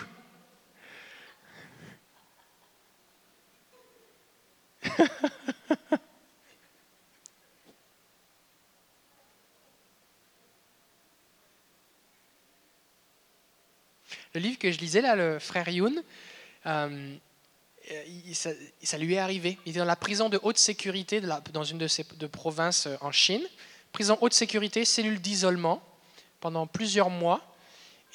Le 14.35 14.41
livre 14.41 14.59
que 14.59 14.71
je 14.71 14.79
lisais, 14.79 15.01
là, 15.01 15.17
le 15.17 15.41
frère 15.41 15.69
Youn, 15.69 16.03
euh, 16.67 17.17
ça, 18.33 18.99
lui 18.99 19.15
est 19.15 19.19
arrivé. 19.19 19.59
Il 19.67 19.71
était 19.71 19.81
dans 19.81 19.85
la 19.85 19.97
prison 19.97 20.29
de 20.29 20.39
haute 20.43 20.59
sécurité 20.59 21.21
dans 21.53 21.65
une 21.65 21.79
de 21.79 21.89
ses 21.89 22.07
de 22.17 22.27
provinces 22.27 22.87
euh, 22.87 22.97
en 23.01 23.11
Chine. 23.11 23.43
prison 23.93 24.17
haute 24.21 24.35
sécurité, 24.35 24.85
cellule 24.85 25.21
d'isolement 25.21 25.83
pendant 26.41 26.67
plusieurs 26.67 27.11
mois. 27.11 27.41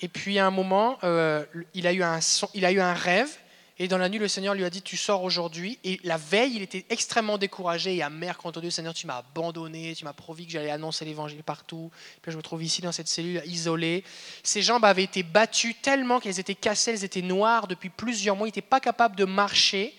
Et 0.01 0.07
puis 0.07 0.39
à 0.39 0.45
un 0.45 0.51
moment, 0.51 0.97
euh, 1.03 1.45
il, 1.73 1.87
a 1.87 1.93
eu 1.93 2.03
un 2.03 2.19
il 2.53 2.65
a 2.65 2.71
eu 2.71 2.79
un 2.79 2.93
rêve. 2.93 3.37
Et 3.77 3.89
dans 3.89 3.97
la 3.97 4.07
nuit, 4.07 4.19
le 4.19 4.29
Seigneur 4.29 4.53
lui 4.53 4.63
a 4.63 4.69
dit, 4.69 4.81
tu 4.81 4.95
sors 4.95 5.23
aujourd'hui. 5.23 5.77
Et 5.83 5.99
la 6.05 6.15
veille, 6.15 6.55
il 6.55 6.61
était 6.61 6.85
extrêmement 6.89 7.37
découragé 7.37 7.95
et 7.95 8.01
amer 8.01 8.37
contre 8.37 8.61
Dieu. 8.61 8.69
Seigneur, 8.69 8.93
tu 8.93 9.05
m'as 9.05 9.17
abandonné, 9.17 9.93
tu 9.95 10.05
m'as 10.05 10.13
promis 10.13 10.45
que 10.45 10.53
j'allais 10.53 10.71
annoncer 10.71 11.03
l'évangile 11.03 11.43
partout. 11.43 11.91
Puis 12.21 12.31
je 12.31 12.37
me 12.37 12.41
trouve 12.41 12.63
ici 12.63 12.81
dans 12.81 12.93
cette 12.93 13.09
cellule 13.09 13.41
isolée. 13.45 14.05
Ses 14.43 14.61
jambes 14.61 14.85
avaient 14.85 15.03
été 15.03 15.23
battues 15.23 15.75
tellement 15.75 16.21
qu'elles 16.21 16.39
étaient 16.39 16.55
cassées, 16.55 16.91
elles 16.91 17.03
étaient 17.03 17.21
noires 17.21 17.67
depuis 17.67 17.89
plusieurs 17.89 18.37
mois. 18.37 18.47
Il 18.47 18.51
n'était 18.51 18.61
pas 18.61 18.79
capable 18.79 19.17
de 19.17 19.25
marcher, 19.25 19.93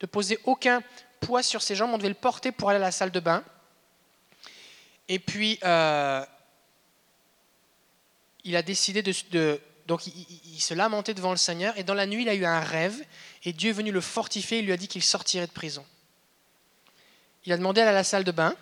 de 0.00 0.06
poser 0.06 0.38
aucun 0.44 0.82
poids 1.20 1.42
sur 1.42 1.60
ses 1.60 1.74
jambes. 1.74 1.90
On 1.92 1.98
devait 1.98 2.08
le 2.08 2.14
porter 2.14 2.50
pour 2.50 2.70
aller 2.70 2.78
à 2.78 2.80
la 2.80 2.92
salle 2.92 3.10
de 3.10 3.20
bain. 3.20 3.44
Et 5.06 5.18
puis, 5.18 5.58
euh, 5.64 6.24
il 8.44 8.56
a 8.56 8.62
décidé 8.62 9.02
de... 9.02 9.60
donc, 9.88 10.06
il, 10.06 10.60
se 10.60 10.74
lamentait 10.74 11.14
devant 11.14 11.30
le 11.30 11.38
Seigneur. 11.38 11.76
Et 11.78 11.82
dans 11.82 11.94
la 11.94 12.06
nuit, 12.06 12.22
il 12.22 12.28
a 12.28 12.34
eu 12.34 12.44
un 12.44 12.60
rêve. 12.60 13.02
Et 13.44 13.54
Dieu 13.54 13.70
est 13.70 13.72
venu 13.72 13.90
le 13.90 14.02
fortifier. 14.02 14.58
Il 14.58 14.66
lui 14.66 14.72
a 14.72 14.76
dit 14.76 14.86
qu'il 14.86 15.02
sortirait 15.02 15.46
de 15.46 15.52
prison. 15.52 15.84
Il 17.46 17.52
a 17.54 17.56
demandé 17.56 17.80
à 17.80 17.88
à 17.88 17.92
la 17.92 18.04
salle 18.04 18.22
de 18.22 18.30
bain. 18.30 18.54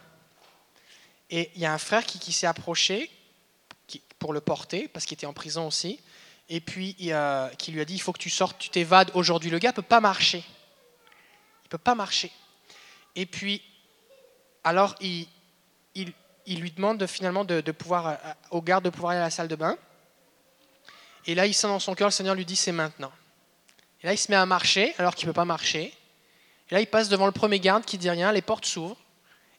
Et 1.30 1.50
il 1.56 1.60
y 1.60 1.66
a 1.66 1.72
un 1.72 1.78
frère 1.78 2.06
qui, 2.06 2.32
s'est 2.32 2.46
approché 2.46 3.10
pour 4.20 4.32
le 4.32 4.40
porter, 4.40 4.86
parce 4.86 5.04
qu'il 5.04 5.16
était 5.16 5.26
en 5.26 5.32
prison 5.32 5.66
aussi. 5.66 5.98
Et 6.48 6.60
puis, 6.60 6.94
qui 6.94 7.72
lui 7.72 7.80
a 7.80 7.84
dit, 7.84 7.94
il 7.94 8.00
faut 8.00 8.12
que 8.12 8.22
tu 8.22 8.30
sortes, 8.30 8.58
tu 8.60 8.70
t'évades 8.70 9.10
aujourd'hui. 9.14 9.50
Le 9.50 9.58
gars 9.58 9.70
ne 9.70 9.74
peut 9.74 9.82
pas 9.82 10.00
marcher. 10.00 10.44
Il 11.64 11.66
ne 11.66 11.70
peut 11.70 11.78
pas 11.78 11.96
marcher. 11.96 12.30
Et 13.16 13.26
puis, 13.26 13.62
alors, 14.62 14.94
il, 15.00 15.26
il 16.46 16.60
lui 16.60 16.70
demande 16.70 17.04
finalement 17.06 17.44
de, 17.44 17.60
pouvoir, 17.72 18.06
euh, 18.06 18.14
au 18.50 18.62
garde 18.62 18.84
de 18.84 18.90
pouvoir 18.90 19.10
aller 19.12 19.20
à 19.20 19.24
la 19.24 19.30
salle 19.30 19.48
de 19.48 19.56
bain. 19.56 19.76
Et 21.26 21.34
là, 21.34 21.46
il 21.46 21.54
sent 21.54 21.66
dans 21.66 21.80
son 21.80 21.94
cœur, 21.94 22.08
le 22.08 22.12
Seigneur 22.12 22.34
lui 22.34 22.44
dit, 22.44 22.56
c'est 22.56 22.72
maintenant. 22.72 23.12
Et 24.02 24.06
là, 24.06 24.12
il 24.12 24.18
se 24.18 24.30
met 24.30 24.36
à 24.36 24.46
marcher 24.46 24.94
alors 24.98 25.14
qu'il 25.14 25.26
ne 25.26 25.32
peut 25.32 25.36
pas 25.36 25.44
marcher. 25.44 25.92
Et 26.70 26.74
là, 26.74 26.80
il 26.80 26.86
passe 26.86 27.08
devant 27.08 27.26
le 27.26 27.32
premier 27.32 27.60
garde 27.60 27.84
qui 27.84 27.98
dit 27.98 28.10
rien, 28.10 28.32
les 28.32 28.42
portes 28.42 28.66
s'ouvrent. 28.66 28.96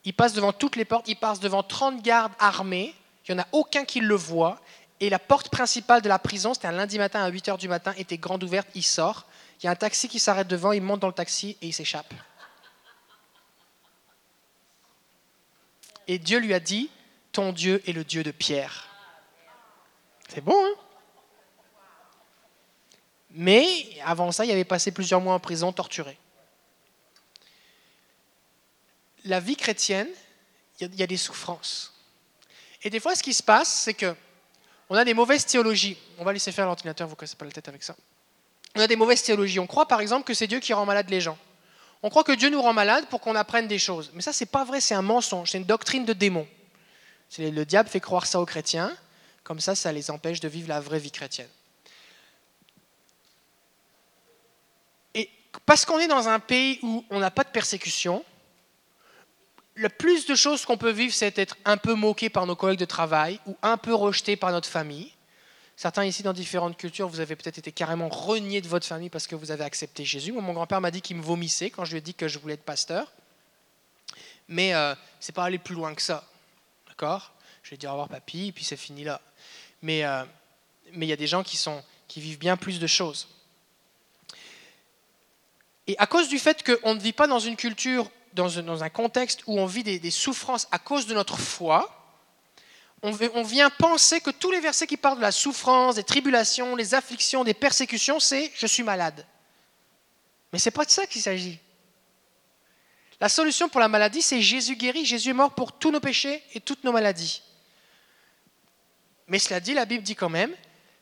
Il 0.04 0.14
passe 0.14 0.34
devant 0.34 0.54
toutes 0.54 0.78
les 0.78 0.86
portes, 0.86 1.08
il 1.08 1.18
passe 1.18 1.40
devant 1.40 1.64
30 1.64 2.02
gardes 2.02 2.32
armés, 2.40 2.96
il 3.28 3.36
n'y 3.36 3.42
en 3.42 3.44
a 3.44 3.48
aucun 3.52 3.84
qui 3.84 4.00
le 4.00 4.16
voit. 4.16 4.62
Et 5.00 5.10
la 5.10 5.20
porte 5.20 5.50
principale 5.50 6.02
de 6.02 6.08
la 6.08 6.18
prison, 6.18 6.54
c'était 6.54 6.68
un 6.68 6.72
lundi 6.72 6.98
matin 6.98 7.22
à 7.22 7.30
8h 7.30 7.58
du 7.58 7.68
matin, 7.68 7.94
était 7.98 8.18
grande 8.18 8.44
ouverte, 8.44 8.70
il 8.74 8.84
sort. 8.84 9.26
Il 9.62 9.66
y 9.66 9.68
a 9.68 9.72
un 9.72 9.76
taxi 9.76 10.08
qui 10.08 10.20
s'arrête 10.20 10.48
devant, 10.48 10.72
il 10.72 10.82
monte 10.82 11.02
dans 11.02 11.08
le 11.08 11.14
taxi 11.14 11.58
et 11.62 11.68
il 11.68 11.74
s'échappe. 11.74 12.14
Et 16.08 16.20
Dieu 16.20 16.40
lui 16.40 16.54
a 16.54 16.60
dit, 16.60 16.90
ton 17.34 17.52
Dieu 17.52 17.84
est 17.86 17.92
le 17.92 18.06
Dieu 18.06 18.24
de 18.24 18.32
Pierre. 18.32 18.88
C'est 20.30 20.42
bon, 20.42 20.56
hein? 20.56 20.87
Mais 23.32 23.86
avant 24.06 24.32
ça, 24.32 24.46
il 24.46 24.52
avait 24.52 24.64
passé 24.64 24.92
plusieurs 24.92 25.22
mois 25.22 25.34
en 25.34 25.40
prison, 25.40 25.72
torturé. 25.72 26.18
La 29.26 29.40
vie 29.40 29.56
chrétienne, 29.56 30.08
il 30.80 30.96
y 30.96 31.04
a 31.04 31.08
des 31.08 31.18
souffrances. 31.18 31.94
Et 32.84 32.90
des 32.90 33.00
fois, 33.00 33.16
ce 33.16 33.24
qui 33.24 33.34
se 33.34 33.44
passe, 33.44 33.70
c'est 33.70 33.94
que 33.94 34.16
on 34.90 34.96
a 34.96 35.04
des 35.04 35.14
mauvaises 35.14 35.46
théologies. 35.46 35.98
On 36.18 36.24
va 36.24 36.32
laisser 36.32 36.52
faire 36.52 36.66
l'ordinateur, 36.66 37.08
vous 37.08 37.16
ne 37.16 37.20
cassez 37.20 37.36
pas 37.36 37.46
la 37.46 37.52
tête 37.52 37.68
avec 37.68 37.84
ça. 37.84 37.96
On 38.76 38.80
a 38.80 38.88
des 38.88 38.96
mauvaises 38.96 39.24
théologies. 39.24 39.60
On 39.60 39.68
croit 39.68 39.88
par 39.88 40.00
exemple 40.00 40.26
que 40.26 40.34
c'est 40.34 40.48
Dieu 40.48 40.60
qui 40.60 40.74
rend 40.74 40.86
malade 40.86 41.10
les 41.10 41.20
gens. 41.20 41.38
On 42.04 42.10
croit 42.10 42.24
que 42.24 42.32
Dieu 42.32 42.50
nous 42.50 42.62
rend 42.62 42.74
malade 42.74 43.08
pour 43.10 43.22
qu'on 43.22 43.36
apprenne 43.36 43.68
des 43.68 43.80
choses. 43.80 44.12
Mais 44.14 44.22
ça, 44.22 44.32
c'est 44.32 44.46
pas 44.46 44.64
vrai, 44.64 44.80
c'est 44.80 44.94
un 44.94 45.02
mensonge, 45.02 45.52
c'est 45.52 45.58
une 45.58 45.66
doctrine 45.66 46.06
de 46.06 46.14
démon. 46.14 46.48
Le 47.38 47.64
diable 47.66 47.90
fait 47.90 48.00
croire 48.00 48.26
ça 48.26 48.40
aux 48.40 48.46
chrétiens, 48.46 48.96
comme 49.44 49.60
ça, 49.60 49.76
ça 49.76 49.92
les 49.92 50.12
empêche 50.12 50.40
de 50.40 50.48
vivre 50.48 50.70
la 50.70 50.80
vraie 50.80 51.00
vie 51.00 51.12
chrétienne. 51.12 51.50
Et 55.16 55.30
parce 55.66 55.86
qu'on 55.86 56.00
est 56.00 56.08
dans 56.08 56.28
un 56.28 56.40
pays 56.40 56.80
où 56.82 57.04
on 57.10 57.20
n'a 57.20 57.32
pas 57.32 57.44
de 57.44 57.50
persécution, 57.50 58.24
le 59.76 59.90
plus 59.90 60.26
de 60.26 60.36
choses 60.36 60.66
qu'on 60.66 60.78
peut 60.78 60.92
vivre, 60.92 61.14
c'est 61.14 61.38
être 61.38 61.56
un 61.66 61.78
peu 61.78 61.94
moqué 61.94 62.30
par 62.30 62.46
nos 62.46 62.56
collègues 62.56 62.80
de 62.80 62.86
travail 62.86 63.40
ou 63.46 63.56
un 63.62 63.78
peu 63.78 63.94
rejeté 63.94 64.36
par 64.36 64.52
notre 64.52 64.68
famille. 64.68 65.12
Certains 65.76 66.06
ici, 66.06 66.24
dans 66.24 66.34
différentes 66.34 66.76
cultures, 66.76 67.08
vous 67.08 67.20
avez 67.20 67.36
peut-être 67.36 67.60
été 67.60 67.72
carrément 67.72 68.10
renié 68.10 68.62
de 68.62 68.68
votre 68.68 68.88
famille 68.88 69.12
parce 69.12 69.28
que 69.28 69.36
vous 69.36 69.52
avez 69.52 69.64
accepté 69.64 70.04
Jésus. 70.04 70.32
mon 70.32 70.54
grand-père 70.54 70.82
m'a 70.82 70.90
dit 70.90 71.02
qu'il 71.02 71.18
me 71.18 71.22
vomissait 71.22 71.70
quand 71.70 71.86
je 71.86 71.92
lui 71.92 71.98
ai 72.00 72.02
dit 72.02 72.16
que 72.16 72.28
je 72.28 72.40
voulais 72.40 72.56
être 72.56 72.64
pasteur. 72.64 73.14
Mais 74.48 74.74
euh, 74.74 74.96
ce 75.20 75.32
n'est 75.32 75.34
pas 75.34 75.44
aller 75.44 75.60
plus 75.60 75.76
loin 75.76 75.94
que 75.94 76.02
ça. 76.02 76.28
D'accord? 76.88 77.34
Je 77.62 77.72
vais 77.72 77.78
dire 77.78 77.90
au 77.90 77.94
revoir, 77.94 78.10
papy, 78.10 78.48
et 78.48 78.52
puis 78.52 78.64
c'est 78.64 78.78
fini 78.78 79.04
là. 79.04 79.22
Mais 79.84 80.04
euh, 80.04 80.24
il 80.92 81.04
y 81.04 81.14
a 81.14 81.18
des 81.18 81.28
gens 81.28 81.44
qui 81.44 82.22
vivent 82.22 82.40
bien 82.40 82.58
plus 82.58 82.80
de 82.80 82.88
choses. 82.88 83.28
Et 85.88 85.98
à 85.98 86.06
cause 86.06 86.28
du 86.28 86.38
fait 86.38 86.64
qu'on 86.64 86.96
ne 86.96 87.00
vit 87.00 87.14
pas 87.14 87.28
dans 87.28 87.40
une 87.40 87.56
culture, 87.56 88.10
dans 88.34 88.84
un, 88.84 88.90
contexte 88.90 89.42
où 89.48 89.60
on 89.60 89.66
vit 89.66 89.84
des, 89.84 90.12
souffrances 90.12 90.68
à 90.72 90.80
cause 90.80 91.08
de 91.08 91.14
notre 91.14 91.38
foi, 91.38 91.94
on 93.02 93.44
vient 93.44 93.70
penser 93.70 94.22
que 94.22 94.32
tous 94.32 94.52
les 94.52 94.60
versets 94.60 94.88
qui 94.88 94.98
parlent 94.98 95.18
de 95.18 95.22
la 95.22 95.32
souffrance, 95.32 95.96
des 95.96 96.04
tribulations, 96.04 96.76
des 96.76 96.94
afflictions, 96.94 97.44
des 97.44 97.54
persécutions, 97.54 98.20
c'est 98.20 98.52
je 98.56 98.68
suis 98.68 98.84
malade. 98.84 99.26
Mais 100.52 100.60
ce 100.60 100.68
n'est 100.68 100.74
pas 100.74 100.86
de 100.86 100.92
ça 100.92 101.06
qu'il 101.06 101.22
s'agit. 101.22 101.60
La 103.20 103.30
solution 103.30 103.68
pour 103.70 103.80
la 103.80 103.88
maladie, 103.88 104.22
c'est 104.22 104.42
Jésus 104.42 104.76
guérit. 104.76 105.06
Jésus 105.06 105.34
mort 105.34 105.54
pour 105.54 105.72
tous 105.72 105.92
nos 105.92 106.00
péchés 106.00 106.44
et 106.54 106.60
toutes 106.60 106.84
nos 106.84 106.92
maladies. 106.92 107.42
Mais 109.28 109.40
cela 109.40 109.60
dit, 109.60 109.74
la 109.74 109.86
Bible 109.86 110.04
dit 110.04 110.16
quand 110.16 110.30
même 110.30 110.54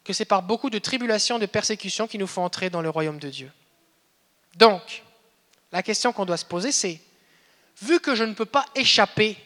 que 0.04 0.14
c'est 0.14 0.26
par 0.26 0.42
beaucoup 0.42 0.70
de 0.70 0.80
tribulations, 0.80 1.40
de 1.40 1.46
persécutions 1.46 2.08
qu'il 2.08 2.20
nous 2.20 2.28
faut 2.28 2.42
entrer 2.42 2.70
dans 2.70 2.82
le 2.82 2.90
royaume 2.90 3.20
de 3.20 3.30
Dieu. 3.30 3.52
Donc, 4.56 5.03
la 5.72 5.84
question 5.84 6.14
qu'on 6.14 6.26
doit 6.26 6.38
se 6.38 6.45
poser, 6.45 6.72
c'est, 6.72 6.99
vu 7.82 7.99
que 7.99 8.16
je 8.16 8.24
ne 8.24 8.34
peux 8.34 8.45
pas 8.45 8.66
échapper 8.76 9.38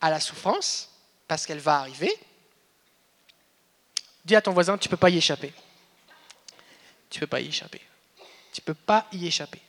à 0.00 0.10
la 0.10 0.20
souffrance, 0.20 0.90
parce 1.26 1.46
qu'elle 1.46 1.58
va 1.58 1.78
arriver, 1.78 2.12
dis 4.24 4.36
à 4.36 4.42
ton 4.42 4.52
voisin, 4.52 4.76
tu 4.76 4.88
ne 4.88 4.90
peux 4.90 4.98
pas 4.98 5.10
y 5.10 5.16
échapper. 5.16 5.52
Tu 7.08 7.18
ne 7.18 7.20
peux 7.20 7.26
pas 7.26 7.40
y 7.40 7.48
échapper. 7.48 7.80
Tu 8.52 8.60
ne 8.60 8.64
peux 8.64 8.74
pas 8.74 9.06
y 9.12 9.26
échapper. 9.26 9.60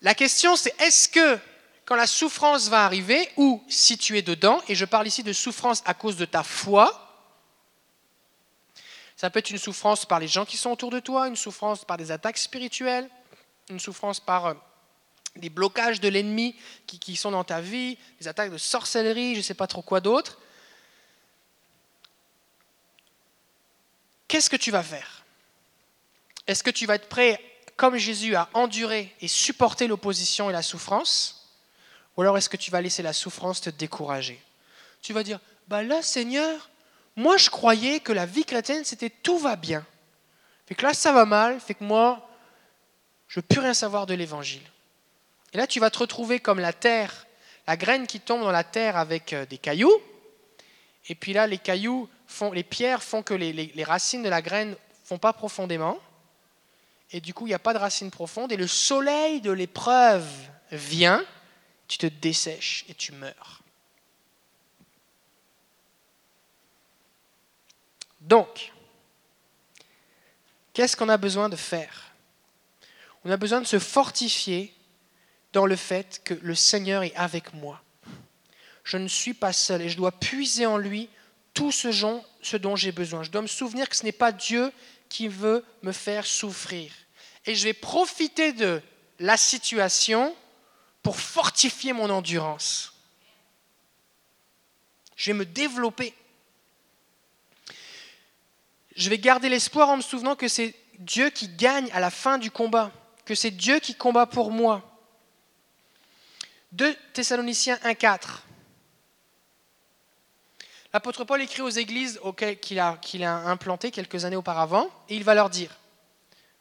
La 0.00 0.14
question, 0.14 0.54
c'est 0.54 0.80
est-ce 0.80 1.08
que 1.08 1.38
quand 1.84 1.96
la 1.96 2.06
souffrance 2.06 2.68
va 2.68 2.84
arriver, 2.84 3.28
ou 3.36 3.64
si 3.68 3.98
tu 3.98 4.16
es 4.16 4.22
dedans, 4.22 4.62
et 4.68 4.74
je 4.74 4.84
parle 4.84 5.08
ici 5.08 5.22
de 5.22 5.32
souffrance 5.32 5.82
à 5.86 5.94
cause 5.94 6.16
de 6.16 6.26
ta 6.26 6.42
foi, 6.42 7.07
ça 9.18 9.30
peut 9.30 9.40
être 9.40 9.50
une 9.50 9.58
souffrance 9.58 10.06
par 10.06 10.20
les 10.20 10.28
gens 10.28 10.44
qui 10.44 10.56
sont 10.56 10.70
autour 10.70 10.90
de 10.90 11.00
toi, 11.00 11.26
une 11.26 11.34
souffrance 11.34 11.84
par 11.84 11.96
des 11.96 12.12
attaques 12.12 12.38
spirituelles, 12.38 13.10
une 13.68 13.80
souffrance 13.80 14.20
par 14.20 14.46
euh, 14.46 14.54
des 15.34 15.50
blocages 15.50 16.00
de 16.00 16.08
l'ennemi 16.08 16.54
qui, 16.86 17.16
sont 17.16 17.32
dans 17.32 17.42
ta 17.42 17.60
vie, 17.60 17.98
des 18.20 18.28
attaques 18.28 18.52
de 18.52 18.58
sorcellerie, 18.58 19.34
je 19.34 19.38
ne 19.38 19.42
sais 19.42 19.54
pas 19.54 19.66
trop 19.66 19.82
quoi 19.82 20.00
d'autre. 20.00 20.38
Qu'est-ce 24.28 24.48
que 24.48 24.56
tu 24.56 24.70
vas 24.70 24.84
faire? 24.84 25.24
Est-ce 26.46 26.62
que 26.62 26.70
tu 26.70 26.86
vas 26.86 26.94
être 26.94 27.08
prêt, 27.08 27.42
comme 27.76 27.96
Jésus, 27.96 28.36
à 28.36 28.48
endurer 28.54 29.12
et 29.20 29.26
supporter 29.26 29.88
l'opposition 29.88 30.48
et 30.48 30.52
la 30.52 30.62
souffrance? 30.62 31.58
Ou 32.16 32.22
alors 32.22 32.38
est-ce 32.38 32.48
que 32.48 32.56
tu 32.56 32.70
vas 32.70 32.80
laisser 32.80 33.02
la 33.02 33.12
souffrance 33.12 33.62
te 33.62 33.70
décourager? 33.70 34.40
Tu 35.02 35.12
vas 35.12 35.24
dire, 35.24 35.40
bah 35.66 35.82
là 35.82 36.02
Seigneur, 36.02 36.70
moi 37.18 37.36
je 37.36 37.50
croyais 37.50 38.00
que 38.00 38.12
la 38.12 38.24
vie 38.24 38.44
chrétienne 38.44 38.84
c'était 38.84 39.10
tout 39.10 39.38
va 39.38 39.56
bien. 39.56 39.84
Fait 40.66 40.74
que 40.74 40.86
là 40.86 40.94
ça 40.94 41.12
va 41.12 41.26
mal, 41.26 41.60
fait 41.60 41.74
que 41.74 41.84
moi 41.84 42.28
je 43.28 43.38
ne 43.38 43.42
veux 43.42 43.46
plus 43.46 43.60
rien 43.60 43.74
savoir 43.74 44.06
de 44.06 44.14
l'évangile. 44.14 44.62
Et 45.52 45.56
là, 45.56 45.66
tu 45.66 45.80
vas 45.80 45.90
te 45.90 45.98
retrouver 45.98 46.40
comme 46.40 46.58
la 46.58 46.72
terre, 46.72 47.26
la 47.66 47.76
graine 47.76 48.06
qui 48.06 48.20
tombe 48.20 48.40
dans 48.40 48.50
la 48.50 48.64
terre 48.64 48.96
avec 48.96 49.32
euh, 49.32 49.46
des 49.46 49.58
cailloux. 49.58 49.94
Et 51.08 51.14
puis 51.14 51.32
là, 51.32 51.46
les 51.46 51.58
cailloux 51.58 52.08
font, 52.26 52.52
les 52.52 52.62
pierres 52.62 53.02
font 53.02 53.22
que 53.22 53.34
les, 53.34 53.84
racines 53.84 54.22
de 54.22 54.28
la 54.28 54.42
graine 54.42 54.76
font 55.04 55.18
pas 55.18 55.32
profondément. 55.32 55.98
Et 57.12 57.20
du 57.20 57.32
coup, 57.32 57.46
il 57.46 57.50
n'y 57.50 57.54
a 57.54 57.58
pas 57.58 57.72
de 57.72 57.78
racines 57.78 58.10
profondes. 58.10 58.52
Et 58.52 58.56
le 58.56 58.66
soleil 58.66 59.40
de 59.40 59.50
l'épreuve 59.50 60.26
vient, 60.70 61.24
tu 61.86 61.96
te 61.96 62.06
dessèches 62.06 62.84
et 62.88 62.94
tu 62.94 63.12
meurs. 63.12 63.62
Donc, 68.28 68.74
qu'est-ce 70.74 70.94
qu'on 70.94 71.08
a 71.08 71.16
besoin 71.16 71.48
de 71.48 71.56
faire? 71.56 72.12
On 73.24 73.30
a 73.30 73.38
besoin 73.38 73.62
de 73.62 73.66
se 73.66 73.78
fortifier 73.78 74.74
dans 75.54 75.64
le 75.64 75.76
fait 75.76 76.20
que 76.24 76.34
le 76.34 76.54
Seigneur 76.54 77.02
est 77.02 77.16
avec 77.16 77.54
moi. 77.54 77.82
Je 78.84 78.98
ne 78.98 79.08
suis 79.08 79.32
pas 79.32 79.54
seul 79.54 79.80
et 79.80 79.88
je 79.88 79.96
dois 79.96 80.12
puiser 80.12 80.66
en 80.66 80.76
lui 80.76 81.08
tout 81.54 81.72
ce, 81.72 82.56
dont 82.58 82.76
j'ai 82.76 82.92
besoin. 82.92 83.22
Je 83.22 83.30
dois 83.30 83.40
me 83.40 83.46
souvenir 83.46 83.88
que 83.88 83.96
ce 83.96 84.04
n'est 84.04 84.12
pas 84.12 84.30
Dieu 84.30 84.70
qui 85.08 85.26
veut 85.26 85.64
me 85.80 85.92
faire 85.92 86.26
souffrir. 86.26 86.92
Et 87.46 87.54
je 87.54 87.64
vais 87.64 87.72
profiter 87.72 88.52
de 88.52 88.82
la 89.20 89.38
situation 89.38 90.36
pour 91.02 91.16
fortifier 91.16 91.94
mon 91.94 92.10
endurance. 92.10 92.92
Je 95.16 95.32
vais 95.32 95.38
me 95.38 95.46
développer. 95.46 96.12
Je 98.98 99.10
vais 99.10 99.18
garder 99.18 99.48
l'espoir 99.48 99.88
en 99.90 99.96
me 99.96 100.02
souvenant 100.02 100.34
que 100.34 100.48
c'est 100.48 100.74
Dieu 100.98 101.30
qui 101.30 101.46
gagne 101.46 101.88
à 101.92 102.00
la 102.00 102.10
fin 102.10 102.36
du 102.36 102.50
combat, 102.50 102.90
que 103.24 103.36
c'est 103.36 103.52
Dieu 103.52 103.78
qui 103.78 103.94
combat 103.94 104.26
pour 104.26 104.50
moi. 104.50 104.82
2 106.72 106.96
Thessaloniciens 107.12 107.76
1.4. 107.84 108.40
L'apôtre 110.92 111.22
Paul 111.22 111.40
écrit 111.40 111.62
aux 111.62 111.68
églises 111.68 112.18
auxquelles 112.24 112.58
qu'il 112.58 112.80
a, 112.80 112.96
qu'il 112.96 113.22
a 113.22 113.36
implantées 113.36 113.92
quelques 113.92 114.24
années 114.24 114.34
auparavant, 114.34 114.90
et 115.08 115.14
il 115.14 115.22
va 115.22 115.36
leur 115.36 115.48
dire, 115.48 115.78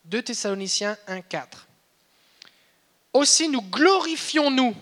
2 0.05 0.21
Thessaloniciens 0.21 0.95
1.4. 1.07 1.45
Aussi 3.13 3.49
nous 3.49 3.63
glorifions-nous 3.63 4.75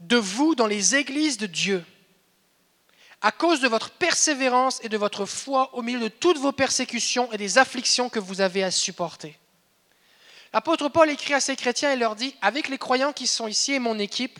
de 0.00 0.16
vous 0.18 0.54
dans 0.54 0.66
les 0.66 0.96
églises 0.96 1.38
de 1.38 1.46
Dieu, 1.46 1.82
à 3.20 3.32
cause 3.32 3.60
de 3.60 3.68
votre 3.68 3.90
persévérance 3.90 4.80
et 4.82 4.88
de 4.88 4.96
votre 4.96 5.26
foi 5.26 5.74
au 5.74 5.82
milieu 5.82 6.00
de 6.00 6.08
toutes 6.08 6.38
vos 6.38 6.52
persécutions 6.52 7.30
et 7.32 7.36
des 7.36 7.58
afflictions 7.58 8.08
que 8.08 8.18
vous 8.18 8.40
avez 8.40 8.62
à 8.62 8.70
supporter. 8.70 9.38
L'apôtre 10.52 10.88
Paul 10.88 11.10
écrit 11.10 11.34
à 11.34 11.40
ces 11.40 11.56
chrétiens 11.56 11.92
et 11.92 11.96
leur 11.96 12.16
dit, 12.16 12.34
avec 12.40 12.68
les 12.68 12.78
croyants 12.78 13.12
qui 13.12 13.26
sont 13.26 13.48
ici 13.48 13.74
et 13.74 13.78
mon 13.78 13.98
équipe, 13.98 14.38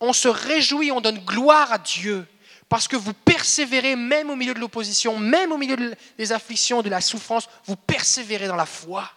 on 0.00 0.12
se 0.12 0.28
réjouit, 0.28 0.92
on 0.92 1.00
donne 1.00 1.18
gloire 1.18 1.72
à 1.72 1.78
Dieu, 1.78 2.26
parce 2.68 2.88
que 2.88 2.96
vous 2.96 3.12
persévérez 3.12 3.96
même 3.96 4.30
au 4.30 4.36
milieu 4.36 4.54
de 4.54 4.58
l'opposition, 4.58 5.18
même 5.18 5.52
au 5.52 5.58
milieu 5.58 5.94
des 6.16 6.32
afflictions, 6.32 6.80
de 6.82 6.88
la 6.88 7.00
souffrance, 7.00 7.48
vous 7.66 7.76
persévérez 7.76 8.48
dans 8.48 8.56
la 8.56 8.66
foi. 8.66 9.10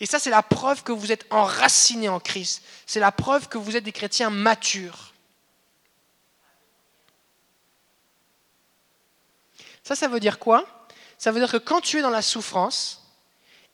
Et 0.00 0.06
ça, 0.06 0.18
c'est 0.18 0.30
la 0.30 0.44
preuve 0.44 0.84
que 0.84 0.92
vous 0.92 1.10
êtes 1.10 1.26
enracinés 1.30 2.08
en 2.08 2.20
Christ. 2.20 2.62
C'est 2.86 3.00
la 3.00 3.10
preuve 3.10 3.48
que 3.48 3.58
vous 3.58 3.76
êtes 3.76 3.82
des 3.82 3.92
chrétiens 3.92 4.30
matures. 4.30 5.12
Ça, 9.88 9.94
ça 9.94 10.06
veut 10.06 10.20
dire 10.20 10.38
quoi? 10.38 10.66
Ça 11.16 11.32
veut 11.32 11.40
dire 11.40 11.50
que 11.50 11.56
quand 11.56 11.80
tu 11.80 11.98
es 11.98 12.02
dans 12.02 12.10
la 12.10 12.20
souffrance 12.20 13.10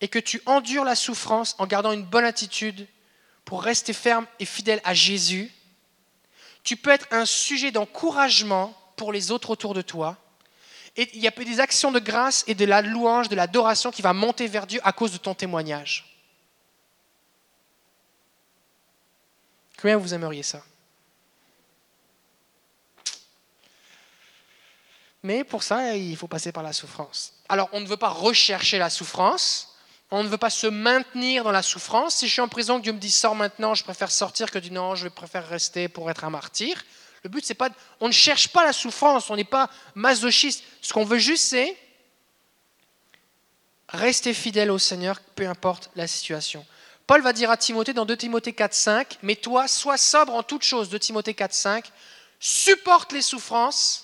et 0.00 0.06
que 0.06 0.20
tu 0.20 0.40
endures 0.46 0.84
la 0.84 0.94
souffrance 0.94 1.56
en 1.58 1.66
gardant 1.66 1.90
une 1.90 2.04
bonne 2.04 2.24
attitude 2.24 2.86
pour 3.44 3.64
rester 3.64 3.92
ferme 3.92 4.24
et 4.38 4.44
fidèle 4.44 4.80
à 4.84 4.94
Jésus, 4.94 5.50
tu 6.62 6.76
peux 6.76 6.90
être 6.90 7.08
un 7.10 7.26
sujet 7.26 7.72
d'encouragement 7.72 8.80
pour 8.94 9.12
les 9.12 9.32
autres 9.32 9.50
autour 9.50 9.74
de 9.74 9.82
toi. 9.82 10.16
Et 10.94 11.10
il 11.14 11.20
y 11.20 11.26
a 11.26 11.32
des 11.32 11.58
actions 11.58 11.90
de 11.90 11.98
grâce 11.98 12.44
et 12.46 12.54
de 12.54 12.64
la 12.64 12.80
louange, 12.80 13.28
de 13.28 13.34
l'adoration 13.34 13.90
qui 13.90 14.00
va 14.00 14.12
monter 14.12 14.46
vers 14.46 14.68
Dieu 14.68 14.80
à 14.84 14.92
cause 14.92 15.10
de 15.10 15.18
ton 15.18 15.34
témoignage. 15.34 16.16
Combien 19.82 19.96
vous 19.96 20.14
aimeriez 20.14 20.44
ça? 20.44 20.62
Mais 25.25 25.43
pour 25.43 25.62
ça, 25.62 25.97
il 25.97 26.16
faut 26.18 26.29
passer 26.29 26.53
par 26.53 26.62
la 26.62 26.75
souffrance. 26.75 27.33
Alors, 27.49 27.70
on 27.72 27.81
ne 27.81 27.87
veut 27.87 27.97
pas 27.97 28.11
rechercher 28.11 28.77
la 28.77 28.91
souffrance, 28.91 29.75
on 30.11 30.22
ne 30.22 30.29
veut 30.29 30.37
pas 30.37 30.51
se 30.51 30.66
maintenir 30.66 31.45
dans 31.45 31.51
la 31.51 31.62
souffrance. 31.62 32.16
Si 32.16 32.29
je 32.29 32.33
suis 32.33 32.43
en 32.43 32.49
prison, 32.49 32.77
que 32.77 32.83
Dieu 32.83 32.93
me 32.93 32.99
dit 32.99 33.11
sors 33.11 33.35
maintenant, 33.35 33.75
je 33.75 33.85
préfère 33.85 34.11
sortir 34.11 34.51
que 34.51 34.59
du 34.59 34.70
non, 34.70 34.95
je 34.95 35.09
préfère 35.09 35.49
rester 35.49 35.89
pour 35.89 36.11
être 36.11 36.25
un 36.25 36.31
martyr. 36.31 36.85
Le 37.22 37.31
but, 37.31 37.43
c'est 37.43 37.55
pas. 37.55 37.70
On 38.01 38.09
ne 38.09 38.12
cherche 38.12 38.49
pas 38.49 38.64
la 38.64 38.75
souffrance, 38.75 39.31
on 39.31 39.37
n'est 39.37 39.45
pas 39.45 39.70
masochiste. 39.95 40.62
Ce 40.83 40.93
qu'on 40.93 41.07
veut 41.07 41.18
juste, 41.18 41.45
c'est 41.45 41.75
rester 43.89 44.35
fidèle 44.35 44.70
au 44.70 44.79
Seigneur, 44.79 45.20
peu 45.35 45.49
importe 45.49 45.91
la 45.97 46.07
situation. 46.07 46.66
Paul 47.07 47.22
va 47.22 47.33
dire 47.33 47.51
à 47.51 47.57
Timothée 47.57 47.95
dans 47.95 48.05
2 48.05 48.14
Timothée 48.14 48.53
4, 48.53 48.75
5, 48.75 49.18
mais 49.22 49.37
toi, 49.37 49.68
sois 49.68 49.97
sobre 49.97 50.35
en 50.35 50.43
toutes 50.43 50.64
choses, 50.64 50.91
2 50.91 50.99
Timothée 50.99 51.33
4, 51.33 51.55
5, 51.55 51.91
supporte 52.41 53.12
les 53.12 53.22
souffrances 53.22 54.03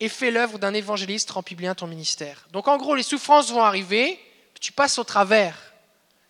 et 0.00 0.08
fais 0.08 0.30
l'œuvre 0.30 0.58
d'un 0.58 0.74
évangéliste, 0.74 1.30
remplis 1.30 1.54
bien 1.54 1.74
ton 1.74 1.86
ministère. 1.86 2.48
Donc 2.52 2.66
en 2.68 2.78
gros, 2.78 2.94
les 2.94 3.02
souffrances 3.02 3.50
vont 3.50 3.62
arriver, 3.62 4.18
tu 4.60 4.72
passes 4.72 4.98
au 4.98 5.04
travers. 5.04 5.56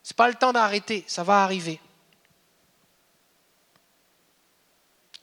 Ce 0.03 0.13
n'est 0.13 0.17
pas 0.17 0.29
le 0.29 0.35
temps 0.35 0.53
d'arrêter, 0.53 1.05
ça 1.07 1.23
va 1.23 1.43
arriver. 1.45 1.81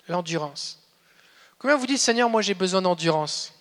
L'endurance. 0.08 0.82
Combien 1.60 1.76
vous 1.76 1.88
dites, 1.88 2.00
Seigneur, 2.00 2.30
moi 2.30 2.42
j'ai 2.42 2.54
besoin 2.54 2.82
d'endurance? 2.82 3.54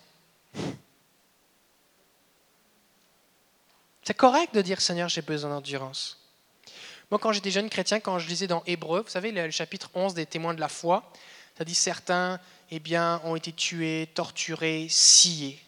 C'est 4.03 4.13
correct 4.13 4.53
de 4.53 4.61
dire, 4.61 4.79
Seigneur, 4.79 5.09
j'ai 5.09 5.21
besoin 5.21 5.49
d'endurance. 5.49 6.17
Moi, 7.11 7.19
quand 7.19 7.33
j'étais 7.33 7.51
jeune 7.51 7.69
chrétien, 7.69 7.99
quand 7.99 8.19
je 8.19 8.27
lisais 8.29 8.47
dans 8.47 8.63
Hébreu, 8.65 9.01
vous 9.01 9.09
savez, 9.09 9.33
le 9.33 9.51
chapitre 9.51 9.89
11 9.93 10.13
des 10.13 10.25
témoins 10.25 10.53
de 10.53 10.61
la 10.61 10.69
foi, 10.69 11.11
ça 11.57 11.65
dit 11.65 11.75
certains 11.75 12.39
eh 12.71 12.79
bien, 12.79 13.21
ont 13.23 13.35
été 13.35 13.51
tués, 13.51 14.09
torturés, 14.13 14.87
sciés. 14.89 15.59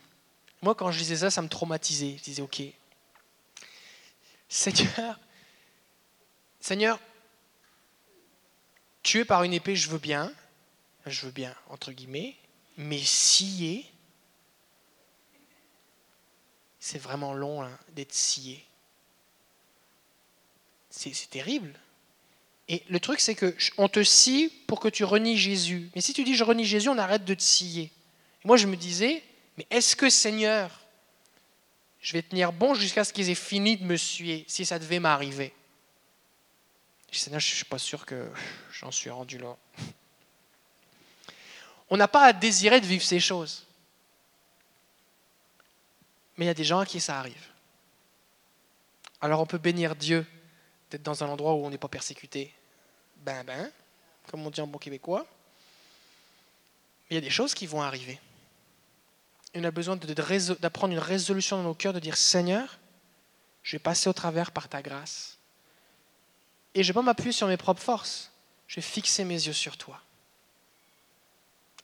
Moi, 0.62 0.76
quand 0.76 0.92
je 0.92 1.00
lisais 1.00 1.18
ça, 1.18 1.32
ça 1.32 1.42
me 1.42 1.48
traumatisait. 1.48 2.16
Je 2.18 2.24
disais, 2.24 2.42
OK, 2.42 2.62
Seigneur, 4.50 5.20
Seigneur, 6.60 7.00
tué 9.04 9.24
par 9.24 9.44
une 9.44 9.54
épée, 9.54 9.76
je 9.76 9.90
veux 9.90 10.00
bien, 10.00 10.34
je 11.06 11.26
veux 11.26 11.32
bien, 11.32 11.56
entre 11.70 11.92
guillemets, 11.92 12.36
mais 12.76 13.00
scié, 13.00 13.86
c'est 16.80 16.98
vraiment 16.98 17.34
long 17.34 17.62
hein, 17.62 17.78
d'être 17.90 18.14
scié. 18.14 18.66
C'est 20.90 21.30
terrible. 21.30 21.80
Et 22.70 22.84
le 22.88 23.00
truc, 23.00 23.20
c'est 23.20 23.34
que 23.34 23.56
on 23.78 23.90
te 23.90 24.04
scie 24.04 24.54
pour 24.68 24.80
que 24.80 24.88
tu 24.88 25.04
renies 25.04 25.38
Jésus. 25.38 25.90
Mais 25.96 26.02
si 26.02 26.14
tu 26.14 26.24
dis 26.24 26.36
je 26.36 26.44
renie 26.44 26.66
Jésus, 26.66 26.88
on 26.88 26.98
arrête 27.00 27.26
de 27.26 27.34
te 27.34 27.42
scier. 27.42 27.92
moi, 28.44 28.58
je 28.58 28.68
me 28.68 28.78
disais, 28.78 29.24
mais 29.58 29.66
est-ce 29.72 29.96
que 29.96 30.08
Seigneur, 30.08 30.80
je 32.00 32.14
vais 32.14 32.22
tenir 32.22 32.54
bon 32.54 32.76
jusqu'à 32.76 33.04
ce 33.04 33.12
qu'ils 33.12 33.32
aient 33.32 33.36
fini 33.36 33.76
de 33.76 33.84
me 33.84 33.98
suer, 33.98 34.46
si 34.48 34.66
ça 34.66 34.78
devait 34.78 35.00
m'arriver? 35.00 35.52
Je 37.12 37.18
Seigneur, 37.18 37.40
je 37.40 37.52
ne 37.52 37.56
suis 37.56 37.66
pas 37.66 37.80
sûr 37.80 38.06
que 38.06 38.30
j'en 38.72 38.92
suis 38.92 39.10
rendu 39.10 39.40
là. 39.40 39.58
On 41.90 41.98
n'a 41.98 42.08
pas 42.08 42.26
à 42.26 42.34
désirer 42.34 42.80
de 42.80 42.86
vivre 42.86 43.04
ces 43.04 43.20
choses. 43.20 43.66
Mais 46.38 46.46
il 46.46 46.48
y 46.48 46.52
a 46.52 46.54
des 46.54 46.64
gens 46.64 46.80
à 46.80 46.86
qui 46.86 47.02
ça 47.02 47.18
arrive. 47.18 47.48
Alors 49.22 49.42
on 49.42 49.48
peut 49.48 49.58
bénir 49.58 49.96
Dieu 49.96 50.24
d'être 50.92 51.02
dans 51.02 51.24
un 51.24 51.28
endroit 51.28 51.56
où 51.56 51.66
on 51.66 51.72
n'est 51.72 51.80
pas 51.80 51.88
persécuté. 51.88 52.54
Ben 53.20 53.44
ben, 53.44 53.72
comme 54.30 54.46
on 54.46 54.50
dit 54.50 54.62
en 54.62 54.68
bon 54.68 54.78
québécois. 54.78 55.26
Il 57.10 57.16
y 57.16 57.18
a 57.18 57.22
des 57.22 57.30
choses 57.30 57.54
qui 57.54 57.66
vont 57.66 57.82
arriver. 57.82 58.20
On 59.56 59.64
a 59.64 59.72
besoin 59.72 59.96
d'apprendre 59.96 60.94
une 60.94 61.00
résolution 61.00 61.58
dans 61.58 61.64
nos 61.64 61.74
cœurs, 61.74 61.94
de 61.94 62.00
dire 62.00 62.16
Seigneur, 62.16 62.78
je 63.64 63.76
vais 63.76 63.80
passer 63.80 64.10
au 64.10 64.14
travers 64.14 64.52
par 64.52 64.70
ta 64.70 64.82
grâce. 64.82 65.38
Et 66.76 66.84
je 66.84 66.90
ne 66.90 66.94
vais 66.94 67.00
pas 67.00 67.06
m'appuyer 67.06 67.32
sur 67.32 67.48
mes 67.48 67.58
propres 67.58 67.82
forces. 67.82 68.32
Je 68.68 68.76
vais 68.76 68.82
fixer 68.82 69.24
mes 69.24 69.34
yeux 69.34 69.54
sur 69.54 69.78
toi. 69.78 70.00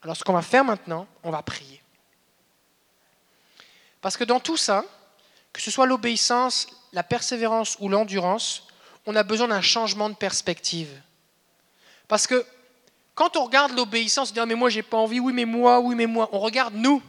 Alors 0.04 0.16
ce 0.16 0.24
qu'on 0.24 0.34
va 0.34 0.44
faire 0.44 0.64
maintenant, 0.64 1.08
on 1.24 1.32
va 1.32 1.42
prier. 1.42 1.82
Parce 4.02 4.18
que 4.18 4.24
dans 4.24 4.40
tout 4.40 4.58
ça, 4.58 4.86
que 5.52 5.62
ce 5.62 5.72
soit 5.72 5.88
l'obéissance, 5.88 6.68
la 6.94 7.02
persévérance 7.02 7.76
ou 7.80 7.90
l'endurance, 7.90 8.68
on 9.08 9.16
a 9.16 9.24
besoin 9.24 9.48
d'un 9.48 9.62
changement 9.62 10.10
de 10.10 10.16
perspective. 10.16 11.02
Parce 12.08 12.28
que 12.28 12.46
quand 13.14 13.38
on 13.38 13.46
regarde 13.46 13.76
l'obéissance, 13.76 14.32
on 14.32 14.34
dit 14.34 14.40
ah, 14.40 14.46
mais 14.46 14.56
moi 14.56 14.70
j'ai 14.70 14.84
pas 14.84 14.98
envie, 14.98 15.20
oui 15.20 15.34
mais 15.34 15.46
moi, 15.46 15.80
oui 15.80 15.96
mais 15.96 16.06
moi, 16.06 16.30
on 16.32 16.40
regarde 16.40 16.74
nous, 16.74 17.02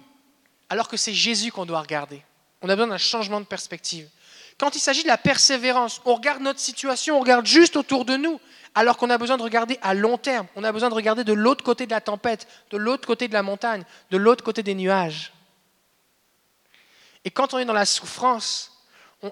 alors 0.69 0.89
que 0.89 0.97
c'est 0.97 1.13
Jésus 1.13 1.51
qu'on 1.51 1.67
doit 1.67 1.81
regarder. 1.81 2.23
On 2.63 2.69
a 2.69 2.77
besoin 2.77 2.89
d'un 2.89 2.99
changement 2.99 3.41
de 3.41 3.47
perspective. 3.47 4.09
Quand 4.59 4.75
il 4.75 4.81
s'agit 4.81 5.03
de 5.03 5.09
la 5.09 5.19
persévérance, 5.19 6.01
on 6.05 6.15
regarde 6.15 6.41
notre 6.41 6.61
situation, 6.61 7.19
on 7.19 7.21
regarde 7.21 7.45
juste 7.45 7.77
autour 7.77 8.05
de 8.05 8.17
nous, 8.17 8.41
alors 8.75 8.97
qu'on 8.97 9.11
a 9.11 9.19
besoin 9.19 9.37
de 9.37 9.43
regarder 9.43 9.79
à 9.83 9.93
long 9.93 10.17
terme. 10.17 10.47
On 10.57 10.65
a 10.65 10.73
besoin 10.73 10.89
de 10.89 10.95
regarder 10.95 11.25
de 11.25 11.33
l'autre 11.33 11.63
côté 11.63 11.87
de 11.87 11.91
la 11.91 12.01
tempête, 12.01 12.47
de 12.71 12.79
l'autre 12.79 13.07
côté 13.07 13.29
de 13.29 13.35
la 13.35 13.43
montagne, 13.43 13.85
de 14.11 14.17
l'autre 14.17 14.45
côté 14.45 14.63
des 14.63 14.75
nuages. 14.75 15.33
Et 17.25 17.31
quand 17.31 17.53
on 17.53 17.59
est 17.59 17.65
dans 17.65 17.73
la 17.73 17.85
souffrance, 17.85 18.73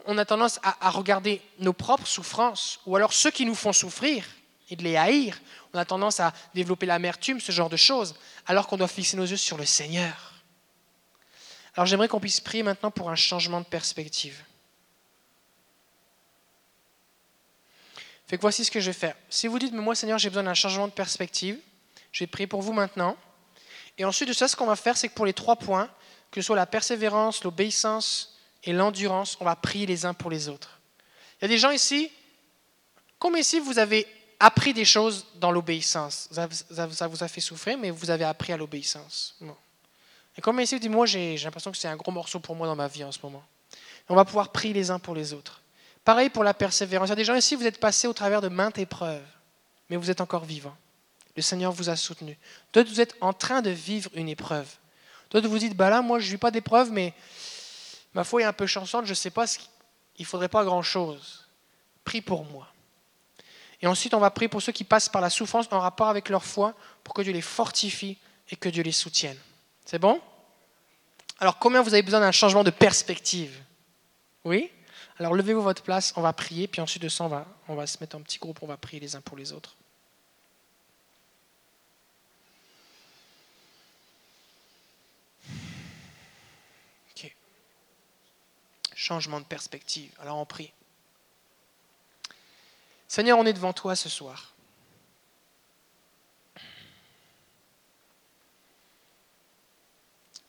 on, 0.07 0.19
a 0.19 0.25
tendance 0.25 0.59
à, 0.63 0.91
regarder 0.91 1.41
nos 1.59 1.73
propres 1.73 2.07
souffrances, 2.07 2.81
ou 2.87 2.97
alors 2.97 3.13
ceux 3.13 3.31
qui 3.31 3.47
nous 3.47 3.55
font 3.55 3.73
souffrir, 3.73 4.25
et 4.71 4.77
de 4.77 4.83
les 4.83 4.97
haïr. 4.97 5.41
On 5.73 5.79
a 5.79 5.85
tendance 5.85 6.21
à 6.21 6.33
développer 6.55 6.87
l'amertume, 6.87 7.41
ce 7.41 7.53
genre 7.53 7.69
de 7.69 7.77
choses, 7.77 8.15
alors 8.47 8.67
qu'on 8.67 8.77
doit 8.77 8.89
fixer 8.89 9.17
nos 9.17 9.27
yeux 9.27 9.37
sur 9.37 9.57
le 9.57 9.67
Seigneur. 9.67 10.33
Alors 11.77 11.87
j'aimerais 11.87 12.09
qu'on 12.09 12.21
puisse 12.21 12.41
prier 12.41 12.63
maintenant 12.63 12.91
pour 12.91 13.11
un 13.11 13.17
changement 13.17 13.61
de 13.61 13.67
perspective. 13.67 14.43
Fait 18.27 18.37
que 18.37 18.43
voici 18.43 18.65
ce 18.65 18.71
que 18.71 18.81
je 18.81 18.87
vais 18.87 18.99
faire. 18.99 19.17
Si 19.29 19.49
vous 19.49 19.59
dites, 19.59 19.73
mais 19.73 19.83
moi 19.83 19.95
Seigneur, 19.95 20.19
j'ai 20.19 20.31
besoin 20.31 20.45
d'un 20.45 20.55
changement 20.55 20.89
de 20.89 20.93
perspective, 20.93 21.59
je 22.13 22.21
vais 22.21 22.27
prier 22.27 22.47
pour 22.47 22.63
vous 22.63 22.73
maintenant. 22.73 23.17
Et 23.99 24.05
ensuite 24.05 24.29
de 24.29 24.33
ça, 24.33 24.49
ce 24.49 24.57
qu'on 24.57 24.67
va 24.67 24.77
faire, 24.77 24.97
c'est 24.97 25.09
que 25.09 25.15
pour 25.15 25.27
les 25.27 25.35
trois 25.35 25.57
points, 25.57 25.91
que 26.31 26.41
ce 26.41 26.47
soit 26.47 26.57
la 26.57 26.67
persévérance, 26.67 27.45
l'obéissance 27.45 28.39
et 28.65 28.73
l'endurance, 28.73 29.37
on 29.41 29.45
va 29.45 29.57
prier 29.57 29.87
les 29.87 30.07
uns 30.07 30.15
pour 30.15 30.31
les 30.31 30.49
autres. 30.49 30.81
Il 31.39 31.43
y 31.43 31.45
a 31.45 31.49
des 31.49 31.59
gens 31.59 31.71
ici, 31.71 32.11
comme 33.19 33.37
ici 33.37 33.61
vous 33.61 33.79
avez 33.79 34.07
appris 34.45 34.75
des 34.75 34.85
choses 34.85 35.27
dans 35.37 35.51
l'obéissance 35.51 36.29
Ça 36.31 37.07
vous 37.07 37.23
a 37.23 37.29
fait 37.29 37.41
souffrir, 37.41 37.79
mais 37.79 37.91
vous 37.91 38.11
avez 38.11 38.25
appris 38.25 38.53
à 38.53 38.57
l'obéissance. 38.57 39.37
Et 40.37 40.41
comme 40.41 40.61
ici, 40.61 40.79
dit, 40.79 40.89
moi 40.89 41.07
j'ai 41.07 41.37
l'impression 41.39 41.71
que 41.71 41.79
c'est 41.79 41.89
un 41.89 41.97
gros 41.97 42.13
morceau 42.13 42.41
pour 42.41 42.55
moi 42.55 42.67
dans 42.67 42.77
ma 42.77 42.89
vie 42.89 43.05
en 43.05 43.13
ce 43.13 43.19
moment. 43.23 43.43
On 44.09 44.15
va 44.15 44.25
pouvoir 44.25 44.51
prier 44.51 44.75
les 44.75 44.91
uns 44.91 44.99
pour 44.99 45.15
les 45.15 45.33
autres. 45.33 45.63
Pareil 46.05 46.29
pour 46.29 46.45
la 46.45 46.53
persévérance. 46.53 47.09
Il 47.09 47.11
y 47.11 47.13
a 47.13 47.17
des 47.17 47.25
gens 47.25 47.35
ici, 47.35 47.55
vous 47.55 47.67
êtes 47.67 47.81
passés 47.81 48.07
au 48.07 48.13
travers 48.13 48.43
de 48.43 48.49
maintes 48.49 48.79
épreuves, 48.79 49.25
mais 49.89 49.97
vous 49.97 50.11
êtes 50.11 50.21
encore 50.21 50.45
vivants. 50.45 50.77
Le 51.37 51.43
Seigneur 51.43 51.73
vous 51.73 51.89
a 51.89 51.97
soutenu. 51.97 52.37
D'autres, 52.73 52.91
vous 52.91 53.01
êtes 53.01 53.17
en 53.23 53.33
train 53.33 53.63
de 53.63 53.71
vivre 53.71 54.11
une 54.15 54.29
épreuve. 54.29 54.69
D'autres, 55.31 55.49
vous 55.49 55.59
dites, 55.59 55.75
bah 55.75 55.89
là, 55.89 56.03
moi, 56.03 56.19
je 56.19 56.27
ne 56.27 56.31
vis 56.33 56.37
pas 56.37 56.51
d'épreuve, 56.51 56.93
mais 56.93 57.15
ma 58.13 58.23
foi 58.23 58.43
est 58.43 58.45
un 58.45 58.53
peu 58.53 58.67
chansante, 58.67 59.07
je 59.07 59.11
ne 59.11 59.15
sais 59.15 59.31
pas, 59.31 59.47
ce 59.47 59.59
il 60.17 60.23
ne 60.23 60.27
faudrait 60.27 60.49
pas 60.49 60.65
grand-chose. 60.65 61.49
Prie 62.05 62.21
pour 62.21 62.45
moi. 62.45 62.69
Et 63.85 63.87
ensuite, 63.87 64.15
on 64.15 64.19
va 64.19 64.31
prier 64.31 64.49
pour 64.49 64.63
ceux 64.63 64.73
qui 64.73 64.83
passent 64.83 65.11
par 65.11 65.21
la 65.21 65.29
souffrance 65.29 65.67
en 65.71 65.79
rapport 65.79 66.09
avec 66.09 66.31
leur 66.31 66.43
foi, 66.43 66.73
pour 67.03 67.13
que 67.13 67.21
Dieu 67.21 67.35
les 67.35 67.43
fortifie 67.43 68.17
et 68.49 68.57
que 68.57 68.71
Dieu 68.71 68.83
les 68.83 68.93
soutienne. 68.93 69.37
C'est 69.85 69.99
bon? 69.99 70.23
Alors, 71.39 71.59
combien 71.59 71.83
vous 71.83 71.93
avez 71.93 72.03
besoin 72.03 72.21
d'un 72.21 72.33
changement 72.33 72.65
de 72.65 72.71
perspective? 72.71 73.61
Oui? 74.43 74.71
Alors, 75.19 75.35
levez-vous 75.35 75.61
votre 75.61 75.83
place, 75.83 76.15
on 76.17 76.23
va 76.23 76.33
prier, 76.33 76.67
puis 76.67 76.81
ensuite 76.81 77.03
de 77.03 77.11
ça, 77.11 77.25
on 77.25 77.29
va, 77.29 77.47
on 77.69 77.75
va 77.75 77.87
se 77.87 77.99
mettre 78.01 78.17
en 78.17 78.23
petit 78.23 78.39
groupe, 78.39 78.63
on 78.63 78.67
va 78.67 78.79
prier 78.79 79.01
les 79.01 79.17
uns 79.17 79.21
pour 79.21 79.37
les 79.37 79.53
autres. 79.53 79.77
changement 88.97 89.39
de 89.39 89.45
perspective. 89.45 90.11
Alors 90.19 90.39
on 90.39 90.47
prie. 90.47 90.73
Seigneur, 93.09 93.39
on 93.39 93.47
est 93.47 93.53
devant 93.53 93.73
toi 93.73 93.95
ce 93.97 94.09
soir. 94.09 94.55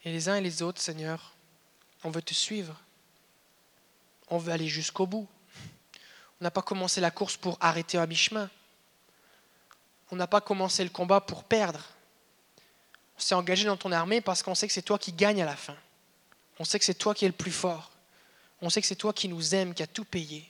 Et 0.03 0.11
les 0.11 0.29
uns 0.29 0.35
et 0.35 0.41
les 0.41 0.61
autres, 0.61 0.79
Seigneur, 0.79 1.33
on 2.03 2.11
veut 2.11 2.21
te 2.21 2.33
suivre. 2.33 2.79
On 4.29 4.37
veut 4.37 4.51
aller 4.51 4.67
jusqu'au 4.67 5.07
bout. 5.07 5.27
On 6.39 6.43
n'a 6.43 6.51
pas 6.51 6.61
commencé 6.61 7.01
la 7.01 7.11
course 7.11 7.37
pour 7.37 7.57
arrêter 7.59 7.97
à 7.97 8.05
mi-chemin. 8.05 8.49
On 10.11 10.15
n'a 10.15 10.27
pas 10.27 10.41
commencé 10.41 10.83
le 10.83 10.91
combat 10.91 11.21
pour 11.21 11.43
perdre. 11.43 11.83
On 13.17 13.19
s'est 13.19 13.35
engagé 13.35 13.65
dans 13.65 13.77
ton 13.77 13.91
armée 13.91 14.21
parce 14.21 14.43
qu'on 14.43 14.53
sait 14.53 14.67
que 14.67 14.73
c'est 14.73 14.81
toi 14.81 14.99
qui 14.99 15.11
gagne 15.11 15.41
à 15.41 15.45
la 15.45 15.55
fin. 15.55 15.75
On 16.59 16.63
sait 16.63 16.77
que 16.77 16.85
c'est 16.85 16.93
toi 16.93 17.15
qui 17.15 17.25
es 17.25 17.29
le 17.29 17.33
plus 17.33 17.51
fort. 17.51 17.91
On 18.61 18.69
sait 18.69 18.81
que 18.81 18.87
c'est 18.87 18.95
toi 18.95 19.13
qui 19.13 19.27
nous 19.27 19.55
aimes, 19.55 19.73
qui 19.73 19.83
as 19.83 19.87
tout 19.87 20.05
payé. 20.05 20.49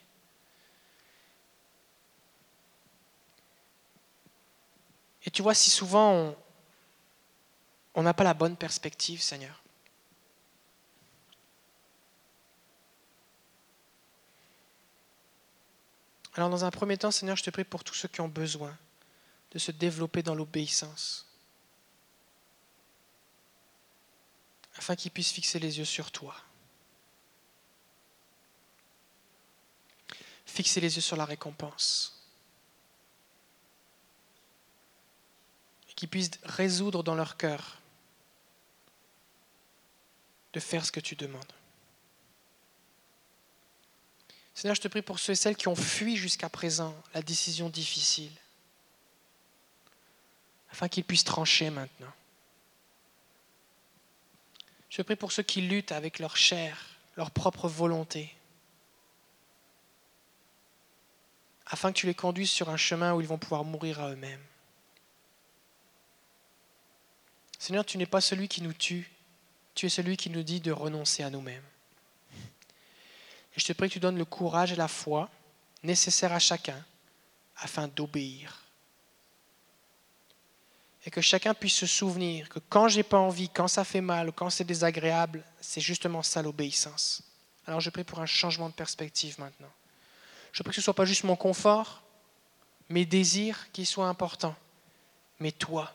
Et 5.26 5.32
tu 5.32 5.42
vois, 5.42 5.54
si 5.54 5.70
souvent 5.70 6.36
on 7.94 8.04
n'a 8.04 8.14
pas 8.14 8.24
la 8.24 8.34
bonne 8.34 8.58
perspective, 8.58 9.22
Seigneur. 9.22 9.62
Alors 16.36 16.50
dans 16.50 16.66
un 16.66 16.72
premier 16.72 16.98
temps, 16.98 17.12
Seigneur, 17.12 17.38
je 17.38 17.44
te 17.44 17.50
prie 17.50 17.64
pour 17.64 17.84
tous 17.84 17.94
ceux 17.94 18.10
qui 18.10 18.22
ont 18.22 18.28
besoin 18.28 18.78
de 19.52 19.60
se 19.60 19.72
développer 19.72 20.22
dans 20.22 20.36
l'obéissance, 20.36 21.26
afin 24.76 24.96
qu'ils 24.98 25.12
puissent 25.12 25.32
fixer 25.32 25.60
les 25.60 25.78
yeux 25.78 25.86
sur 25.86 26.12
toi. 26.12 26.36
fixer 30.56 30.80
les 30.80 30.96
yeux 30.96 31.02
sur 31.02 31.18
la 31.18 31.26
récompense. 31.26 32.15
Qu'ils 35.96 36.10
puissent 36.10 36.40
résoudre 36.44 37.04
dans 37.04 37.16
leur 37.16 37.38
cœur 37.38 37.80
de 40.54 40.60
faire 40.60 40.86
ce 40.86 40.92
que 40.92 41.00
tu 41.00 41.16
demandes. 41.16 41.54
Seigneur, 44.54 44.76
je 44.76 44.82
te 44.82 44.88
prie 44.88 45.02
pour 45.02 45.20
ceux 45.20 45.34
et 45.34 45.36
celles 45.36 45.58
qui 45.58 45.68
ont 45.68 45.76
fui 45.76 46.16
jusqu'à 46.16 46.48
présent 46.48 46.96
la 47.14 47.22
décision 47.22 47.70
difficile, 47.70 48.32
afin 50.72 50.88
qu'ils 50.88 51.04
puissent 51.04 51.26
trancher 51.26 51.70
maintenant. 51.70 52.12
Je 54.90 54.98
te 54.98 55.02
prie 55.02 55.18
pour 55.18 55.34
ceux 55.34 55.44
qui 55.44 55.62
luttent 55.62 55.92
avec 55.92 56.20
leur 56.20 56.38
chair, 56.38 56.98
leur 57.18 57.32
propre 57.32 57.68
volonté, 57.68 58.34
afin 61.66 61.92
que 61.92 61.98
tu 61.98 62.06
les 62.06 62.16
conduises 62.16 62.52
sur 62.52 62.70
un 62.70 62.78
chemin 62.78 63.14
où 63.14 63.20
ils 63.20 63.28
vont 63.28 63.38
pouvoir 63.38 63.66
mourir 63.66 64.00
à 64.00 64.12
eux-mêmes. 64.12 64.46
Seigneur, 67.66 67.84
tu 67.84 67.98
n'es 67.98 68.06
pas 68.06 68.22
celui 68.22 68.48
qui 68.48 68.62
nous 68.62 68.74
tue, 68.74 69.10
tu 69.74 69.88
es 69.88 69.90
celui 69.90 70.18
qui 70.18 70.30
nous 70.30 70.44
dit 70.44 70.62
de 70.62 70.72
renoncer 70.72 71.24
à 71.24 71.32
nous-mêmes. 71.32 71.64
Et 72.36 73.60
je 73.60 73.66
te 73.66 73.74
prie 73.74 73.88
que 73.88 73.94
tu 73.94 74.00
donnes 74.00 74.20
le 74.20 74.24
courage 74.26 74.72
et 74.72 74.76
la 74.76 74.88
foi 74.88 75.32
nécessaires 75.82 76.32
à 76.32 76.38
chacun 76.38 76.86
afin 77.58 77.88
d'obéir. 77.88 78.66
Et 81.08 81.10
que 81.10 81.22
chacun 81.22 81.56
puisse 81.56 81.74
se 81.74 81.88
souvenir 81.88 82.50
que 82.50 82.60
quand 82.70 82.88
j'ai 82.88 83.02
pas 83.02 83.18
envie, 83.18 83.50
quand 83.50 83.68
ça 83.68 83.84
fait 83.84 84.00
mal, 84.00 84.32
quand 84.32 84.52
c'est 84.52 84.64
désagréable, 84.64 85.44
c'est 85.60 85.82
justement 85.82 86.22
ça 86.22 86.44
l'obéissance. 86.44 87.24
Alors 87.66 87.82
je 87.82 87.90
prie 87.90 88.04
pour 88.04 88.20
un 88.20 88.28
changement 88.28 88.70
de 88.70 88.76
perspective 88.76 89.40
maintenant. 89.40 89.74
Je 90.52 90.62
prie 90.62 90.70
que 90.70 90.76
ce 90.76 90.82
ne 90.82 90.84
soit 90.84 90.94
pas 90.94 91.06
juste 91.06 91.24
mon 91.24 91.36
confort, 91.36 92.04
mes 92.90 93.08
désirs 93.08 93.72
qui 93.72 93.88
soient 93.88 94.08
importants, 94.08 94.56
mais 95.40 95.52
toi. 95.52 95.92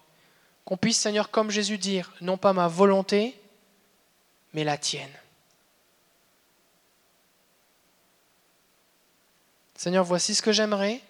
Qu'on 0.71 0.77
puisse, 0.77 1.01
Seigneur, 1.01 1.33
comme 1.33 1.51
Jésus, 1.51 1.79
dire, 1.79 2.13
non 2.21 2.39
pas 2.39 2.53
ma 2.53 2.69
volonté, 2.69 3.37
mais 4.53 4.63
la 4.63 4.79
tienne. 4.79 5.11
Seigneur, 9.75 10.05
voici 10.05 10.33
ce 10.33 10.43
que 10.43 10.53
j'aimerais, 10.53 11.01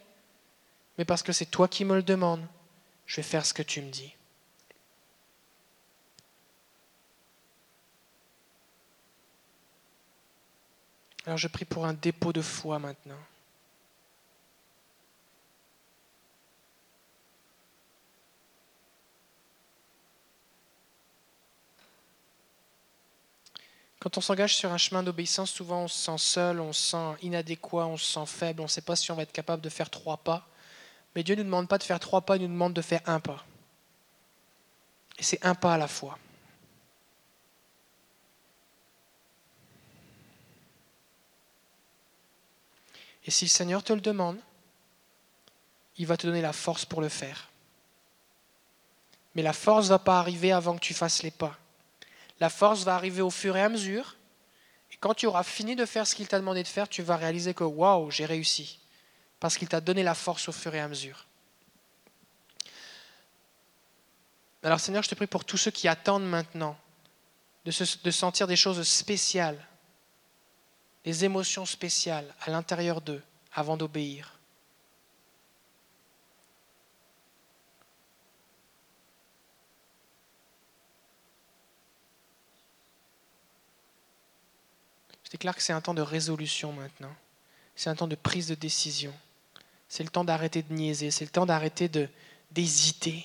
mais 0.97 1.05
parce 1.05 1.23
que 1.23 1.33
c'est 1.33 1.45
toi 1.45 1.69
qui 1.69 1.85
me 1.85 1.95
le 1.95 2.03
demandes, 2.03 2.47
je 3.05 3.17
vais 3.17 3.23
faire 3.23 3.45
ce 3.45 3.53
que 3.53 3.63
tu 3.63 3.83
me 3.83 3.91
dis. 3.91 4.15
Alors 11.27 11.37
je 11.37 11.49
prie 11.49 11.67
pour 11.67 11.85
un 11.85 11.93
dépôt 11.93 12.33
de 12.33 12.41
foi 12.41 12.79
maintenant. 12.79 13.21
Quand 24.01 24.17
on 24.17 24.23
s'engage 24.23 24.57
sur 24.57 24.73
un 24.73 24.79
chemin 24.79 25.03
d'obéissance, 25.03 25.51
souvent 25.51 25.83
on 25.83 25.89
se 25.89 25.99
sent 25.99 26.19
seul, 26.19 26.61
on 26.61 26.73
se 26.73 26.91
sent 26.91 27.17
inadéquat, 27.23 27.87
on 27.87 27.99
se 27.99 28.07
sent 28.15 28.27
faible, 28.27 28.61
on 28.61 28.65
ne 28.65 28.69
sait 28.69 28.81
pas 28.81 28.97
si 28.97 29.11
on 29.11 29.15
va 29.15 29.23
être 29.23 29.33
capable 29.33 29.63
de 29.63 29.69
faire 29.69 29.91
trois 29.91 30.17
pas. 30.17 30.49
Mais 31.15 31.23
Dieu 31.23 31.35
ne 31.35 31.43
nous 31.43 31.47
demande 31.47 31.69
pas 31.69 31.77
de 31.77 31.83
faire 31.83 32.01
trois 32.01 32.23
pas, 32.23 32.37
il 32.37 32.43
nous 32.43 32.49
demande 32.49 32.73
de 32.73 32.81
faire 32.81 33.03
un 33.05 33.21
pas. 33.21 33.45
Et 35.19 35.23
c'est 35.23 35.45
un 35.45 35.55
pas 35.55 35.75
à 35.75 35.79
la 35.79 35.87
fois. 35.87 36.19
Et 43.27 43.31
si 43.31 43.45
le 43.45 43.51
Seigneur 43.51 43.85
te 43.85 43.93
le 43.93 44.01
demande, 44.01 44.39
il 45.99 46.07
va 46.07 46.17
te 46.17 46.27
donner 46.27 46.41
la 46.41 46.55
force 46.55 46.87
pour 46.87 47.03
le 47.03 47.11
faire. 47.11 47.51
Mais 49.35 49.43
la 49.43 49.53
force 49.53 49.85
ne 49.85 49.91
va 49.91 49.99
pas 49.99 50.19
arriver 50.19 50.53
avant 50.53 50.75
que 50.75 50.81
tu 50.81 50.95
fasses 50.95 51.23
les 51.23 51.31
pas. 51.31 51.59
La 52.41 52.49
force 52.49 52.85
va 52.85 52.95
arriver 52.95 53.23
au 53.23 53.31
fur 53.31 53.57
et 53.57 53.63
à 53.63 53.69
mesure. 53.69 54.17
Et 54.91 54.97
quand 54.97 55.15
tu 55.15 55.27
auras 55.27 55.43
fini 55.45 55.77
de 55.77 55.85
faire 55.85 56.07
ce 56.07 56.15
qu'il 56.15 56.27
t'a 56.27 56.39
demandé 56.39 56.63
de 56.63 56.69
faire, 56.69 56.89
tu 56.89 57.03
vas 57.03 57.17
réaliser 57.17 57.55
que 57.55 57.65
waouh, 57.65 58.11
j'ai 58.11 58.27
réussi. 58.27 58.81
Parce 59.39 59.57
qu'il 59.57 59.69
t'a 59.69 59.81
donné 59.81 60.03
la 60.03 60.15
force 60.15 60.49
au 60.49 60.53
fur 60.53 60.75
et 60.75 60.81
à 60.81 60.89
mesure. 60.89 61.27
Alors 64.63 64.81
Seigneur, 64.81 65.03
je 65.03 65.09
te 65.09 65.15
prie 65.15 65.27
pour 65.27 65.45
tous 65.45 65.57
ceux 65.57 65.71
qui 65.71 65.89
attendent 65.89 66.29
maintenant 66.29 66.77
de, 67.65 68.11
sentir 68.11 68.47
des 68.47 68.57
choses 68.57 68.83
spéciales, 68.87 69.59
des 71.05 71.25
émotions 71.25 71.67
spéciales 71.67 72.35
à 72.41 72.51
l'intérieur 72.51 73.01
d'eux 73.01 73.23
avant 73.55 73.77
d'obéir. 73.77 74.40
Je 85.31 85.37
déclare 85.37 85.55
que 85.55 85.63
c'est 85.63 85.73
un 85.73 85.81
temps 85.81 85.95
de 85.95 86.03
résolution 86.03 86.73
maintenant. 86.73 87.15
C'est 87.77 87.89
un 87.89 87.95
temps 87.95 88.09
de 88.09 88.17
prise 88.17 88.49
de 88.49 88.57
décision. 88.57 89.15
C'est 89.89 90.03
le 90.03 90.09
temps 90.09 90.25
d'arrêter 90.25 90.65
de 90.65 90.75
niaiser. 90.75 91.13
C'est 91.13 91.25
le 91.25 91.31
temps 91.31 91.47
d'arrêter 91.47 91.89
d'hésiter. 92.51 93.25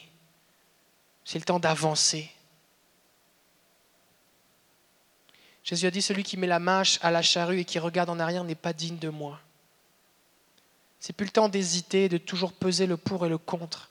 C'est 1.24 1.40
le 1.40 1.46
temps 1.46 1.60
d'avancer. 1.60 2.32
Jésus 5.64 5.88
a 5.88 5.92
dit, 5.92 6.04
celui 6.04 6.22
qui 6.22 6.38
met 6.38 6.46
la 6.46 6.60
main 6.60 6.84
à 7.02 7.10
la 7.10 7.24
charrue 7.24 7.62
et 7.62 7.66
qui 7.66 7.80
regarde 7.80 8.12
en 8.12 8.20
arrière 8.20 8.44
n'est 8.44 8.54
pas 8.54 8.72
digne 8.72 9.00
de 9.00 9.10
moi. 9.10 9.42
C'est 11.00 11.14
plus 11.14 11.26
le 11.26 11.32
temps 11.32 11.50
d'hésiter, 11.50 12.08
de 12.08 12.20
toujours 12.20 12.54
peser 12.54 12.86
le 12.86 12.98
pour 12.98 13.26
et 13.26 13.30
le 13.30 13.40
contre. 13.40 13.90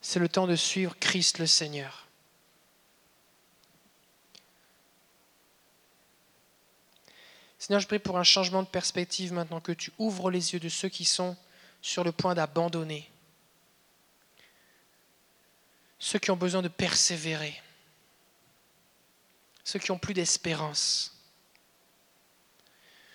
C'est 0.00 0.18
le 0.18 0.28
temps 0.28 0.48
de 0.48 0.56
suivre 0.56 0.96
Christ 0.98 1.38
le 1.38 1.46
Seigneur. 1.46 2.05
Seigneur, 7.66 7.80
je 7.80 7.88
prie 7.88 7.98
pour 7.98 8.16
un 8.16 8.22
changement 8.22 8.62
de 8.62 8.68
perspective 8.68 9.32
maintenant, 9.32 9.60
que 9.60 9.72
tu 9.72 9.90
ouvres 9.98 10.30
les 10.30 10.52
yeux 10.52 10.60
de 10.60 10.68
ceux 10.68 10.88
qui 10.88 11.04
sont 11.04 11.36
sur 11.82 12.04
le 12.04 12.12
point 12.12 12.32
d'abandonner, 12.32 13.10
ceux 15.98 16.20
qui 16.20 16.30
ont 16.30 16.36
besoin 16.36 16.62
de 16.62 16.68
persévérer, 16.68 17.60
ceux 19.64 19.80
qui 19.80 19.90
ont 19.90 19.98
plus 19.98 20.14
d'espérance. 20.14 21.12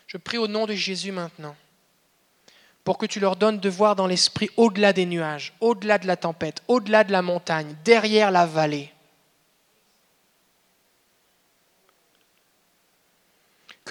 Je 0.08 0.18
prie 0.18 0.38
au 0.38 0.50
nom 0.50 0.66
de 0.66 0.74
Jésus 0.74 1.14
maintenant 1.14 1.56
pour 2.84 2.98
que 2.98 3.06
tu 3.06 3.22
leur 3.22 3.38
donnes 3.38 3.62
de 3.62 3.70
voir 3.70 3.96
dans 3.96 4.08
l'esprit 4.08 4.50
au-delà 4.58 4.92
des 4.92 5.06
nuages, 5.06 5.54
au-delà 5.62 5.98
de 5.98 6.08
la 6.08 6.18
tempête, 6.18 6.62
au-delà 6.68 7.06
de 7.06 7.14
la 7.14 7.22
montagne, 7.22 7.74
derrière 7.86 8.32
la 8.32 8.46
vallée. 8.46 8.92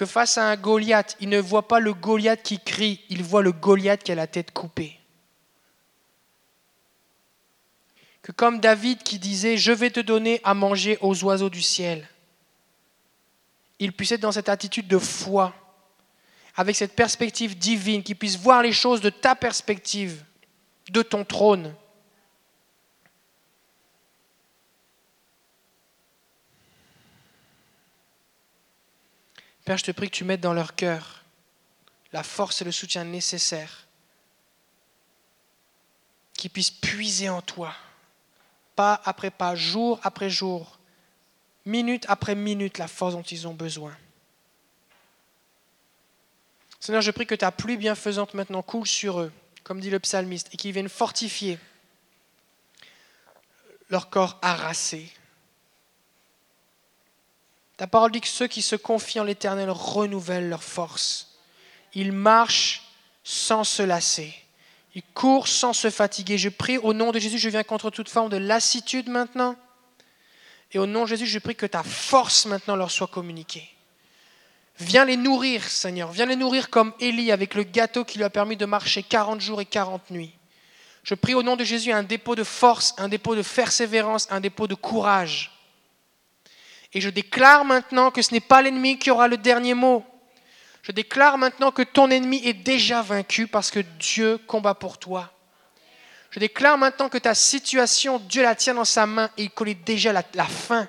Que 0.01 0.07
face 0.07 0.39
à 0.39 0.49
un 0.49 0.55
Goliath, 0.55 1.15
ils 1.19 1.29
ne 1.29 1.37
voient 1.37 1.67
pas 1.67 1.79
le 1.79 1.93
Goliath 1.93 2.41
qui 2.41 2.57
crie, 2.57 3.01
ils 3.09 3.21
voient 3.21 3.43
le 3.43 3.51
Goliath 3.51 4.01
qui 4.01 4.11
a 4.11 4.15
la 4.15 4.25
tête 4.25 4.49
coupée. 4.49 4.99
Que 8.23 8.31
comme 8.31 8.59
David 8.59 9.03
qui 9.03 9.19
disait, 9.19 9.57
je 9.57 9.71
vais 9.71 9.91
te 9.91 9.99
donner 9.99 10.41
à 10.43 10.55
manger 10.55 10.97
aux 11.01 11.23
oiseaux 11.23 11.51
du 11.51 11.61
ciel, 11.61 12.09
il 13.77 13.93
puisse 13.93 14.13
être 14.13 14.21
dans 14.21 14.31
cette 14.31 14.49
attitude 14.49 14.87
de 14.87 14.97
foi 14.97 15.53
avec 16.55 16.75
cette 16.75 16.95
perspective 16.95 17.55
divine, 17.55 18.01
qui 18.01 18.15
puisse 18.15 18.39
voir 18.39 18.63
les 18.63 18.73
choses 18.73 19.01
de 19.01 19.11
ta 19.11 19.35
perspective, 19.35 20.23
de 20.89 21.03
ton 21.03 21.23
trône. 21.23 21.75
Je 29.77 29.83
te 29.83 29.91
prie 29.91 30.09
que 30.09 30.15
tu 30.15 30.23
mettes 30.23 30.41
dans 30.41 30.53
leur 30.53 30.75
cœur 30.75 31.23
la 32.13 32.23
force 32.23 32.61
et 32.61 32.65
le 32.65 32.71
soutien 32.71 33.05
nécessaires, 33.05 33.87
qu'ils 36.33 36.51
puissent 36.51 36.71
puiser 36.71 37.29
en 37.29 37.41
toi, 37.41 37.73
pas 38.75 39.01
après 39.05 39.31
pas, 39.31 39.55
jour 39.55 39.99
après 40.03 40.29
jour, 40.29 40.77
minute 41.65 42.05
après 42.09 42.35
minute, 42.35 42.77
la 42.79 42.87
force 42.87 43.13
dont 43.13 43.21
ils 43.21 43.47
ont 43.47 43.53
besoin. 43.53 43.95
Seigneur, 46.79 47.01
je 47.01 47.11
prie 47.11 47.27
que 47.27 47.35
ta 47.35 47.51
pluie 47.51 47.77
bienfaisante 47.77 48.33
maintenant 48.33 48.63
coule 48.63 48.87
sur 48.87 49.21
eux, 49.21 49.31
comme 49.63 49.79
dit 49.79 49.89
le 49.89 49.99
psalmiste, 49.99 50.49
et 50.51 50.57
qu'ils 50.57 50.73
viennent 50.73 50.89
fortifier 50.89 51.59
leur 53.89 54.09
corps 54.09 54.39
harassé. 54.41 55.11
Ta 57.81 57.87
parole 57.87 58.11
dit 58.11 58.21
que 58.21 58.27
ceux 58.27 58.45
qui 58.45 58.61
se 58.61 58.75
confient 58.75 59.21
en 59.21 59.23
l'Éternel 59.23 59.71
renouvellent 59.71 60.49
leur 60.49 60.61
force. 60.61 61.29
Ils 61.95 62.11
marchent 62.11 62.83
sans 63.23 63.63
se 63.63 63.81
lasser. 63.81 64.35
Ils 64.93 65.01
courent 65.15 65.47
sans 65.47 65.73
se 65.73 65.89
fatiguer. 65.89 66.37
Je 66.37 66.49
prie 66.49 66.77
au 66.77 66.93
nom 66.93 67.11
de 67.11 67.17
Jésus, 67.17 67.39
je 67.39 67.49
viens 67.49 67.63
contre 67.63 67.89
toute 67.89 68.07
forme 68.07 68.29
de 68.29 68.37
lassitude 68.37 69.09
maintenant. 69.09 69.55
Et 70.71 70.77
au 70.77 70.85
nom 70.85 71.05
de 71.05 71.07
Jésus, 71.07 71.25
je 71.25 71.39
prie 71.39 71.55
que 71.55 71.65
ta 71.65 71.81
force 71.81 72.45
maintenant 72.45 72.75
leur 72.75 72.91
soit 72.91 73.07
communiquée. 73.07 73.67
Viens 74.77 75.05
les 75.05 75.17
nourrir, 75.17 75.63
Seigneur. 75.63 76.11
Viens 76.11 76.27
les 76.27 76.35
nourrir 76.35 76.69
comme 76.69 76.93
Élie 76.99 77.31
avec 77.31 77.55
le 77.55 77.63
gâteau 77.63 78.05
qui 78.05 78.19
lui 78.19 78.25
a 78.25 78.29
permis 78.29 78.57
de 78.57 78.65
marcher 78.65 79.01
40 79.01 79.41
jours 79.41 79.59
et 79.59 79.65
40 79.65 80.11
nuits. 80.11 80.35
Je 81.01 81.15
prie 81.15 81.33
au 81.33 81.41
nom 81.41 81.55
de 81.55 81.63
Jésus 81.63 81.91
un 81.91 82.03
dépôt 82.03 82.35
de 82.35 82.43
force, 82.43 82.93
un 82.99 83.09
dépôt 83.09 83.35
de 83.35 83.41
persévérance, 83.41 84.27
un 84.29 84.39
dépôt 84.39 84.67
de 84.67 84.75
courage. 84.75 85.60
Et 86.93 87.01
je 87.01 87.09
déclare 87.09 87.63
maintenant 87.63 88.11
que 88.11 88.21
ce 88.21 88.33
n'est 88.33 88.39
pas 88.39 88.61
l'ennemi 88.61 88.99
qui 88.99 89.11
aura 89.11 89.27
le 89.27 89.37
dernier 89.37 89.73
mot. 89.73 90.05
Je 90.83 90.91
déclare 90.91 91.37
maintenant 91.37 91.71
que 91.71 91.83
ton 91.83 92.09
ennemi 92.09 92.41
est 92.45 92.53
déjà 92.53 93.01
vaincu 93.01 93.47
parce 93.47 93.71
que 93.71 93.79
Dieu 93.79 94.37
combat 94.47 94.73
pour 94.73 94.97
toi. 94.97 95.31
Je 96.31 96.39
déclare 96.39 96.77
maintenant 96.77 97.09
que 97.09 97.17
ta 97.17 97.35
situation, 97.35 98.19
Dieu 98.19 98.41
la 98.41 98.55
tient 98.55 98.73
dans 98.73 98.85
sa 98.85 99.05
main 99.05 99.29
et 99.37 99.43
il 99.43 99.51
connaît 99.51 99.75
déjà 99.75 100.11
la, 100.11 100.23
la 100.33 100.45
fin. 100.45 100.87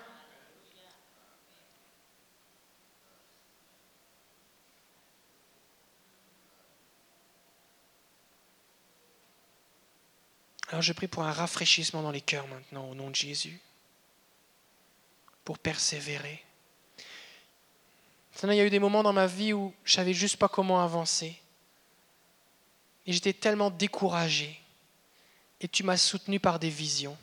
Alors 10.68 10.80
je 10.80 10.94
prie 10.94 11.06
pour 11.06 11.22
un 11.22 11.32
rafraîchissement 11.32 12.00
dans 12.00 12.10
les 12.10 12.22
cœurs 12.22 12.46
maintenant 12.48 12.88
au 12.88 12.94
nom 12.94 13.10
de 13.10 13.14
Jésus, 13.14 13.60
pour 15.44 15.58
persévérer. 15.58 16.42
il 18.42 18.54
y 18.54 18.60
a 18.60 18.64
eu 18.64 18.70
des 18.70 18.78
moments 18.78 19.02
dans 19.02 19.12
ma 19.12 19.26
vie 19.26 19.52
où 19.52 19.72
je 19.84 19.94
savais 19.94 20.14
juste 20.14 20.36
pas 20.36 20.48
comment 20.48 20.82
avancer. 20.82 21.40
Et 23.06 23.12
j'étais 23.12 23.32
tellement 23.32 23.70
découragé. 23.70 24.60
Et 25.60 25.68
tu 25.68 25.82
m'as 25.82 25.96
soutenu 25.96 26.40
par 26.40 26.58
des 26.58 26.70
visions. 26.70 27.16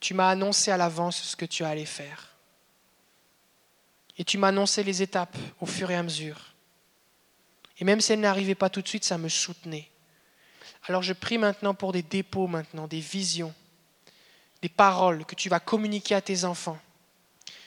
Tu 0.00 0.14
m'as 0.14 0.28
annoncé 0.28 0.70
à 0.70 0.76
l'avance 0.76 1.22
ce 1.22 1.36
que 1.36 1.44
tu 1.44 1.64
allais 1.64 1.86
faire. 1.86 2.34
Et 4.18 4.24
tu 4.24 4.38
m'as 4.38 4.48
annoncé 4.48 4.82
les 4.82 5.02
étapes 5.02 5.36
au 5.60 5.66
fur 5.66 5.90
et 5.90 5.96
à 5.96 6.02
mesure. 6.02 6.54
Et 7.78 7.84
même 7.84 8.00
si 8.00 8.12
elles 8.12 8.20
n'arrivaient 8.20 8.54
pas 8.54 8.70
tout 8.70 8.82
de 8.82 8.88
suite, 8.88 9.04
ça 9.04 9.18
me 9.18 9.28
soutenait. 9.28 9.90
Alors 10.86 11.02
je 11.02 11.12
prie 11.12 11.38
maintenant 11.38 11.74
pour 11.74 11.92
des 11.92 12.02
dépôts 12.02 12.46
maintenant, 12.46 12.86
des 12.86 13.00
visions, 13.00 13.54
des 14.64 14.70
paroles 14.70 15.26
que 15.26 15.34
tu 15.34 15.50
vas 15.50 15.60
communiquer 15.60 16.14
à 16.14 16.22
tes 16.22 16.46
enfants, 16.46 16.78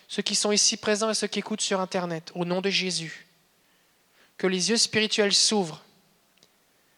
ceux 0.07 0.23
qui 0.23 0.33
sont 0.33 0.51
ici 0.51 0.77
présents 0.77 1.11
et 1.11 1.13
ceux 1.13 1.27
qui 1.27 1.37
écoutent 1.37 1.61
sur 1.61 1.79
Internet, 1.79 2.31
au 2.33 2.43
nom 2.43 2.59
de 2.59 2.71
Jésus. 2.71 3.27
Que 4.35 4.47
les 4.47 4.71
yeux 4.71 4.77
spirituels 4.77 5.35
s'ouvrent 5.35 5.83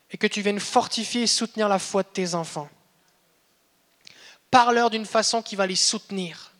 et 0.09 0.17
que 0.17 0.25
tu 0.25 0.41
viennes 0.41 0.61
fortifier 0.61 1.23
et 1.23 1.27
soutenir 1.27 1.67
la 1.67 1.79
foi 1.79 2.03
de 2.03 2.07
tes 2.07 2.33
enfants. 2.33 2.69
Parle-leur 4.49 4.89
d'une 4.89 5.05
façon 5.05 5.41
qui 5.41 5.57
va 5.57 5.67
les 5.67 5.75
soutenir. 5.75 6.53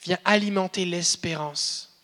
Viens 0.00 0.18
alimenter 0.24 0.86
l'espérance. 0.86 1.94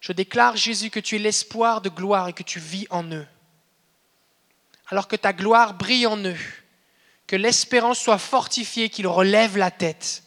Je 0.00 0.12
déclare, 0.12 0.56
Jésus, 0.56 0.88
que 0.88 0.98
tu 0.98 1.16
es 1.16 1.18
l'espoir 1.18 1.82
de 1.82 1.90
gloire 1.90 2.28
et 2.28 2.32
que 2.32 2.42
tu 2.42 2.58
vis 2.58 2.86
en 2.88 3.04
eux. 3.12 3.26
Alors 4.90 5.08
que 5.08 5.16
ta 5.16 5.32
gloire 5.32 5.74
brille 5.74 6.06
en 6.06 6.18
eux, 6.18 6.38
que 7.26 7.36
l'espérance 7.36 7.98
soit 7.98 8.18
fortifiée, 8.18 8.90
qu'ils 8.90 9.06
relèvent 9.06 9.56
la 9.56 9.70
tête. 9.70 10.22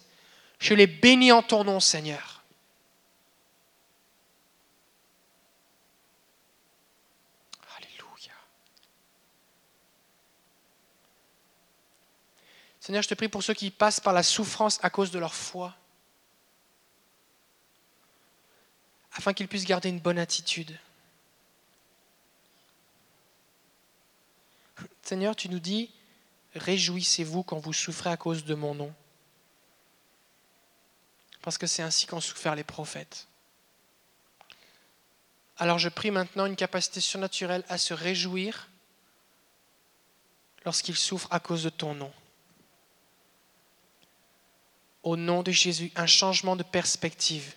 Je 0.59 0.73
les 0.73 0.87
bénis 0.87 1.31
en 1.31 1.43
ton 1.43 1.63
nom, 1.63 1.79
Seigneur. 1.79 2.43
Alléluia. 7.77 8.33
Seigneur, 12.79 13.03
je 13.03 13.09
te 13.09 13.13
prie 13.13 13.27
pour 13.27 13.43
ceux 13.43 13.53
qui 13.53 13.69
passent 13.69 13.99
par 13.99 14.13
la 14.13 14.23
souffrance 14.23 14.79
à 14.81 14.89
cause 14.89 15.11
de 15.11 15.19
leur 15.19 15.35
foi. 15.35 15.75
afin 19.15 19.33
qu'ils 19.33 19.47
puissent 19.47 19.65
garder 19.65 19.89
une 19.89 19.99
bonne 19.99 20.19
attitude. 20.19 20.77
Seigneur, 25.03 25.35
tu 25.35 25.49
nous 25.49 25.59
dis, 25.59 25.91
réjouissez-vous 26.55 27.43
quand 27.43 27.59
vous 27.59 27.73
souffrez 27.73 28.09
à 28.09 28.17
cause 28.17 28.45
de 28.45 28.55
mon 28.55 28.73
nom. 28.73 28.93
Parce 31.41 31.57
que 31.57 31.67
c'est 31.67 31.83
ainsi 31.83 32.07
qu'ont 32.07 32.21
souffert 32.21 32.55
les 32.55 32.63
prophètes. 32.63 33.27
Alors 35.57 35.77
je 35.77 35.89
prie 35.89 36.09
maintenant 36.09 36.45
une 36.45 36.55
capacité 36.55 37.01
surnaturelle 37.01 37.65
à 37.67 37.77
se 37.77 37.93
réjouir 37.93 38.69
lorsqu'ils 40.65 40.95
souffrent 40.95 41.27
à 41.31 41.41
cause 41.41 41.63
de 41.63 41.69
ton 41.69 41.93
nom. 41.93 42.11
Au 45.03 45.17
nom 45.17 45.43
de 45.43 45.51
Jésus, 45.51 45.91
un 45.97 46.07
changement 46.07 46.55
de 46.55 46.63
perspective 46.63 47.55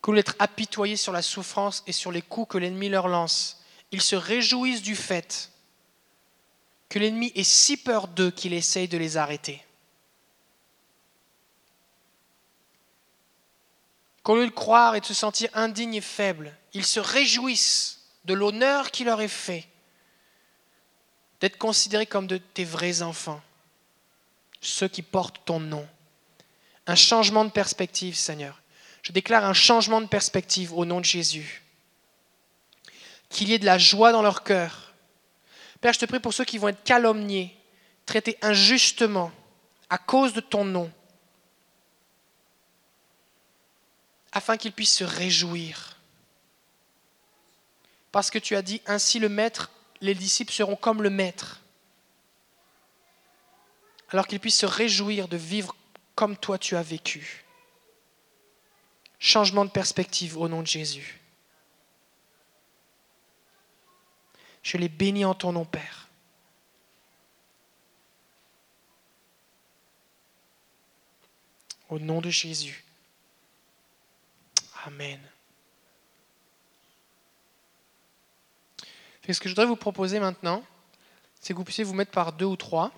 qu'au 0.00 0.14
d'être 0.14 0.36
apitoyés 0.38 0.96
sur 0.96 1.12
la 1.12 1.22
souffrance 1.22 1.82
et 1.88 1.92
sur 1.92 2.12
les 2.12 2.22
coups 2.22 2.52
que 2.52 2.58
l'ennemi 2.58 2.88
leur 2.88 3.08
lance, 3.08 3.60
ils 3.90 4.02
se 4.02 4.14
réjouissent 4.14 4.82
du 4.82 4.94
fait 4.94 5.50
que 6.88 6.98
l'ennemi 6.98 7.32
ait 7.34 7.44
si 7.44 7.76
peur 7.76 8.08
d'eux 8.08 8.30
qu'il 8.30 8.52
essaye 8.52 8.88
de 8.88 8.98
les 8.98 9.16
arrêter. 9.16 9.62
Qu'au 14.22 14.36
lieu 14.36 14.46
de 14.46 14.50
croire 14.50 14.96
et 14.96 15.00
de 15.00 15.06
se 15.06 15.14
sentir 15.14 15.48
indignes 15.54 15.94
et 15.94 16.00
faibles, 16.00 16.56
ils 16.72 16.84
se 16.84 17.00
réjouissent 17.00 18.00
de 18.24 18.34
l'honneur 18.34 18.90
qui 18.90 19.04
leur 19.04 19.20
est 19.20 19.28
fait, 19.28 19.68
d'être 21.40 21.58
considérés 21.58 22.06
comme 22.06 22.26
de 22.26 22.38
tes 22.38 22.64
vrais 22.64 23.02
enfants, 23.02 23.40
ceux 24.60 24.88
qui 24.88 25.02
portent 25.02 25.44
ton 25.44 25.60
nom. 25.60 25.86
Un 26.88 26.96
changement 26.96 27.44
de 27.44 27.50
perspective, 27.50 28.16
Seigneur. 28.16 28.60
Je 29.02 29.12
déclare 29.12 29.44
un 29.44 29.54
changement 29.54 30.00
de 30.00 30.06
perspective 30.06 30.72
au 30.72 30.84
nom 30.84 30.98
de 30.98 31.04
Jésus. 31.04 31.62
Qu'il 33.28 33.48
y 33.48 33.54
ait 33.54 33.58
de 33.60 33.64
la 33.64 33.78
joie 33.78 34.10
dans 34.10 34.22
leur 34.22 34.42
cœur. 34.42 34.85
Je 35.92 35.98
te 35.98 36.04
prie 36.06 36.20
pour 36.20 36.34
ceux 36.34 36.44
qui 36.44 36.58
vont 36.58 36.68
être 36.68 36.82
calomniés, 36.84 37.56
traités 38.06 38.38
injustement 38.42 39.30
à 39.88 39.98
cause 39.98 40.32
de 40.32 40.40
ton 40.40 40.64
nom, 40.64 40.90
afin 44.32 44.56
qu'ils 44.56 44.72
puissent 44.72 44.96
se 44.96 45.04
réjouir. 45.04 45.98
Parce 48.10 48.30
que 48.30 48.38
tu 48.38 48.56
as 48.56 48.62
dit, 48.62 48.82
ainsi 48.86 49.18
le 49.18 49.28
Maître, 49.28 49.70
les 50.00 50.14
disciples 50.14 50.52
seront 50.52 50.76
comme 50.76 51.02
le 51.02 51.10
Maître. 51.10 51.60
Alors 54.10 54.26
qu'ils 54.26 54.40
puissent 54.40 54.58
se 54.58 54.66
réjouir 54.66 55.28
de 55.28 55.36
vivre 55.36 55.74
comme 56.14 56.36
toi 56.36 56.58
tu 56.58 56.76
as 56.76 56.82
vécu. 56.82 57.44
Changement 59.18 59.64
de 59.64 59.70
perspective 59.70 60.36
au 60.36 60.48
nom 60.48 60.62
de 60.62 60.66
Jésus. 60.66 61.20
Je 64.66 64.76
les 64.78 64.88
bénis 64.88 65.24
en 65.24 65.32
ton 65.32 65.52
nom, 65.52 65.64
Père. 65.64 66.08
Au 71.88 72.00
nom 72.00 72.20
de 72.20 72.30
Jésus. 72.30 72.84
Amen. 74.84 75.20
ce 79.28 79.38
que 79.38 79.48
je 79.48 79.50
voudrais 79.50 79.66
vous 79.66 79.76
proposer 79.76 80.18
maintenant, 80.18 80.64
c'est 81.40 81.52
que 81.52 81.58
vous 81.58 81.64
puissiez 81.64 81.84
vous 81.84 81.94
mettre 81.94 82.10
par 82.10 82.32
deux 82.32 82.46
ou 82.46 82.56
trois. 82.56 82.90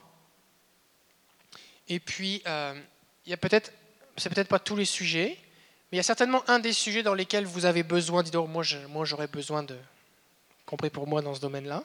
Et 1.86 2.00
puis, 2.00 2.42
euh, 2.46 2.80
il 3.26 3.30
y 3.30 3.34
a 3.34 3.36
peut-être, 3.36 3.74
c'est 4.16 4.30
peut-être 4.30 4.48
pas 4.48 4.58
tous 4.58 4.76
les 4.76 4.86
sujets, 4.86 5.36
mais 5.92 5.92
il 5.92 5.96
y 5.98 6.00
a 6.00 6.02
certainement 6.02 6.42
un 6.48 6.60
des 6.60 6.72
sujets 6.72 7.02
dans 7.02 7.14
lesquels 7.14 7.44
vous 7.44 7.66
avez 7.66 7.82
besoin, 7.82 8.22
dites 8.22 8.34
moi, 8.34 8.64
moi 8.88 9.04
j'aurais 9.04 9.28
besoin 9.28 9.62
de, 9.62 9.78
compris 10.68 10.90
pour 10.90 11.06
moi 11.06 11.22
dans 11.22 11.34
ce 11.34 11.40
domaine-là, 11.40 11.82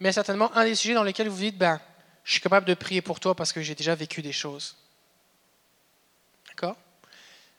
mais 0.00 0.12
certainement 0.12 0.54
un 0.54 0.64
des 0.64 0.74
sujets 0.74 0.92
dans 0.92 1.02
lesquels 1.02 1.28
vous 1.28 1.38
dites, 1.38 1.56
ben, 1.56 1.80
je 2.24 2.32
suis 2.32 2.40
capable 2.42 2.66
de 2.66 2.74
prier 2.74 3.00
pour 3.00 3.20
toi 3.20 3.34
parce 3.34 3.52
que 3.54 3.62
j'ai 3.62 3.74
déjà 3.74 3.94
vécu 3.94 4.20
des 4.20 4.32
choses. 4.32 4.76
D'accord? 6.48 6.76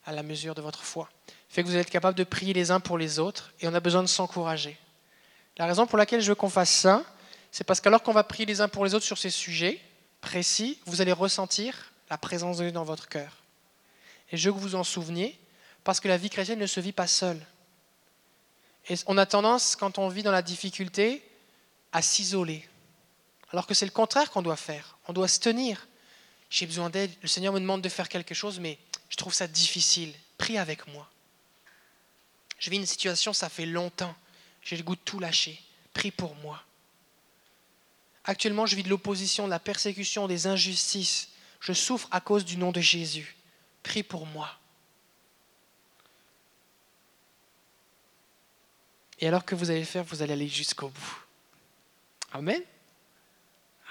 À 0.06 0.12
la 0.12 0.22
mesure 0.22 0.54
de 0.54 0.62
votre 0.62 0.84
foi. 0.84 1.10
Fait 1.50 1.64
que 1.64 1.68
vous 1.68 1.76
êtes 1.76 1.90
capable 1.90 2.16
de 2.16 2.24
prier 2.24 2.54
les 2.54 2.70
uns 2.70 2.80
pour 2.80 3.00
les 3.00 3.18
autres 3.18 3.52
et 3.62 3.68
on 3.68 3.74
a 3.74 3.80
besoin 3.80 4.04
de 4.04 4.08
s'encourager. 4.08 4.78
La 5.58 5.66
raison 5.66 5.88
pour 5.88 5.98
laquelle 5.98 6.22
je 6.22 6.30
veux 6.30 6.36
qu'on 6.36 6.50
fasse 6.50 6.70
ça, 6.70 7.04
c'est 7.52 7.64
parce 7.64 7.82
qu'alors 7.82 8.04
qu'on 8.04 8.14
va 8.14 8.24
prier 8.24 8.46
les 8.46 8.62
uns 8.62 8.68
pour 8.68 8.86
les 8.86 8.94
autres 8.94 9.06
sur 9.06 9.18
ces 9.18 9.32
sujets 9.32 9.82
précis, 10.22 10.80
vous 10.86 11.02
allez 11.02 11.14
ressentir 11.14 11.92
la 12.12 12.18
présence 12.20 12.58
de 12.58 12.64
Dieu 12.64 12.72
dans 12.72 12.84
votre 12.84 13.10
cœur. 13.10 13.38
Et 14.32 14.38
je 14.38 14.50
veux 14.50 14.56
que 14.56 14.60
vous 14.60 14.76
en 14.76 14.84
souveniez, 14.84 15.40
parce 15.84 16.00
que 16.00 16.08
la 16.08 16.18
vie 16.18 16.30
chrétienne 16.30 16.60
ne 16.60 16.68
se 16.68 16.80
vit 16.80 16.92
pas 16.92 17.08
seule. 17.08 17.44
On 19.06 19.18
a 19.18 19.26
tendance, 19.26 19.76
quand 19.76 19.98
on 19.98 20.08
vit 20.08 20.24
dans 20.24 20.32
la 20.32 20.42
difficulté, 20.42 21.24
à 21.92 22.02
s'isoler. 22.02 22.68
Alors 23.52 23.68
que 23.68 23.74
c'est 23.74 23.86
le 23.86 23.92
contraire 23.92 24.32
qu'on 24.32 24.42
doit 24.42 24.56
faire. 24.58 24.98
On 25.08 25.14
doit 25.14 25.28
se 25.28 25.40
tenir. 25.40 25.88
J'ai 26.50 26.66
besoin 26.66 26.90
d'aide. 26.90 27.12
Le 27.22 27.28
Seigneur 27.28 27.54
me 27.54 27.60
demande 27.60 27.82
de 27.82 27.90
faire 27.90 28.10
quelque 28.10 28.34
chose, 28.34 28.60
mais 28.60 28.78
je 29.10 29.18
trouve 29.18 29.34
ça 29.34 29.48
difficile. 29.48 30.14
Prie 30.38 30.58
avec 30.58 30.88
moi. 30.88 31.10
Je 32.60 32.70
vis 32.70 32.78
une 32.78 32.86
situation, 32.86 33.34
ça 33.34 33.50
fait 33.50 33.66
longtemps. 33.66 34.16
J'ai 34.62 34.78
le 34.78 34.84
goût 34.84 34.96
de 34.96 35.02
tout 35.02 35.20
lâcher. 35.20 35.62
Prie 35.94 36.12
pour 36.12 36.36
moi. 36.36 36.64
Actuellement, 38.26 38.66
je 38.66 38.76
vis 38.76 38.84
de 38.84 38.90
l'opposition, 38.90 39.46
de 39.46 39.50
la 39.50 39.60
persécution, 39.60 40.28
des 40.28 40.48
injustices. 40.48 41.30
Je 41.60 41.74
souffre 41.74 42.08
à 42.12 42.20
cause 42.20 42.44
du 42.44 42.58
nom 42.58 42.72
de 42.72 42.82
Jésus. 42.82 43.36
Prie 43.84 44.04
pour 44.04 44.26
moi. 44.26 44.60
Et 49.20 49.28
alors 49.28 49.46
que 49.46 49.56
vous 49.56 49.72
allez 49.72 49.84
faire, 49.84 50.04
vous 50.04 50.22
allez 50.22 50.34
aller 50.34 50.48
jusqu'au 50.48 50.90
bout. 50.90 51.18
Amen. 52.34 52.62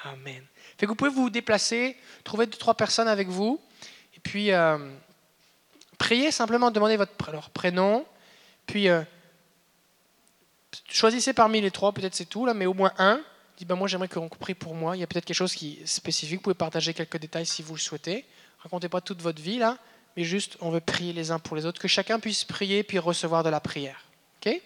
Amen. 0.04 0.44
Fait 0.78 0.86
vous 0.86 0.94
pouvez 0.94 1.10
vous 1.10 1.30
déplacer, 1.30 1.96
trouver 2.22 2.46
deux, 2.46 2.58
trois 2.58 2.74
personnes 2.74 3.08
avec 3.08 3.28
vous, 3.28 3.60
et 4.14 4.20
puis 4.20 4.52
euh, 4.52 4.78
priez 5.98 6.30
simplement, 6.30 6.70
demandez 6.70 6.96
votre 6.96 7.32
leur 7.32 7.50
prénom, 7.50 8.06
puis 8.66 8.88
euh, 8.88 9.02
choisissez 10.88 11.32
parmi 11.32 11.60
les 11.60 11.70
trois, 11.70 11.92
peut-être 11.92 12.14
c'est 12.14 12.26
tout, 12.26 12.46
là, 12.46 12.54
mais 12.54 12.66
au 12.66 12.74
moins 12.74 12.92
un. 12.98 13.20
Dites, 13.56 13.66
ben 13.66 13.74
moi 13.74 13.88
j'aimerais 13.88 14.08
qu'on 14.08 14.28
prie 14.28 14.54
pour 14.54 14.74
moi. 14.74 14.96
Il 14.96 15.00
y 15.00 15.02
a 15.02 15.06
peut-être 15.06 15.24
quelque 15.24 15.36
chose 15.36 15.54
qui 15.54 15.78
est 15.80 15.86
spécifique. 15.86 16.36
Vous 16.36 16.42
pouvez 16.42 16.54
partager 16.54 16.92
quelques 16.92 17.16
détails 17.16 17.46
si 17.46 17.62
vous 17.62 17.74
le 17.74 17.80
souhaitez. 17.80 18.26
Racontez 18.58 18.90
pas 18.90 19.00
toute 19.00 19.22
votre 19.22 19.40
vie 19.40 19.58
là, 19.58 19.78
mais 20.14 20.24
juste 20.24 20.58
on 20.60 20.70
veut 20.70 20.80
prier 20.80 21.14
les 21.14 21.30
uns 21.30 21.38
pour 21.38 21.56
les 21.56 21.64
autres, 21.64 21.80
que 21.80 21.88
chacun 21.88 22.20
puisse 22.20 22.44
prier 22.44 22.82
puis 22.82 22.98
recevoir 22.98 23.42
de 23.42 23.48
la 23.48 23.60
prière. 23.60 24.04
ok? 24.44 24.60